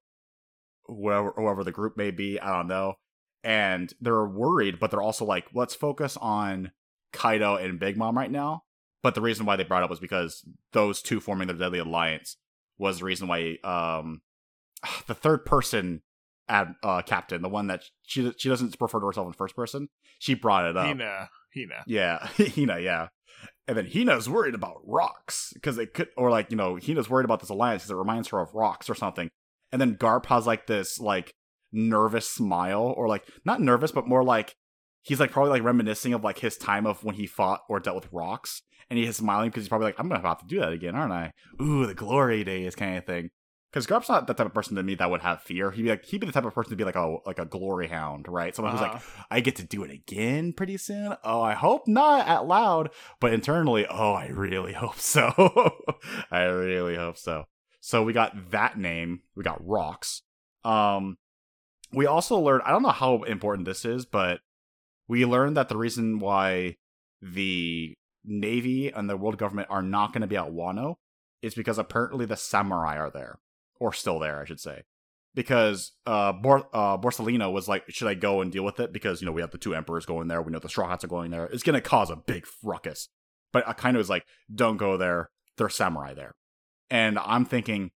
[0.86, 2.94] whoever, whoever the group may be, I don't know.
[3.42, 6.72] And they're worried, but they're also like, let's focus on
[7.12, 8.64] Kaido and Big Mom right now.
[9.02, 11.78] But the reason why they brought it up was because those two forming the Deadly
[11.78, 12.36] Alliance
[12.78, 14.20] was the reason why um
[15.06, 16.02] the third person
[16.48, 19.88] ad, uh, captain, the one that she she doesn't refer to herself in first person,
[20.18, 20.86] she brought it up.
[20.86, 21.30] Hina.
[21.54, 21.82] Hina.
[21.86, 23.08] Yeah, Hina, yeah.
[23.68, 27.24] And then Hina's worried about rocks because it could, or like you know, Hina's worried
[27.24, 29.28] about this alliance because it reminds her of rocks or something.
[29.72, 31.32] And then Garp has like this like
[31.72, 34.54] nervous smile, or like not nervous, but more like
[35.02, 37.96] he's like probably like reminiscing of like his time of when he fought or dealt
[37.96, 40.60] with rocks, and he is smiling because he's probably like, I'm gonna have to do
[40.60, 41.32] that again, aren't I?
[41.62, 43.30] Ooh, the glory days kind of thing.
[43.70, 45.70] Because Garp's not the type of person to me that would have fear.
[45.70, 47.44] He'd be like, he'd be the type of person to be like a like a
[47.44, 48.54] glory hound, right?
[48.54, 49.24] Someone who's like, Uh-huh.
[49.30, 51.14] I get to do it again pretty soon.
[51.22, 52.90] Oh, I hope not at loud,
[53.20, 55.72] but internally, oh, I really hope so.
[56.32, 57.44] I really hope so.
[57.80, 59.20] So we got that name.
[59.36, 60.22] We got rocks.
[60.64, 61.16] Um,
[61.92, 62.62] we also learned.
[62.66, 64.40] I don't know how important this is, but
[65.08, 66.76] we learned that the reason why
[67.22, 67.94] the
[68.24, 70.96] navy and the world government are not going to be at Wano
[71.42, 73.38] is because apparently the samurai are there,
[73.80, 74.82] or still there, I should say
[75.34, 78.92] because uh, Bor- uh Borsalino was like, should I go and deal with it?
[78.92, 80.42] Because you know we have the two emperors going there.
[80.42, 81.46] We know the Straw Hats are going there.
[81.46, 83.08] It's gonna cause a big ruckus.
[83.52, 85.30] But I kind of was like, don't go there.
[85.56, 86.32] There's samurai there,
[86.90, 87.90] and I'm thinking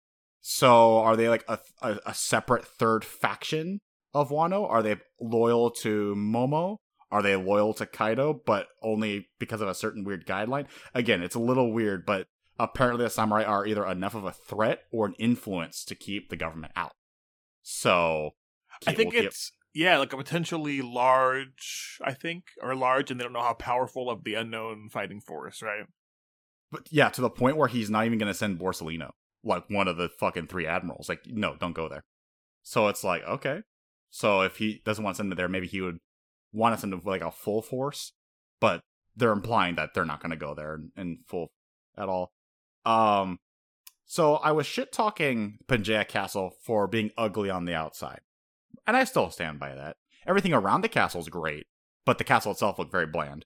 [0.41, 3.79] So are they like a, a, a separate third faction
[4.13, 4.69] of Wano?
[4.69, 6.77] Are they loyal to Momo?
[7.11, 10.67] Are they loyal to Kaido, but only because of a certain weird guideline?
[10.93, 12.27] Again, it's a little weird, but
[12.64, 16.36] apparently the samurai are either enough of a threat or an influence to keep the
[16.36, 16.93] government out.
[17.64, 18.32] So
[18.88, 23.24] I think we'll it's yeah, like a potentially large, I think, or large, and they
[23.24, 25.86] don't know how powerful of the unknown fighting force, right?
[26.72, 29.12] But yeah, to the point where he's not even going to send Borsalino,
[29.43, 31.09] like one of the fucking three admirals.
[31.09, 32.03] Like, no, don't go there.
[32.64, 33.62] So it's like, okay.
[34.09, 35.97] So if he doesn't want to send it there, maybe he would
[36.51, 38.14] want to send it like a full force.
[38.59, 38.82] But
[39.16, 41.51] they're implying that they're not going to go there in, in full
[41.97, 42.32] at all.
[42.86, 43.39] Um,
[44.05, 48.21] so I was shit talking Pangaea Castle for being ugly on the outside,
[48.86, 49.97] and I still stand by that.
[50.27, 51.67] Everything around the castle is great,
[52.05, 53.45] but the castle itself looked very bland.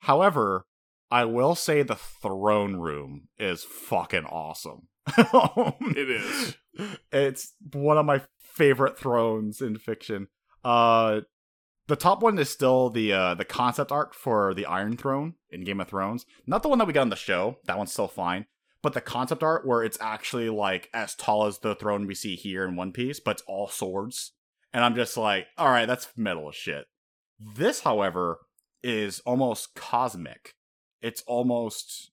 [0.00, 0.66] However,
[1.10, 4.88] I will say the throne room is fucking awesome.
[5.16, 6.56] It is.
[7.12, 10.28] It's one of my favorite thrones in fiction.
[10.64, 11.20] Uh
[11.86, 15.64] the top one is still the uh the concept art for the Iron Throne in
[15.64, 16.26] Game of Thrones.
[16.46, 17.58] Not the one that we got on the show.
[17.66, 18.46] That one's still fine.
[18.84, 22.36] But the concept art where it's actually like as tall as the throne we see
[22.36, 24.32] here in One Piece, but it's all swords.
[24.72, 26.84] And I'm just like, all right, that's metal as shit.
[27.40, 28.38] This, however,
[28.82, 30.54] is almost cosmic.
[31.00, 32.10] It's almost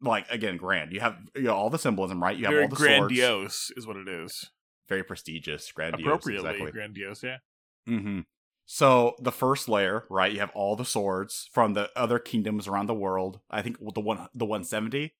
[0.00, 0.92] like again grand.
[0.92, 2.36] You have you know, all the symbolism, right?
[2.36, 2.88] You have Very all the swords.
[2.98, 4.50] grandiose is what it is.
[4.88, 6.70] very prestigious, grandiose, Appropriately exactly.
[6.72, 7.38] grandiose, yeah.
[7.86, 8.20] hmm
[8.66, 10.32] So the first layer, right?
[10.32, 13.40] You have all the swords from the other kingdoms around the world.
[13.50, 15.14] I think the one, the one seventy,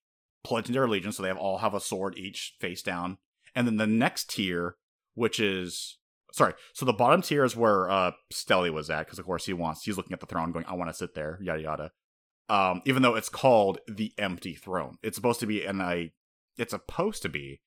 [0.46, 3.18] pledging their allegiance, so they have all have a sword each face down.
[3.54, 4.76] And then the next tier,
[5.14, 5.98] which is
[6.32, 9.52] sorry, so the bottom tier is where uh Stelly was at, because of course he
[9.52, 11.90] wants he's looking at the throne, going, "I want to sit there," yada yada.
[12.48, 16.12] Um, even though it's called the empty throne, it's supposed to be, and I,
[16.56, 17.60] it's supposed to be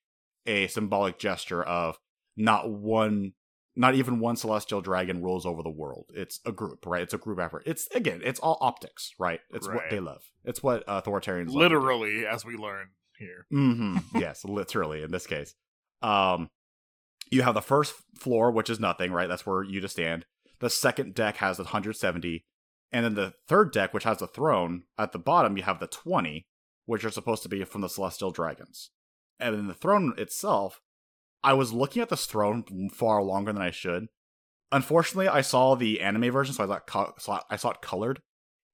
[0.45, 1.97] a symbolic gesture of
[2.37, 3.33] not one
[3.75, 6.11] not even one celestial dragon rules over the world.
[6.13, 7.01] It's a group, right?
[7.01, 7.63] It's a group effort.
[7.65, 9.39] It's again, it's all optics, right?
[9.51, 10.23] It's what they love.
[10.43, 11.55] It's what authoritarians love.
[11.55, 13.45] Literally, as we learn here.
[13.53, 13.97] Mm-hmm.
[14.17, 15.53] yes, literally in this case.
[16.01, 16.49] Um,
[17.29, 19.29] you have the first floor, which is nothing, right?
[19.29, 20.25] That's where you just stand.
[20.59, 22.43] The second deck has the 170,
[22.91, 25.87] and then the third deck, which has the throne, at the bottom you have the
[25.87, 26.47] 20,
[26.85, 28.89] which are supposed to be from the celestial dragons.
[29.39, 30.81] And then the throne itself,
[31.43, 34.07] I was looking at this throne far longer than I should.
[34.71, 38.21] Unfortunately, I saw the anime version, so I co- so I saw it colored.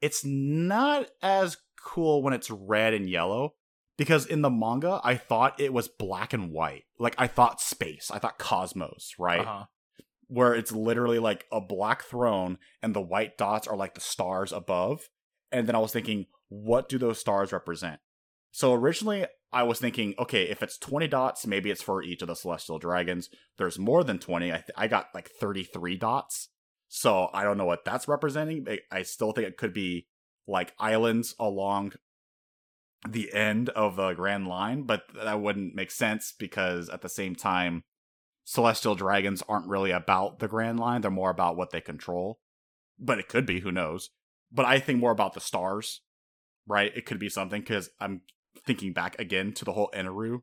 [0.01, 3.53] It's not as cool when it's red and yellow
[3.97, 6.83] because in the manga I thought it was black and white.
[6.99, 9.41] Like I thought space, I thought cosmos, right?
[9.41, 9.65] Uh-huh.
[10.27, 14.51] Where it's literally like a black throne and the white dots are like the stars
[14.51, 15.07] above.
[15.51, 17.99] And then I was thinking, what do those stars represent?
[18.55, 22.29] So originally I was thinking, okay, if it's 20 dots, maybe it's for each of
[22.29, 23.29] the celestial dragons.
[23.57, 24.49] There's more than 20.
[24.49, 26.47] I, th- I got like 33 dots.
[26.87, 28.65] So I don't know what that's representing.
[28.65, 30.07] I- I still think it could be
[30.47, 31.95] like islands along
[33.05, 37.35] the end of the grand line, but that wouldn't make sense because at the same
[37.35, 37.83] time,
[38.45, 41.01] celestial dragons aren't really about the grand line.
[41.01, 42.39] They're more about what they control.
[42.97, 44.11] But it could be, who knows?
[44.49, 45.99] But I think more about the stars,
[46.65, 46.95] right?
[46.95, 48.21] It could be something because I'm
[48.65, 50.41] thinking back again to the whole Enel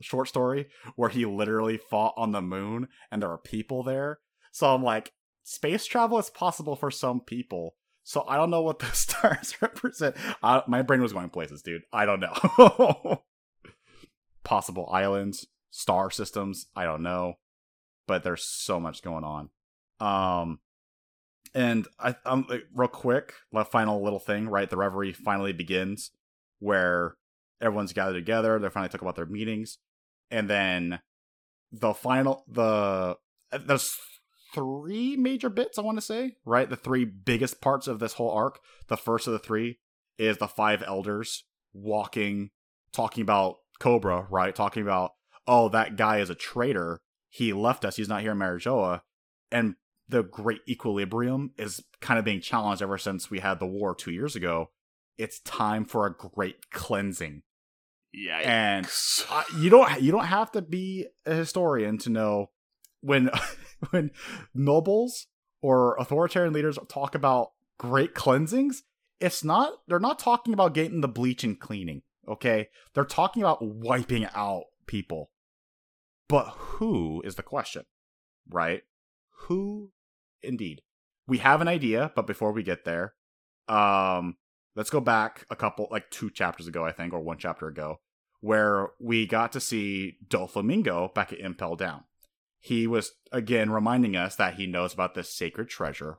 [0.00, 4.18] short story where he literally fought on the moon and there are people there.
[4.52, 5.12] So I'm like,
[5.42, 7.76] space travel is possible for some people.
[8.02, 10.16] So I don't know what the stars represent.
[10.42, 11.82] Uh, my brain was going places, dude.
[11.92, 13.22] I don't know.
[14.44, 16.66] Possible islands, star systems.
[16.76, 17.34] I don't know,
[18.06, 19.50] but there's so much going on.
[19.98, 20.60] Um,
[21.52, 23.32] and I, um, real quick,
[23.72, 24.70] final little thing, right?
[24.70, 26.12] The reverie finally begins,
[26.60, 27.16] where
[27.60, 28.58] everyone's gathered together.
[28.58, 29.78] They finally talk about their meetings,
[30.30, 31.00] and then
[31.72, 33.16] the final the
[33.52, 33.94] uh, there's
[34.54, 36.68] three major bits I want to say, right?
[36.68, 38.60] The three biggest parts of this whole arc.
[38.88, 39.78] The first of the three
[40.18, 42.50] is the five elders walking,
[42.92, 44.54] talking about Cobra, right?
[44.54, 45.12] Talking about,
[45.46, 47.00] oh, that guy is a traitor.
[47.28, 47.96] He left us.
[47.96, 49.02] He's not here in Marijoa.
[49.52, 49.74] And
[50.08, 54.12] the great equilibrium is kind of being challenged ever since we had the war two
[54.12, 54.70] years ago.
[55.18, 57.42] It's time for a great cleansing.
[58.12, 58.38] Yeah.
[58.38, 58.88] And
[59.30, 62.50] uh, you don't you don't have to be a historian to know
[63.00, 63.30] when
[63.90, 64.10] when
[64.54, 65.26] nobles
[65.62, 68.84] or authoritarian leaders talk about great cleansings
[69.20, 72.68] it's not they're not talking about getting the bleach and cleaning okay?
[72.94, 75.30] They're talking about wiping out people.
[76.28, 77.84] But who is the question
[78.48, 78.82] right?
[79.46, 79.90] Who
[80.42, 80.82] indeed.
[81.26, 83.14] We have an idea but before we get there
[83.68, 84.36] um
[84.76, 87.98] let's go back a couple like two chapters ago i think or one chapter ago
[88.40, 92.04] where we got to see Doflamingo back at Impel Down.
[92.60, 96.18] He was again reminding us that he knows about this sacred treasure.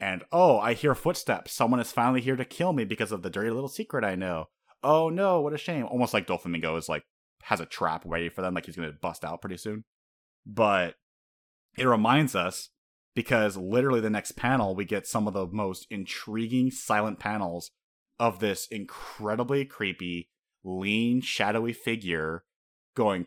[0.00, 1.52] And oh, I hear footsteps.
[1.52, 4.46] Someone is finally here to kill me because of the dirty little secret I know.
[4.82, 5.86] Oh no, what a shame.
[5.86, 7.04] Almost like Doflamingo is like
[7.42, 9.84] has a trap ready for them, like he's gonna bust out pretty soon.
[10.46, 10.94] But
[11.78, 12.70] it reminds us
[13.14, 17.70] because literally the next panel we get some of the most intriguing silent panels
[18.18, 20.30] of this incredibly creepy,
[20.62, 22.44] lean, shadowy figure
[22.94, 23.26] going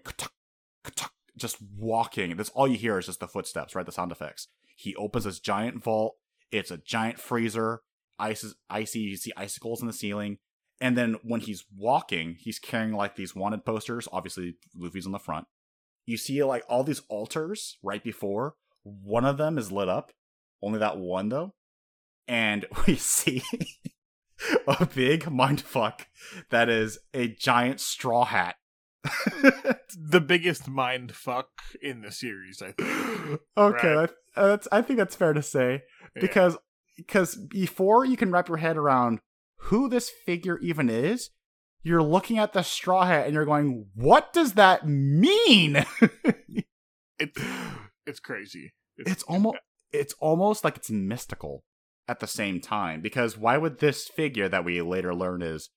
[1.37, 2.35] just walking.
[2.35, 3.85] That's all you hear is just the footsteps, right?
[3.85, 4.47] The sound effects.
[4.75, 6.15] He opens this giant vault.
[6.51, 7.81] It's a giant freezer.
[8.19, 8.99] Ice is icy.
[8.99, 10.39] You see icicles in the ceiling.
[10.79, 14.07] And then when he's walking, he's carrying like these wanted posters.
[14.11, 15.47] Obviously, Luffy's on the front.
[16.05, 18.55] You see like all these altars right before.
[18.83, 20.11] One of them is lit up.
[20.61, 21.53] Only that one though.
[22.27, 23.43] And we see
[24.67, 26.05] a big mindfuck
[26.49, 28.55] that is a giant straw hat.
[29.95, 31.49] the biggest mind fuck
[31.81, 33.39] in the series, I think.
[33.57, 34.09] Okay, right?
[34.35, 35.83] Uh, that's, I think that's fair to say
[36.15, 36.59] because yeah.
[36.95, 39.19] because before you can wrap your head around
[39.63, 41.31] who this figure even is,
[41.83, 45.83] you're looking at the straw hat and you're going, "What does that mean?"
[47.19, 47.41] it's
[48.05, 48.73] it's crazy.
[48.97, 49.57] It's, it's almost
[49.91, 51.63] it's almost like it's mystical
[52.07, 55.69] at the same time because why would this figure that we later learn is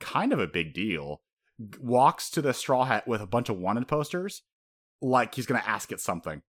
[0.00, 1.20] kind of a big deal
[1.80, 4.42] walks to the straw hat with a bunch of wanted posters?
[5.00, 6.42] Like he's going to ask it something.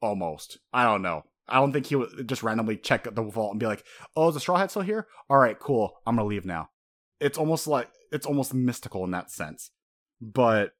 [0.00, 0.58] Almost.
[0.72, 1.24] I don't know.
[1.48, 4.28] I don't think he would uh, just randomly check the vault and be like oh
[4.28, 5.06] is the straw hat still here?
[5.28, 5.98] All right cool.
[6.06, 6.70] I'm going to leave now.
[7.18, 9.70] It's almost like it's almost mystical in that sense.
[10.20, 10.72] But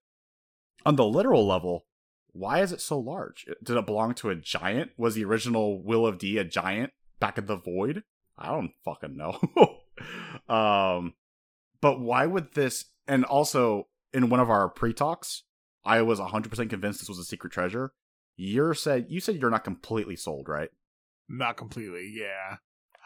[0.86, 1.86] on the literal level
[2.32, 3.44] why is it so large?
[3.62, 4.92] Did it belong to a giant?
[4.96, 8.02] Was the original will of d a giant back in the void?
[8.36, 9.38] I don't fucking know.
[10.54, 11.14] um,
[11.80, 12.86] but why would this?
[13.06, 15.42] And also, in one of our pre talks,
[15.84, 17.92] I was 100% convinced this was a secret treasure.
[18.36, 20.70] You're said you said you're not completely sold, right?
[21.28, 22.56] Not completely, yeah.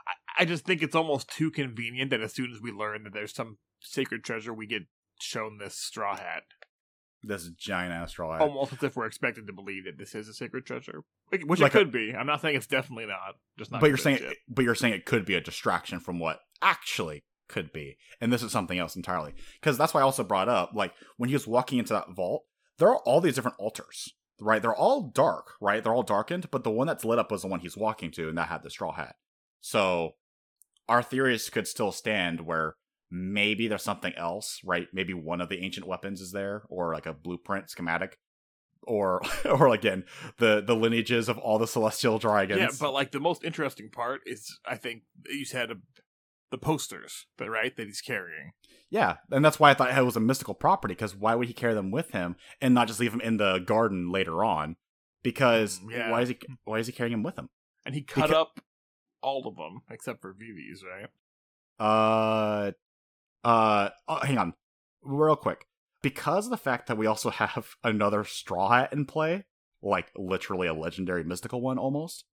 [0.07, 3.13] I, I just think it's almost too convenient that as soon as we learn that
[3.13, 4.85] there's some sacred treasure, we get
[5.21, 6.45] shown this straw hat
[7.27, 8.43] this giant ass straw hat.
[8.43, 11.03] Almost as if we're expected to believe that this is a sacred treasure,
[11.45, 12.15] which like it could a, be.
[12.15, 13.37] I'm not saying it's definitely not.
[13.59, 13.81] Just not.
[13.81, 17.25] But you're saying, it, but you're saying it could be a distraction from what actually
[17.49, 19.35] could be, and this is something else entirely.
[19.61, 22.45] Because that's why I also brought up, like when he was walking into that vault,
[22.79, 24.61] there are all these different altars, right?
[24.63, 25.83] They're all dark, right?
[25.83, 28.29] They're all darkened, but the one that's lit up was the one he's walking to,
[28.29, 29.17] and that had the straw hat.
[29.61, 30.15] So
[30.89, 32.77] our theories could still stand where
[33.15, 34.89] maybe there's something else, right?
[34.93, 38.19] Maybe one of the ancient weapons is there, or like a blueprint schematic,
[38.83, 40.05] or or again
[40.39, 42.61] the the lineages of all the celestial dragons.
[42.61, 45.75] Yeah, but like the most interesting part is, I think you said uh,
[46.51, 48.53] the posters, that right that he's carrying.
[48.91, 50.95] Yeah, and that's why I thought it was a mystical property.
[50.95, 53.59] Because why would he carry them with him and not just leave them in the
[53.59, 54.77] garden later on?
[55.23, 56.11] Because mm, yeah.
[56.11, 57.49] why is he why is he carrying him with him?
[57.87, 58.61] And he cut because, up
[59.23, 61.09] all of them except for Vivi's, right?
[61.79, 62.73] Uh,
[63.45, 64.55] uh, oh, hang on,
[65.03, 65.67] real quick.
[66.03, 69.45] Because of the fact that we also have another Straw Hat in play,
[69.83, 72.25] like literally a legendary mystical one almost,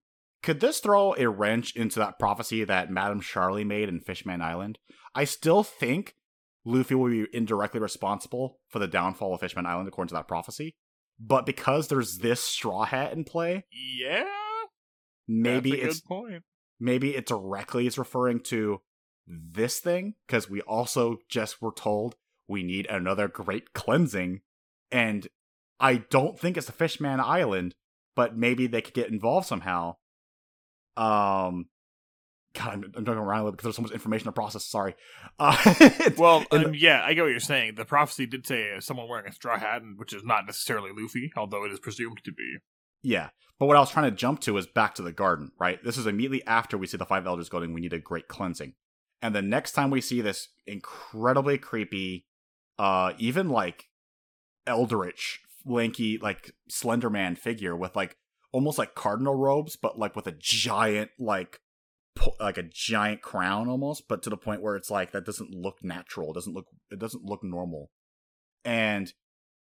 [0.42, 4.78] could this throw a wrench into that prophecy that Madame Shyarly made in Fishman Island?
[5.14, 6.16] I still think
[6.64, 10.74] Luffy will be indirectly responsible for the downfall of Fishman Island according to that prophecy.
[11.20, 14.24] But because there's this Straw Hat in play, yeah,
[15.28, 16.42] maybe it's point.
[16.80, 18.80] maybe it directly is referring to
[19.26, 22.16] this thing because we also just were told
[22.48, 24.40] we need another great cleansing
[24.90, 25.28] and
[25.80, 27.74] i don't think it's a fishman island
[28.16, 29.94] but maybe they could get involved somehow
[30.96, 31.66] um
[32.54, 34.64] God, I'm, I'm jumping around a little because there's so much information to process.
[34.66, 34.94] Sorry.
[35.38, 35.56] Uh,
[36.18, 37.74] well, um, yeah, I get what you're saying.
[37.76, 41.64] The prophecy did say someone wearing a straw hat, which is not necessarily Luffy, although
[41.64, 42.58] it is presumed to be.
[43.02, 45.52] Yeah, but what I was trying to jump to is back to the garden.
[45.58, 47.72] Right, this is immediately after we see the five elders going.
[47.72, 48.74] We need a great cleansing.
[49.22, 52.26] And the next time we see this incredibly creepy,
[52.78, 53.86] uh, even like
[54.66, 58.16] eldritch, lanky, like Slender Man figure with like
[58.50, 61.60] almost like cardinal robes, but like with a giant, like,
[62.16, 65.54] po- like a giant crown almost, but to the point where it's like that doesn't
[65.54, 66.30] look natural.
[66.32, 67.90] It doesn't look, it doesn't look normal.
[68.64, 69.12] And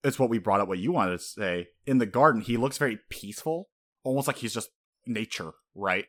[0.02, 1.68] it's what we brought up, what you wanted to say.
[1.86, 3.68] In the garden, he looks very peaceful,
[4.04, 4.70] almost like he's just
[5.06, 6.06] nature, right?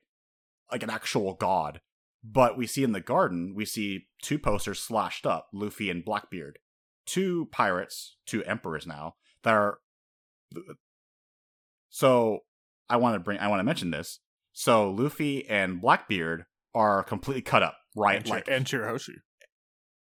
[0.72, 1.82] Like an actual god.
[2.24, 6.60] But we see in the garden, we see two posters slashed up, Luffy and Blackbeard.
[7.06, 9.80] Two pirates, two emperors now, that are
[11.90, 12.40] so
[12.90, 14.20] I want to bring I want to mention this.
[14.54, 16.46] So Luffy and Blackbeard
[16.76, 18.18] are completely cut up, right?
[18.18, 19.16] And like and Shirahoshi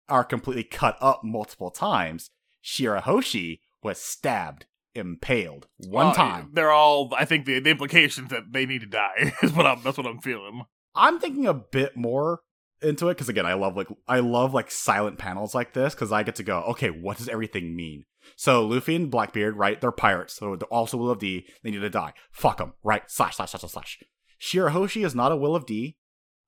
[0.09, 2.29] are completely cut up multiple times.
[2.63, 6.51] Shirahoshi was stabbed, impaled one Well, time.
[6.53, 7.11] They're all.
[7.17, 9.81] I think the, the implications that they need to die is what I'm.
[9.81, 10.63] That's what I'm feeling.
[10.95, 12.41] I'm thinking a bit more
[12.81, 16.11] into it because again, I love like I love like silent panels like this because
[16.11, 18.05] I get to go, okay, what does everything mean?
[18.35, 19.79] So Luffy and Blackbeard, right?
[19.79, 21.45] They're pirates, so they're also Will of D.
[21.63, 22.13] They need to die.
[22.31, 23.03] Fuck them, right?
[23.07, 24.03] Slash slash slash slash slash.
[24.39, 25.97] Shirahoshi is not a Will of D.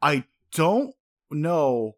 [0.01, 0.93] I don't
[1.31, 1.93] know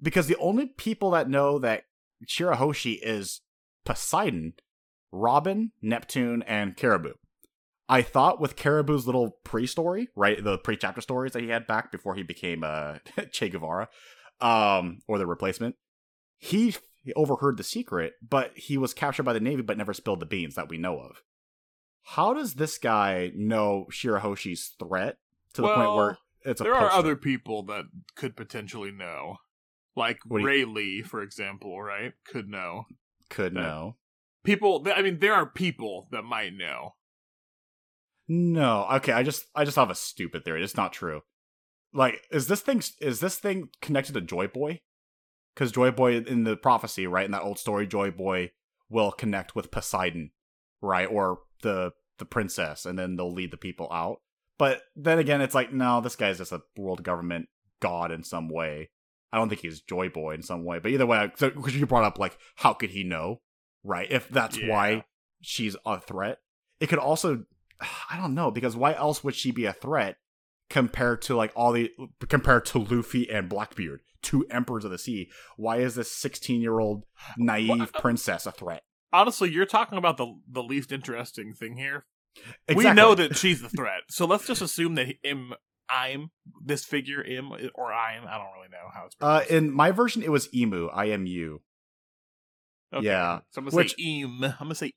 [0.00, 1.84] because the only people that know that
[2.26, 3.40] Shirahoshi is
[3.84, 4.54] Poseidon,
[5.10, 7.14] Robin, Neptune, and Caribou.
[7.92, 12.14] I thought with Caribou's little pre-story, right, the pre-chapter stories that he had back before
[12.14, 12.98] he became uh,
[13.32, 13.88] Che Guevara,
[14.40, 15.76] um, or the replacement,
[16.38, 16.74] he,
[17.04, 20.26] he overheard the secret, but he was captured by the Navy, but never spilled the
[20.26, 21.22] beans that we know of.
[22.04, 25.18] How does this guy know Shirahoshi's threat
[25.52, 27.84] to the point where it's a There are other people that
[28.16, 29.36] could potentially know,
[29.94, 31.80] like you- Rayleigh, for example.
[31.80, 32.14] Right?
[32.24, 32.86] Could know
[33.28, 33.96] could know?
[34.44, 34.86] people.
[34.94, 36.94] I mean, there are people that might know.
[38.34, 39.12] No, okay.
[39.12, 40.64] I just I just have a stupid theory.
[40.64, 41.20] It's not true.
[41.92, 44.80] Like, is this thing is this thing connected to Joy Boy?
[45.54, 48.52] Because Joy Boy in the prophecy, right, in that old story, Joy Boy
[48.88, 50.30] will connect with Poseidon,
[50.80, 54.22] right, or the the princess, and then they'll lead the people out.
[54.58, 57.48] But then again, it's like, no, this guy's just a world government
[57.80, 58.90] god in some way.
[59.30, 60.78] I don't think he's Joy Boy in some way.
[60.78, 63.40] But either way, because you brought up like, how could he know,
[63.84, 64.10] right?
[64.10, 64.68] If that's Yeah.
[64.70, 65.04] why
[65.42, 66.38] she's a threat,
[66.80, 67.44] it could also
[68.10, 70.16] I don't know because why else would she be a threat
[70.70, 71.90] compared to like all the
[72.28, 75.30] compared to Luffy and Blackbeard, two emperors of the sea?
[75.56, 77.04] Why is this sixteen-year-old
[77.36, 78.82] naive Well, princess a threat?
[79.12, 82.06] Honestly, you're talking about the the least interesting thing here.
[82.74, 85.52] We know that she's the threat, so let's just assume that im
[85.88, 86.30] I'm
[86.64, 89.16] this figure im or I'm I don't really know how it's.
[89.20, 90.88] Uh, in my version, it was Emu.
[90.88, 91.60] I M U.
[92.94, 94.42] Okay, yeah, So I'm gonna which- say im.
[94.44, 94.92] I'm gonna say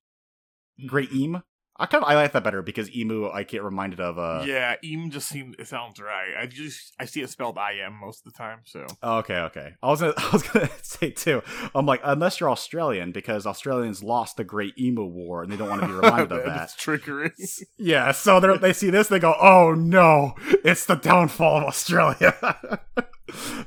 [0.87, 1.41] Great Em.
[1.77, 4.17] I kind of I like that better because Emu I get reminded of.
[4.17, 4.75] uh yeah.
[4.81, 6.33] Im just seems it sounds right.
[6.39, 8.59] I just I see it spelled I am most of the time.
[8.65, 9.73] So Oh, Okay, okay.
[9.83, 11.41] I was gonna, I was gonna say too.
[11.75, 15.67] I'm like, unless you're Australian, because Australians lost the Great Emu War, and they don't
[15.69, 16.63] want to be reminded of that.
[16.63, 17.31] It's trickery.
[17.77, 22.35] Yeah, so they they see this, they go, "Oh no, it's the downfall of Australia."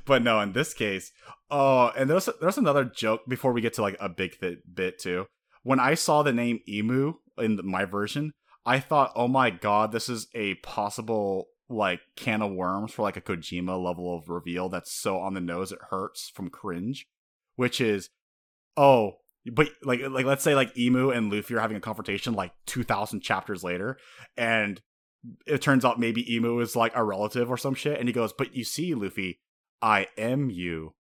[0.06, 1.12] but no, in this case,
[1.50, 4.98] oh, and there's there's another joke before we get to like a big th- bit
[4.98, 5.26] too.
[5.62, 8.32] When I saw the name Emu in my version,
[8.64, 13.16] I thought, "Oh my god, this is a possible like can of worms for like
[13.16, 17.06] a Kojima level of reveal that's so on the nose it hurts from cringe."
[17.56, 18.10] Which is,
[18.76, 19.18] oh,
[19.52, 22.82] but like like let's say like Emu and Luffy are having a confrontation like two
[22.84, 23.98] thousand chapters later,
[24.36, 24.80] and
[25.46, 28.32] it turns out maybe Emu is like a relative or some shit, and he goes,
[28.32, 29.40] "But you see, Luffy,
[29.82, 30.94] I am you,"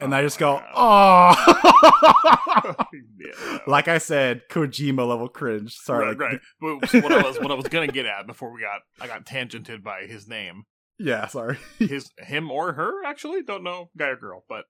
[0.00, 1.34] and I just go, "Oh."
[3.18, 3.58] yeah.
[3.66, 5.76] like I said, Kojima level cringe.
[5.76, 6.40] Sorry, right, like, right.
[6.60, 9.24] But what I was what I was gonna get at before we got I got
[9.24, 10.64] tangented by his name.
[10.98, 11.58] yeah, sorry.
[11.78, 14.44] His him or her actually don't know guy or girl.
[14.48, 14.64] But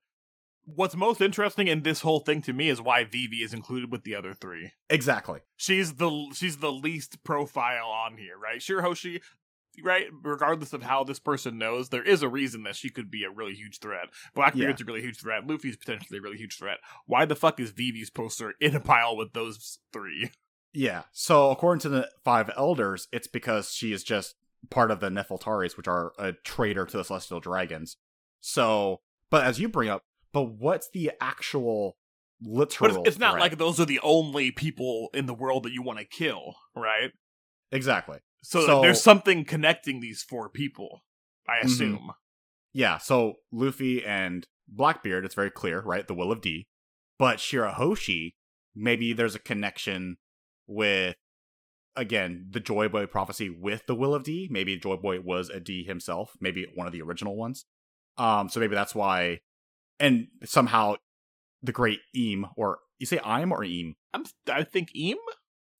[0.65, 4.03] what's most interesting in this whole thing to me is why Vivi is included with
[4.03, 4.71] the other three.
[4.89, 5.39] exactly.
[5.57, 8.59] She's the she's the least profile on here, right?
[8.59, 9.21] Shirahoshi,
[9.83, 10.05] right?
[10.23, 13.29] Regardless of how this person knows, there is a reason that she could be a
[13.29, 14.07] really huge threat.
[14.33, 15.47] Blackbeard's a really huge threat.
[15.47, 16.77] Luffy's potentially a really huge threat.
[17.05, 20.31] Why the fuck is Vivi's poster in a pile with those three?
[20.77, 21.03] Yeah.
[21.13, 24.35] So according to the five elders, it's because she is just
[24.69, 27.95] part of the Nefeltaris, which are a traitor to the Celestial Dragons.
[28.41, 28.99] So,
[29.29, 30.01] but as you bring up,
[30.33, 31.95] but what's the actual
[32.41, 32.89] literal?
[32.89, 33.41] But it's, it's not threat?
[33.41, 37.11] like those are the only people in the world that you want to kill, right?
[37.71, 38.19] exactly.
[38.45, 41.03] So, So- there's something connecting these four people,
[41.47, 41.65] I Mhm.
[41.65, 42.11] assume.
[42.73, 42.97] Yeah.
[42.97, 46.07] So Luffy and Blackbeard, it's very clear, right?
[46.07, 46.67] The will of D.
[47.17, 48.35] But Shirahoshi,
[48.75, 50.17] maybe there's a connection
[50.67, 51.15] with
[51.95, 54.47] again the Joy Boy prophecy with the will of D.
[54.51, 57.65] Maybe Joy Boy was a D himself, maybe one of the original ones.
[58.17, 59.39] Um, so maybe that's why,
[59.99, 60.95] and somehow
[61.61, 65.17] the great Eam, or you say I'm or Eam, I'm, I think Eam?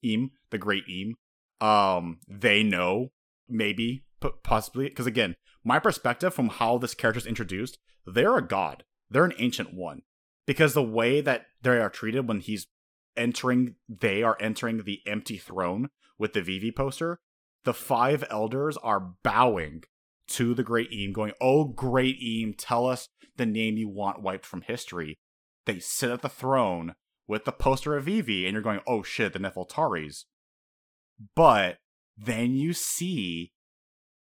[0.04, 1.16] Eam, the great Eam,
[1.62, 3.12] um, they know
[3.48, 4.04] maybe
[4.44, 9.26] possibly because again, my perspective from how this character is introduced, they're a god, they're
[9.26, 10.02] an ancient one,
[10.46, 12.68] because the way that they are treated when he's
[13.18, 17.20] entering, they are entering the empty throne with the Vivi poster.
[17.64, 19.84] The five elders are bowing
[20.28, 24.46] to the great Eam, going, "Oh, great Eam, tell us the name you want wiped
[24.46, 25.18] from history."
[25.66, 26.94] They sit at the throne
[27.28, 30.26] with the poster of Vivi, and you're going, oh shit, the Nefeltaris.
[31.36, 31.78] But
[32.18, 33.52] then you see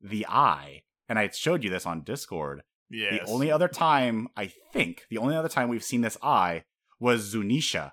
[0.00, 2.62] the eye, and I showed you this on Discord.
[2.90, 3.26] Yes.
[3.26, 6.64] The only other time, I think, the only other time we've seen this eye
[7.00, 7.92] was Zunisha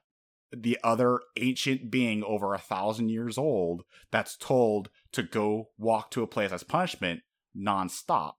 [0.52, 6.24] the other ancient being over a thousand years old that's told to go walk to
[6.24, 7.22] a place as punishment
[7.58, 8.34] nonstop.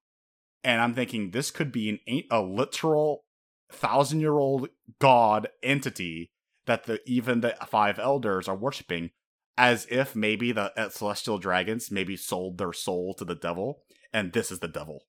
[0.62, 3.24] And I'm thinking this could be an a literal
[3.70, 6.30] thousand year old god entity
[6.66, 9.10] that the even the five elders are worshiping
[9.58, 13.82] as if maybe the uh, celestial dragons maybe sold their soul to the devil
[14.12, 15.00] and this is the devil.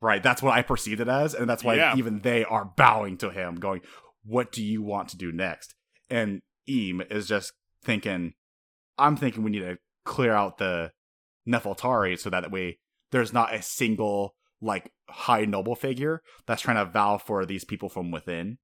[0.00, 0.22] Right?
[0.22, 1.96] That's what i perceived it as and that's why Yeah.
[1.96, 3.80] even they are bowing to him going
[4.24, 5.74] what do you want to do next?
[6.10, 7.52] And eam is just
[7.84, 8.34] thinking
[8.98, 10.92] i'm thinking we need to clear out the
[11.48, 12.78] nefeltari so that way
[13.10, 17.88] there's not a single like high noble figure that's trying to vow for these people
[17.88, 18.58] from within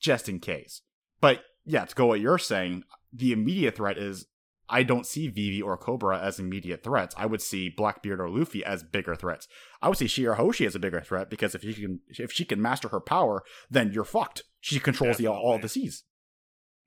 [0.00, 0.80] just in case.
[1.20, 4.26] But yeah to go what you're saying the immediate threat is
[4.70, 7.14] I don't see Vivi or Cobra as immediate threats.
[7.18, 9.48] I would see Blackbeard or Luffy as bigger threats.
[9.82, 12.62] I would see Shirahoshi as a bigger threat because if she can if she can
[12.62, 14.44] master her power, then you're fucked.
[14.60, 16.04] She controls the all the seas.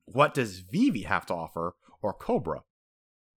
[0.05, 2.61] What does Vivi have to offer or Cobra?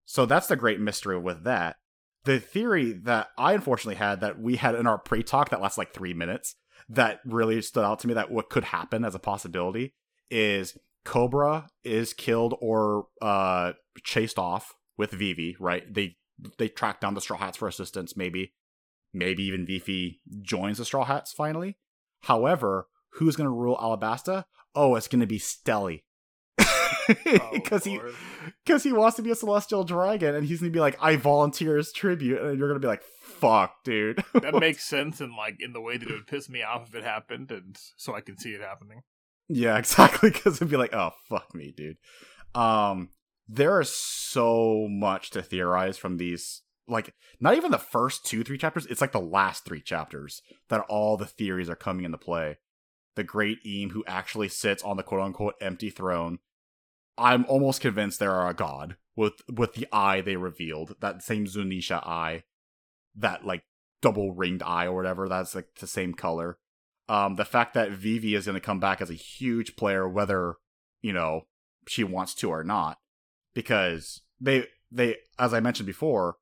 [0.05, 1.77] So that's the great mystery with that.
[2.25, 5.93] The theory that I unfortunately had that we had in our pre-talk that lasts like
[5.93, 6.55] three minutes
[6.89, 9.93] that really stood out to me that what could happen as a possibility
[10.29, 15.91] is Cobra is killed or uh chased off with Vivi, right?
[15.91, 16.18] They
[16.58, 18.53] they track down the Straw Hats for assistance, maybe.
[19.14, 21.78] Maybe even Vivi joins the Straw Hats finally.
[22.24, 24.43] However, who's gonna rule Alabasta?
[24.74, 26.03] Oh, it's gonna be Stelly.
[27.53, 27.99] Because he
[28.66, 31.78] because he wants to be a celestial dragon and he's gonna be like, I volunteer
[31.78, 34.24] as tribute, and you're gonna be like, fuck, dude.
[34.34, 36.95] that makes sense and like in the way that it would piss me off if
[36.95, 39.01] it happened, and so I can see it happening.
[39.47, 40.31] Yeah, exactly.
[40.31, 41.97] Because it'd be like, oh fuck me, dude.
[42.53, 43.09] Um,
[43.47, 46.61] there is so much to theorize from these.
[46.87, 48.85] Like, not even the first two, three chapters.
[48.85, 52.57] It's like the last three chapters that all the theories are coming into play.
[53.15, 56.39] The great Eam, who actually sits on the quote unquote empty throne.
[57.17, 61.45] I'm almost convinced there are a god with with the eye they revealed, that same
[61.45, 62.43] Zunisha eye,
[63.15, 63.63] that like
[64.01, 65.29] double ringed eye or whatever.
[65.29, 66.59] That's like the same color
[67.08, 70.56] um, the fact that Vivi is going to come back as a huge player, whether
[71.01, 71.41] you know
[71.88, 72.97] she wants to or not,
[73.53, 76.38] because they they as I mentioned before,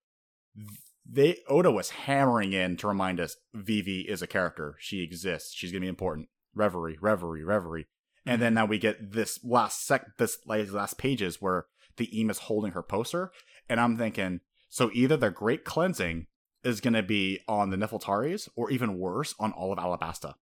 [1.05, 4.75] they Oda was hammering in to remind us Vivi is a character.
[4.79, 5.53] She exists.
[5.53, 6.29] She's going to be important.
[6.55, 7.87] Reverie, reverie, reverie,
[8.25, 11.65] and then now we get this last sec this last pages where
[11.97, 13.31] the Eam is holding her poster,
[13.67, 16.27] and I'm thinking so either the Great Cleansing
[16.63, 20.35] is going to be on the Nefeltaris, or even worse, on all of Alabasta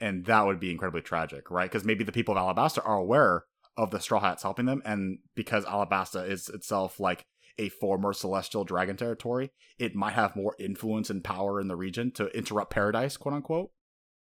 [0.00, 1.70] and that would be incredibly tragic, right?
[1.70, 3.44] Because maybe the people of Alabasta are aware
[3.76, 7.24] of the Straw Hats helping them, and because Alabasta is itself like
[7.58, 12.10] a former celestial dragon territory, it might have more influence and power in the region
[12.12, 13.70] to interrupt paradise, quote unquote.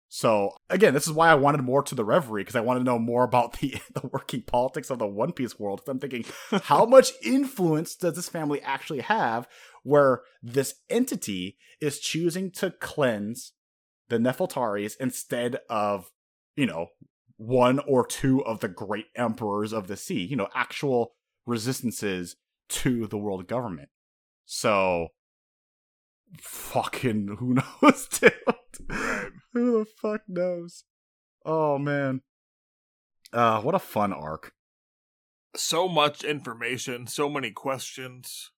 [0.08, 2.86] So again, this is why I wanted more to the Reverie because I wanted to
[2.86, 5.82] know more about the the working politics of the One Piece world.
[5.88, 6.26] I'm thinking,
[6.64, 9.48] how much influence does this family actually have,
[9.84, 13.54] where this entity is choosing to cleanse
[14.10, 16.12] the Nefeltaris instead of,
[16.56, 16.88] you know,
[17.38, 21.14] one or two of the great emperors of the sea, you know, actual
[21.46, 22.36] resistances
[22.70, 23.90] to the world government.
[24.46, 25.10] So,
[26.40, 28.34] fucking who knows, dude?
[28.90, 29.32] Right.
[29.54, 30.84] who the fuck knows?
[31.46, 32.22] Oh man.
[33.34, 34.54] Uh, what a fun arc.
[35.56, 38.52] So much information, so many questions.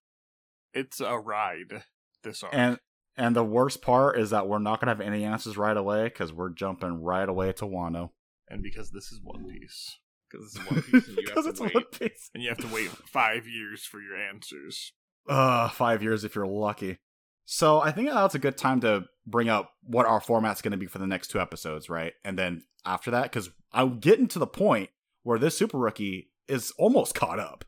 [0.74, 1.84] It's a ride.
[2.24, 2.54] This arc.
[2.54, 2.80] And
[3.18, 6.32] and the worst part is that we're not gonna have any answers right away because
[6.32, 8.12] we're jumping right away to Wano.
[8.48, 9.98] and because this is One Piece.
[10.30, 11.74] Because this is One Piece, and you because have it's wait.
[11.74, 12.30] One Piece.
[12.34, 14.92] And you have to wait five years for your answers.
[15.26, 16.98] Uh, five years if you're lucky.
[17.46, 20.78] So I think that's a good time to bring up what our format's going to
[20.78, 22.12] be for the next two episodes, right?
[22.26, 24.90] And then after that, because I'm getting to the point
[25.24, 27.64] where this super rookie is almost caught up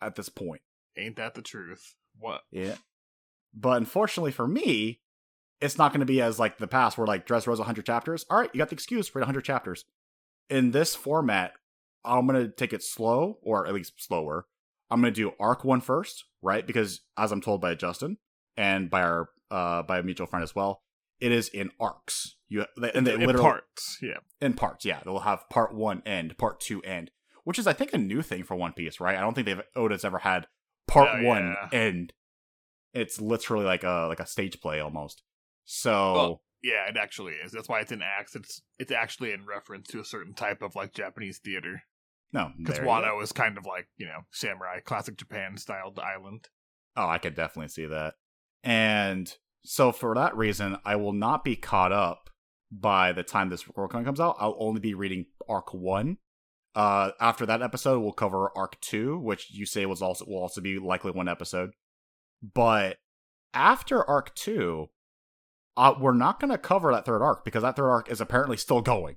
[0.00, 0.62] at this point.
[0.96, 1.94] Ain't that the truth?
[2.18, 2.40] What?
[2.50, 2.74] Yeah.
[3.60, 5.00] But unfortunately for me,
[5.60, 8.24] it's not going to be as like the past where like Dressrosa 100 chapters.
[8.30, 9.84] All right, you got the excuse, read 100 chapters.
[10.48, 11.52] In this format,
[12.04, 14.46] I'm going to take it slow, or at least slower.
[14.90, 16.66] I'm going to do arc one first, right?
[16.66, 18.18] Because as I'm told by Justin
[18.56, 20.82] and by our uh by a mutual friend as well,
[21.20, 22.36] it is in arcs.
[22.48, 22.64] You
[22.94, 24.18] and they in literally parts, yeah.
[24.40, 24.84] in parts.
[24.84, 27.10] Yeah, they'll have part one end, part two end,
[27.44, 29.16] which is I think a new thing for One Piece, right?
[29.16, 30.46] I don't think they've Oda's ever had
[30.86, 31.78] part Oh, one yeah.
[31.78, 32.12] end.
[32.98, 35.22] It's literally like a like a stage play almost.
[35.64, 37.52] So Well, Yeah, it actually is.
[37.52, 38.34] That's why it's in acts.
[38.34, 41.82] It's it's actually in reference to a certain type of like Japanese theater.
[42.32, 42.94] no, Because there you go.
[42.94, 46.48] Wano is kind of like you know samurai, classic Japan styled island.
[46.96, 48.14] Oh, I could definitely see that.
[48.64, 49.32] And
[49.64, 52.30] so for that reason, I will not be caught up
[52.72, 54.36] by the time this recording comes out.
[54.38, 56.18] I'll only be reading arc one
[56.74, 60.60] Uh, after that episode, we'll cover arc two, which you say was also will also
[60.60, 61.70] be likely one episode.
[62.42, 62.98] But
[63.52, 64.88] after arc two,
[65.76, 68.56] uh, we're not going to cover that third arc because that third arc is apparently
[68.56, 69.16] still going.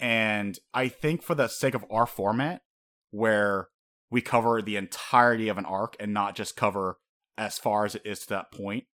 [0.00, 2.62] And I think for the sake of our format,
[3.10, 3.68] where
[4.10, 6.98] we cover the entirety of an arc and not just cover
[7.36, 8.84] as far as it is to that point,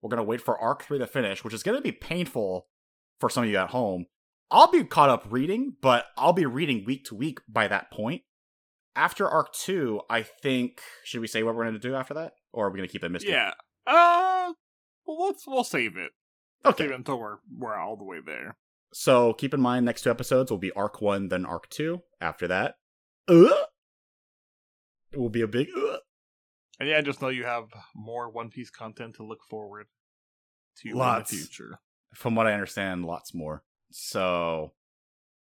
[0.00, 2.66] we're going to wait for arc three to finish, which is going to be painful
[3.20, 4.06] for some of you at home.
[4.50, 8.22] I'll be caught up reading, but I'll be reading week to week by that point.
[8.94, 12.32] After arc two, I think should we say what we're going to do after that,
[12.52, 13.32] or are we going to keep it mystery?
[13.32, 13.52] Yeah.
[13.86, 14.52] Uh,
[15.06, 16.12] well, let's we'll save it.
[16.64, 16.84] Okay.
[16.84, 18.56] Save it until we're we're all the way there.
[18.92, 22.02] So keep in mind, next two episodes will be arc one, then arc two.
[22.20, 22.76] After that,
[23.28, 23.48] uh,
[25.12, 25.68] it will be a big.
[25.76, 25.96] Uh.
[26.80, 29.86] And yeah, just know you have more One Piece content to look forward
[30.78, 31.30] to Lots.
[31.30, 31.78] in the future.
[32.14, 33.62] From what I understand, lots more.
[33.90, 34.72] So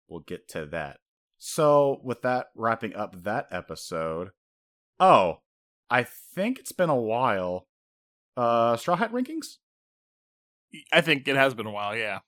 [0.07, 0.99] we'll get to that.
[1.37, 4.29] So with that, wrapping up that episode.
[4.99, 5.39] Oh,
[5.89, 7.67] I think it's been a while.
[8.35, 9.57] Uh, Straw Hat rankings.
[10.91, 11.95] I think it has been a while.
[11.95, 12.19] Yeah.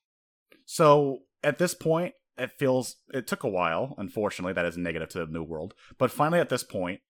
[0.66, 3.96] So at this point, it feels it took a while.
[3.98, 5.74] Unfortunately, that is negative to the new world.
[5.98, 7.02] But finally, at this point,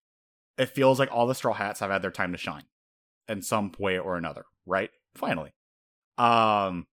[0.57, 2.63] it feels like all the straw hats have had their time to shine
[3.27, 4.45] in some way or another.
[4.65, 4.89] Right?
[5.15, 5.53] Finally.
[6.17, 6.87] Um,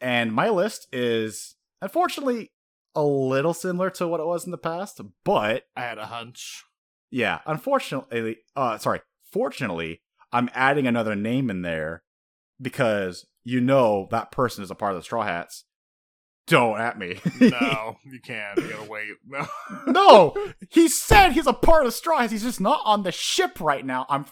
[0.00, 2.52] and my list is unfortunately
[2.94, 6.64] a little similar to what it was in the past, but I had a hunch.
[7.10, 9.00] Yeah, unfortunately, uh, sorry,
[9.32, 10.02] fortunately,
[10.32, 12.02] I'm adding another name in there
[12.60, 15.64] because you know that person is a part of the Straw Hats.
[16.46, 17.18] Don't at me.
[17.40, 18.56] No, you can't.
[18.58, 19.08] You gotta wait.
[19.26, 19.46] No.
[19.86, 22.32] no, he said he's a part of Straw Hats.
[22.32, 24.06] He's just not on the ship right now.
[24.08, 24.26] I'm.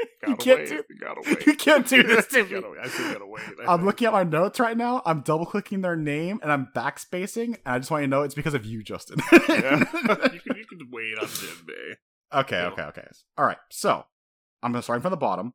[0.24, 0.68] Gotta can't wait.
[0.68, 1.46] do- You wait.
[1.46, 2.50] You can't do this to me.
[2.60, 2.74] gotta.
[2.82, 3.42] I still gotta wait.
[3.66, 5.02] I I'm looking at my notes right now.
[5.06, 7.46] I'm double clicking their name and I'm backspacing.
[7.46, 9.18] And I just want you to know it's because of you, Justin.
[9.48, 9.78] Yeah.
[9.78, 11.94] you can you can wait on Jinbei.
[12.32, 13.06] Okay, okay, okay.
[13.38, 13.56] All right.
[13.70, 14.04] So
[14.62, 15.54] I'm gonna start from the bottom.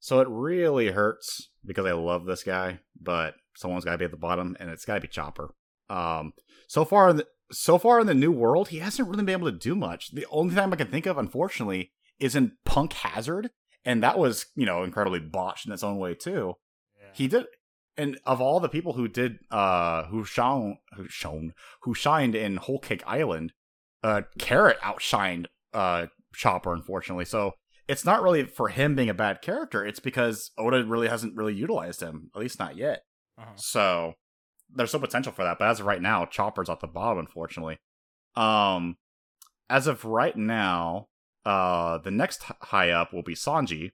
[0.00, 4.16] So it really hurts because I love this guy, but someone's gotta be at the
[4.18, 5.54] bottom, and it's gotta be Chopper.
[5.88, 6.34] Um,
[6.68, 9.50] so far in the so far in the new world, he hasn't really been able
[9.50, 10.10] to do much.
[10.12, 11.92] The only time I can think of, unfortunately,
[12.24, 13.50] is in Punk Hazard,
[13.84, 16.54] and that was you know incredibly botched in its own way too.
[16.96, 17.08] Yeah.
[17.12, 17.46] He did,
[17.96, 21.52] and of all the people who did, uh, who shone, who shone,
[21.82, 23.52] who shined in Whole Cake Island,
[24.02, 27.24] uh, Carrot outshined uh Chopper, unfortunately.
[27.24, 27.52] So
[27.86, 29.84] it's not really for him being a bad character.
[29.84, 33.02] It's because Oda really hasn't really utilized him, at least not yet.
[33.38, 33.52] Uh-huh.
[33.56, 34.14] So
[34.74, 37.78] there's some potential for that, but as of right now, Chopper's at the bottom, unfortunately.
[38.36, 38.96] Um,
[39.68, 41.08] as of right now,
[41.44, 43.92] uh, the next high up will be Sanji.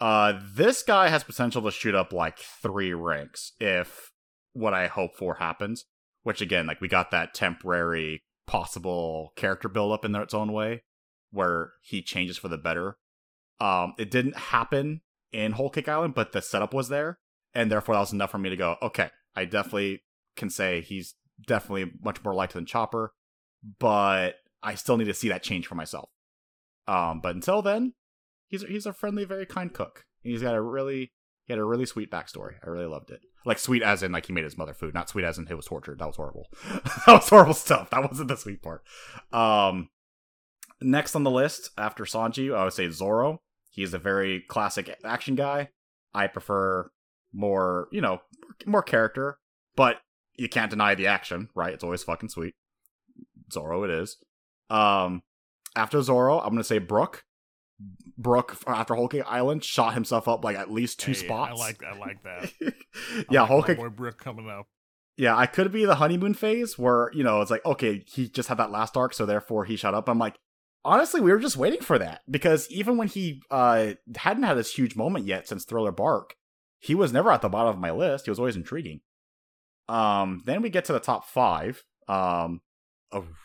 [0.00, 4.10] Uh, this guy has potential to shoot up like three ranks if
[4.52, 5.84] what I hope for happens.
[6.24, 10.82] Which again, like we got that temporary possible character build up in its own way,
[11.30, 12.96] where he changes for the better.
[13.60, 15.00] Um, it didn't happen
[15.32, 17.18] in Whole Cake Island, but the setup was there,
[17.54, 20.02] and therefore that was enough for me to go, okay, I definitely
[20.36, 21.14] can say he's
[21.46, 23.14] definitely much more liked than Chopper,
[23.78, 26.10] but I still need to see that change for myself.
[26.86, 27.94] Um, but until then,
[28.48, 30.04] he's he's a friendly, very kind cook.
[30.22, 31.12] He's got a really
[31.44, 32.54] he had a really sweet backstory.
[32.64, 33.20] I really loved it.
[33.44, 35.54] Like sweet as in like he made his mother food, not sweet as in he
[35.54, 35.98] was tortured.
[35.98, 36.48] That was horrible.
[37.06, 37.90] that was horrible stuff.
[37.90, 38.82] That wasn't the sweet part.
[39.32, 39.88] Um,
[40.80, 43.40] next on the list after Sanji, I would say Zoro.
[43.70, 45.70] He's a very classic action guy.
[46.14, 46.90] I prefer
[47.32, 48.20] more, you know,
[48.66, 49.38] more character,
[49.74, 49.96] but
[50.34, 51.72] you can't deny the action, right?
[51.72, 52.54] It's always fucking sweet.
[53.50, 54.18] Zoro, it is.
[54.70, 55.22] Um,
[55.76, 57.24] after Zoro, I'm gonna say Brook.
[58.16, 61.60] Brook after Whole Cake Island shot himself up like at least two Hey, spots.
[61.60, 62.52] I like I like that.
[63.30, 63.76] yeah, I like Whole Cake.
[63.78, 64.66] boy Brook coming up.
[65.16, 68.48] Yeah, I could be the honeymoon phase where you know it's like okay, he just
[68.48, 70.08] had that last arc, so therefore he shot up.
[70.08, 70.36] I'm like,
[70.84, 74.72] honestly, we were just waiting for that because even when he uh hadn't had this
[74.74, 76.34] huge moment yet since Thriller Bark,
[76.78, 78.26] he was never at the bottom of my list.
[78.26, 79.00] He was always intriguing.
[79.88, 81.82] Um, then we get to the top five.
[82.08, 82.60] Um,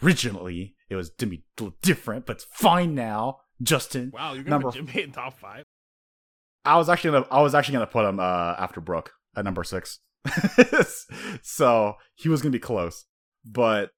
[0.02, 1.44] originally it was to be
[1.82, 3.40] different, but it's fine now.
[3.62, 5.64] Justin, Wow, you're gonna Number- put Jinbei in top five.
[6.66, 9.64] I was actually gonna I was actually gonna put him uh after Brook at number
[9.64, 10.00] six.
[11.42, 13.06] so he was gonna be close.
[13.46, 13.92] But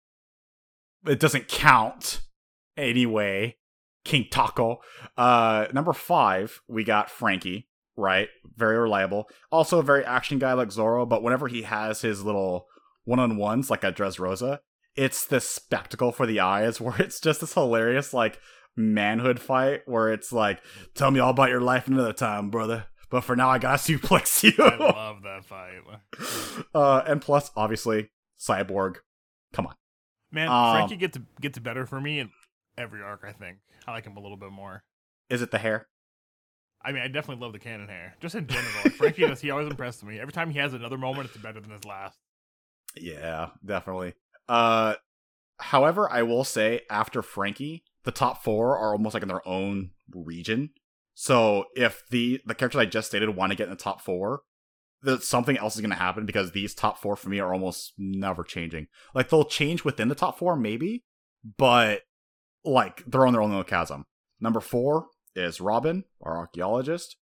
[1.07, 2.21] it doesn't count
[2.77, 3.57] anyway.
[4.05, 4.79] King Taco.
[5.17, 7.67] Uh number five, we got Franky,
[7.97, 8.29] right?
[8.55, 9.27] Very reliable.
[9.51, 12.67] Also a very action guy like Zoro, but whenever he has his little
[13.03, 14.59] one on ones like at Dressrosa,
[14.95, 18.39] it's this spectacle for the eyes where it's just this hilarious like
[18.75, 20.61] manhood fight where it's like,
[20.95, 22.85] tell me all about your life another time, brother.
[23.09, 24.63] But for now, I gotta suplex you.
[24.63, 25.81] I love that fight.
[26.75, 28.97] uh, and plus, obviously, Cyborg,
[29.51, 29.73] Come on.
[30.31, 32.29] Man, Um, Franky gets gets better for me in
[32.77, 33.23] every arc.
[33.25, 33.57] I think
[33.87, 34.83] I like him a little bit more.
[35.29, 35.87] Is it the hair?
[36.83, 38.15] I mean, I definitely love the cannon hair.
[38.21, 39.41] Just in general, like Franky does.
[39.41, 40.19] He always impressed me.
[40.19, 42.17] Every time he has another moment, it's better than his last.
[42.95, 44.13] Yeah, definitely.
[44.49, 44.95] Uh,
[45.59, 49.91] however, I will say after Franky, the top four are almost like in their own
[50.13, 50.71] region.
[51.13, 54.41] So if the the characters I just stated want to get in the top four,
[55.03, 57.93] that something else is going to happen because these top four for me are almost
[57.97, 58.87] never changing.
[59.13, 61.03] Like they'll change within the top four, maybe,
[61.57, 62.01] but
[62.65, 64.05] like they're on their own little chasm.
[64.39, 67.17] Number four is Robin, our archaeologist.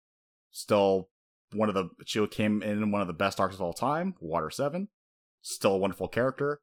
[0.52, 1.10] Still
[1.54, 4.50] one of the she came in one of the best arcs of all time, Water
[4.50, 4.90] Seven.
[5.42, 6.62] Still a wonderful character.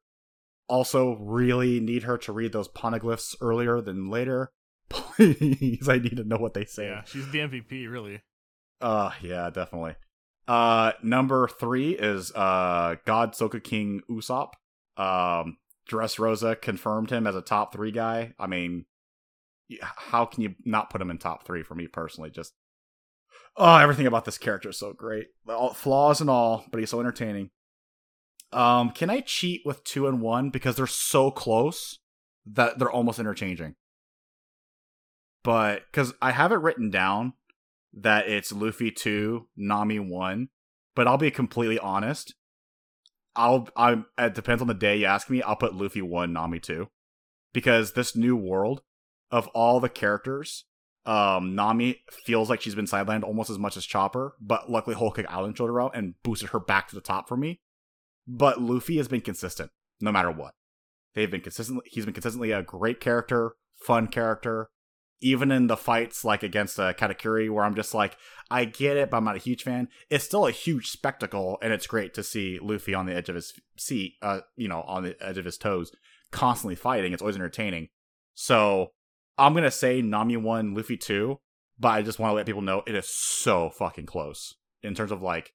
[0.67, 4.51] Also, really need her to read those poneglyphs earlier than later.
[4.89, 6.87] Please, I need to know what they say.
[6.87, 8.21] Yeah, she's the MVP, really.
[8.81, 9.95] Uh yeah, definitely.
[10.47, 14.53] Uh number three is uh God Sogeking Usopp.
[14.97, 15.57] Um
[15.89, 18.33] Dressrosa confirmed him as a top three guy.
[18.37, 18.85] I mean
[19.81, 22.29] how can you not put him in top three for me personally?
[22.29, 22.53] Just
[23.57, 25.27] Oh, everything about this character is so great.
[25.47, 27.49] All, flaws and all, but he's so entertaining.
[28.51, 31.99] Um, can I cheat with two and one because they're so close
[32.45, 33.75] that they're almost interchanging?
[35.43, 37.33] But because I have it written down
[37.93, 40.49] that it's Luffy two, Nami one,
[40.95, 42.33] but I'll be completely honest.
[43.35, 45.41] I'll I it depends on the day you ask me.
[45.41, 46.87] I'll put Luffy one, Nami two,
[47.53, 48.81] because this new world
[49.29, 50.65] of all the characters,
[51.05, 55.11] um, Nami feels like she's been sidelined almost as much as Chopper, but luckily Whole
[55.11, 57.59] Cake Island showed her out and boosted her back to the top for me.
[58.27, 59.71] But Luffy has been consistent
[60.01, 60.53] no matter what.
[61.13, 61.83] They've been consistently.
[61.85, 64.69] He's been consistently a great character, fun character.
[65.21, 68.17] Even in the fights like against uh, Katakuri, where I'm just like,
[68.51, 69.87] I get it, but I'm not a huge fan.
[70.09, 73.35] It's still a huge spectacle, and it's great to see Luffy on the edge of
[73.35, 75.91] his seat, uh, you know, on the edge of his toes,
[76.31, 77.13] constantly fighting.
[77.13, 77.87] It's always entertaining.
[78.33, 78.91] So
[79.37, 81.39] I'm gonna say Nami one, Luffy two,
[81.79, 85.11] but I just want to let people know it is so fucking close in terms
[85.11, 85.53] of like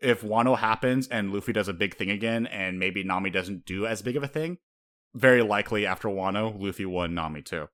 [0.00, 3.86] if Wano happens and Luffy does a big thing again, and maybe Nami doesn't do
[3.86, 4.58] as big of a thing,
[5.14, 7.68] very likely after Wano, Luffy won Nami two,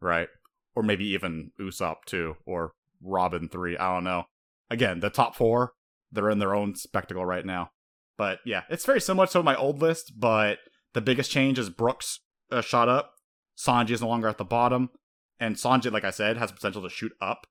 [0.00, 0.28] right?
[0.74, 2.72] Or maybe even Usopp two, or
[3.02, 3.76] Robin three.
[3.76, 4.24] I don't know.
[4.70, 5.72] Again, the top four,
[6.10, 7.70] they're in their own spectacle right now.
[8.16, 10.58] But yeah, it's very similar to my old list, but
[10.94, 12.20] the biggest change is Brook's
[12.50, 13.12] uh, shot up.
[13.56, 14.90] Sanji is no longer at the bottom,
[15.38, 17.46] and Sanji, like I said, has potential to shoot up.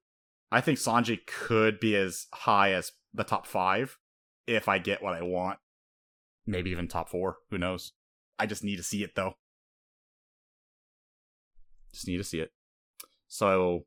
[0.51, 3.97] I think Sanji could be as high as the top five
[4.47, 5.59] if I get what I want.
[6.45, 7.37] Maybe even top four.
[7.49, 7.93] Who knows?
[8.39, 9.35] I just need to see it though.
[11.93, 12.51] Just need to see it.
[13.27, 13.85] So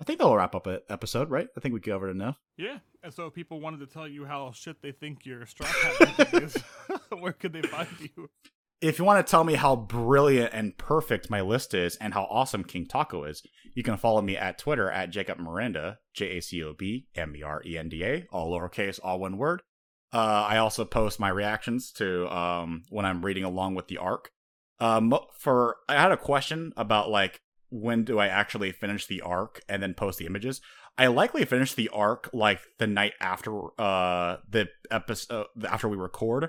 [0.00, 1.48] I think that'll wrap up an episode, right?
[1.56, 2.40] I think we covered enough.
[2.56, 5.66] Yeah, and so if people wanted to tell you how shit they think your straw
[5.98, 6.56] hat is,
[7.18, 8.30] where could they find you?
[8.80, 12.24] If you want to tell me how brilliant and perfect my list is and how
[12.30, 13.42] awesome King Taco is,
[13.74, 17.36] you can follow me at Twitter at Jacob Merenda, J A C O B M
[17.36, 19.60] E R E N D A, all lowercase, all one word.
[20.14, 24.30] Uh, I also post my reactions to um, when I'm reading along with the arc.
[24.80, 29.60] Um, for I had a question about like when do I actually finish the arc
[29.68, 30.62] and then post the images.
[30.96, 36.48] I likely finish the arc like the night after uh the episode after we record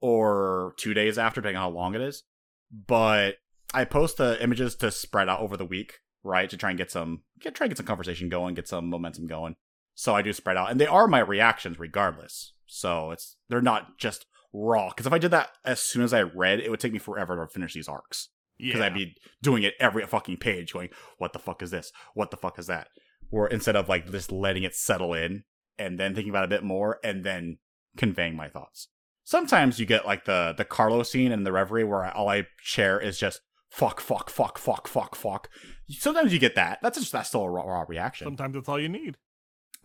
[0.00, 2.22] or two days after, depending on how long it is.
[2.70, 3.36] But
[3.74, 6.48] I post the images to spread out over the week, right?
[6.50, 9.26] To try and get some get try and get some conversation going, get some momentum
[9.26, 9.56] going.
[9.94, 12.52] So I do spread out, and they are my reactions regardless.
[12.66, 14.88] So it's they're not just raw.
[14.88, 17.36] Because if I did that as soon as I read, it would take me forever
[17.36, 18.28] to finish these arcs.
[18.58, 21.92] Because Yeah, I'd be doing it every fucking page, going, "What the fuck is this?
[22.14, 22.88] What the fuck is that?"
[23.30, 25.44] Or instead of like just letting it settle in
[25.78, 27.58] and then thinking about it a bit more and then
[27.96, 28.88] conveying my thoughts.
[29.28, 32.98] Sometimes you get like the the Charlos scene in the Reverie where all I share
[32.98, 35.50] is just fuck, fuck, fuck, fuck, fuck, fuck.
[35.90, 36.78] Sometimes you get that.
[36.80, 38.24] That's just that's still a raw, raw reaction.
[38.24, 39.18] sometimes that's all you need.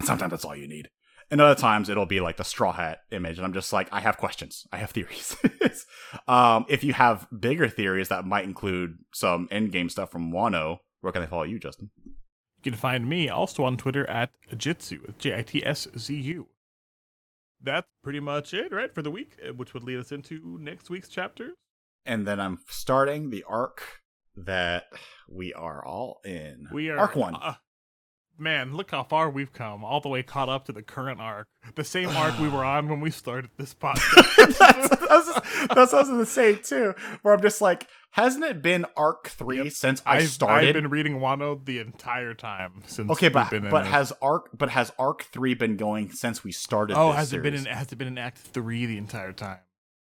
[0.01, 0.87] Sometimes that's all you need.
[1.29, 3.99] And other times it'll be like the straw hat image, and I'm just like, I
[3.99, 5.35] have questions, I have theories.
[6.29, 10.77] um, if you have bigger theories that might include some end game stuff from Wano,
[11.01, 11.91] where can they follow you, Justin?
[12.05, 16.47] You can find me also on Twitter at Jitsu, J I T S Z U.
[17.63, 20.89] That's pretty much it, right, for the week, uh, which would lead us into next
[20.89, 21.51] week's chapter.
[22.05, 24.01] And then I'm starting the arc
[24.35, 24.85] that
[25.29, 26.67] we are all in.
[26.73, 27.35] We are arc one.
[27.35, 27.53] uh,
[28.37, 31.47] man, look how far we've come, all the way caught up to the current arc,
[31.75, 34.57] the same arc we were on when we started this podcast.
[34.57, 36.93] that's, that's, that's what I was gonna say too.
[37.21, 40.67] Where I'm just like, hasn't it been arc three since I I've, started?
[40.69, 43.09] I've been reading Wano the entire time since.
[43.11, 46.43] okay, we've but been in but has arc but has arc three been going since
[46.43, 46.97] we started?
[46.97, 47.65] oh this has it been series?
[47.67, 49.59] in has it been in Act three the entire time?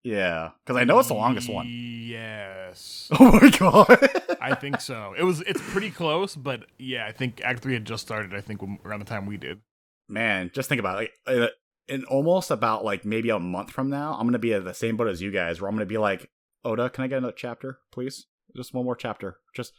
[0.03, 1.67] Yeah, because I know it's the longest one.
[1.69, 3.09] Yes.
[3.19, 4.09] Oh my god.
[4.41, 5.15] I think so.
[5.19, 5.41] It was.
[5.41, 8.33] It's pretty close, but yeah, I think Act Three had just started.
[8.35, 9.61] I think around the time we did.
[10.09, 11.11] Man, just think about it.
[11.27, 11.49] Like, uh,
[11.89, 14.97] in almost about like maybe a month from now, I'm gonna be at the same
[14.97, 16.31] boat as you guys, where I'm gonna be like,
[16.65, 18.27] Oda, can I get another chapter, please?
[18.57, 19.39] Just one more chapter.
[19.55, 19.73] Just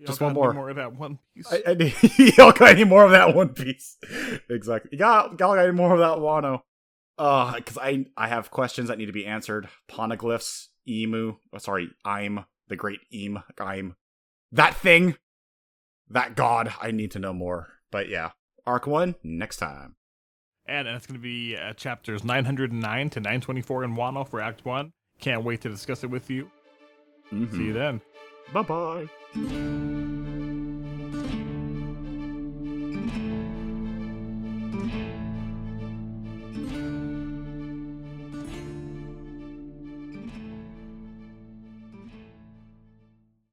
[0.00, 0.54] Y'all Just one more.
[0.54, 1.52] more of that one piece.
[1.52, 1.94] I, I need,
[2.38, 3.98] y'all got any more of that One Piece?
[4.48, 4.88] exactly.
[4.92, 6.62] You got, y'all got any more of that Wano?
[7.20, 9.68] Uh, because I I have questions that need to be answered.
[9.90, 11.36] Poneglyphs, Emu.
[11.52, 13.42] Oh, sorry, I'm the great Eam.
[13.58, 13.96] I'm
[14.52, 15.16] that thing.
[16.08, 16.72] That god.
[16.80, 17.68] I need to know more.
[17.90, 18.30] But yeah,
[18.66, 19.96] arc one next time.
[20.66, 24.92] and it's going to be uh, chapters 909 to 924 in Wano for Act One.
[25.20, 26.50] Can't wait to discuss it with you.
[27.32, 27.54] Mm-hmm.
[27.56, 28.00] See you then.
[28.54, 29.99] Bye bye.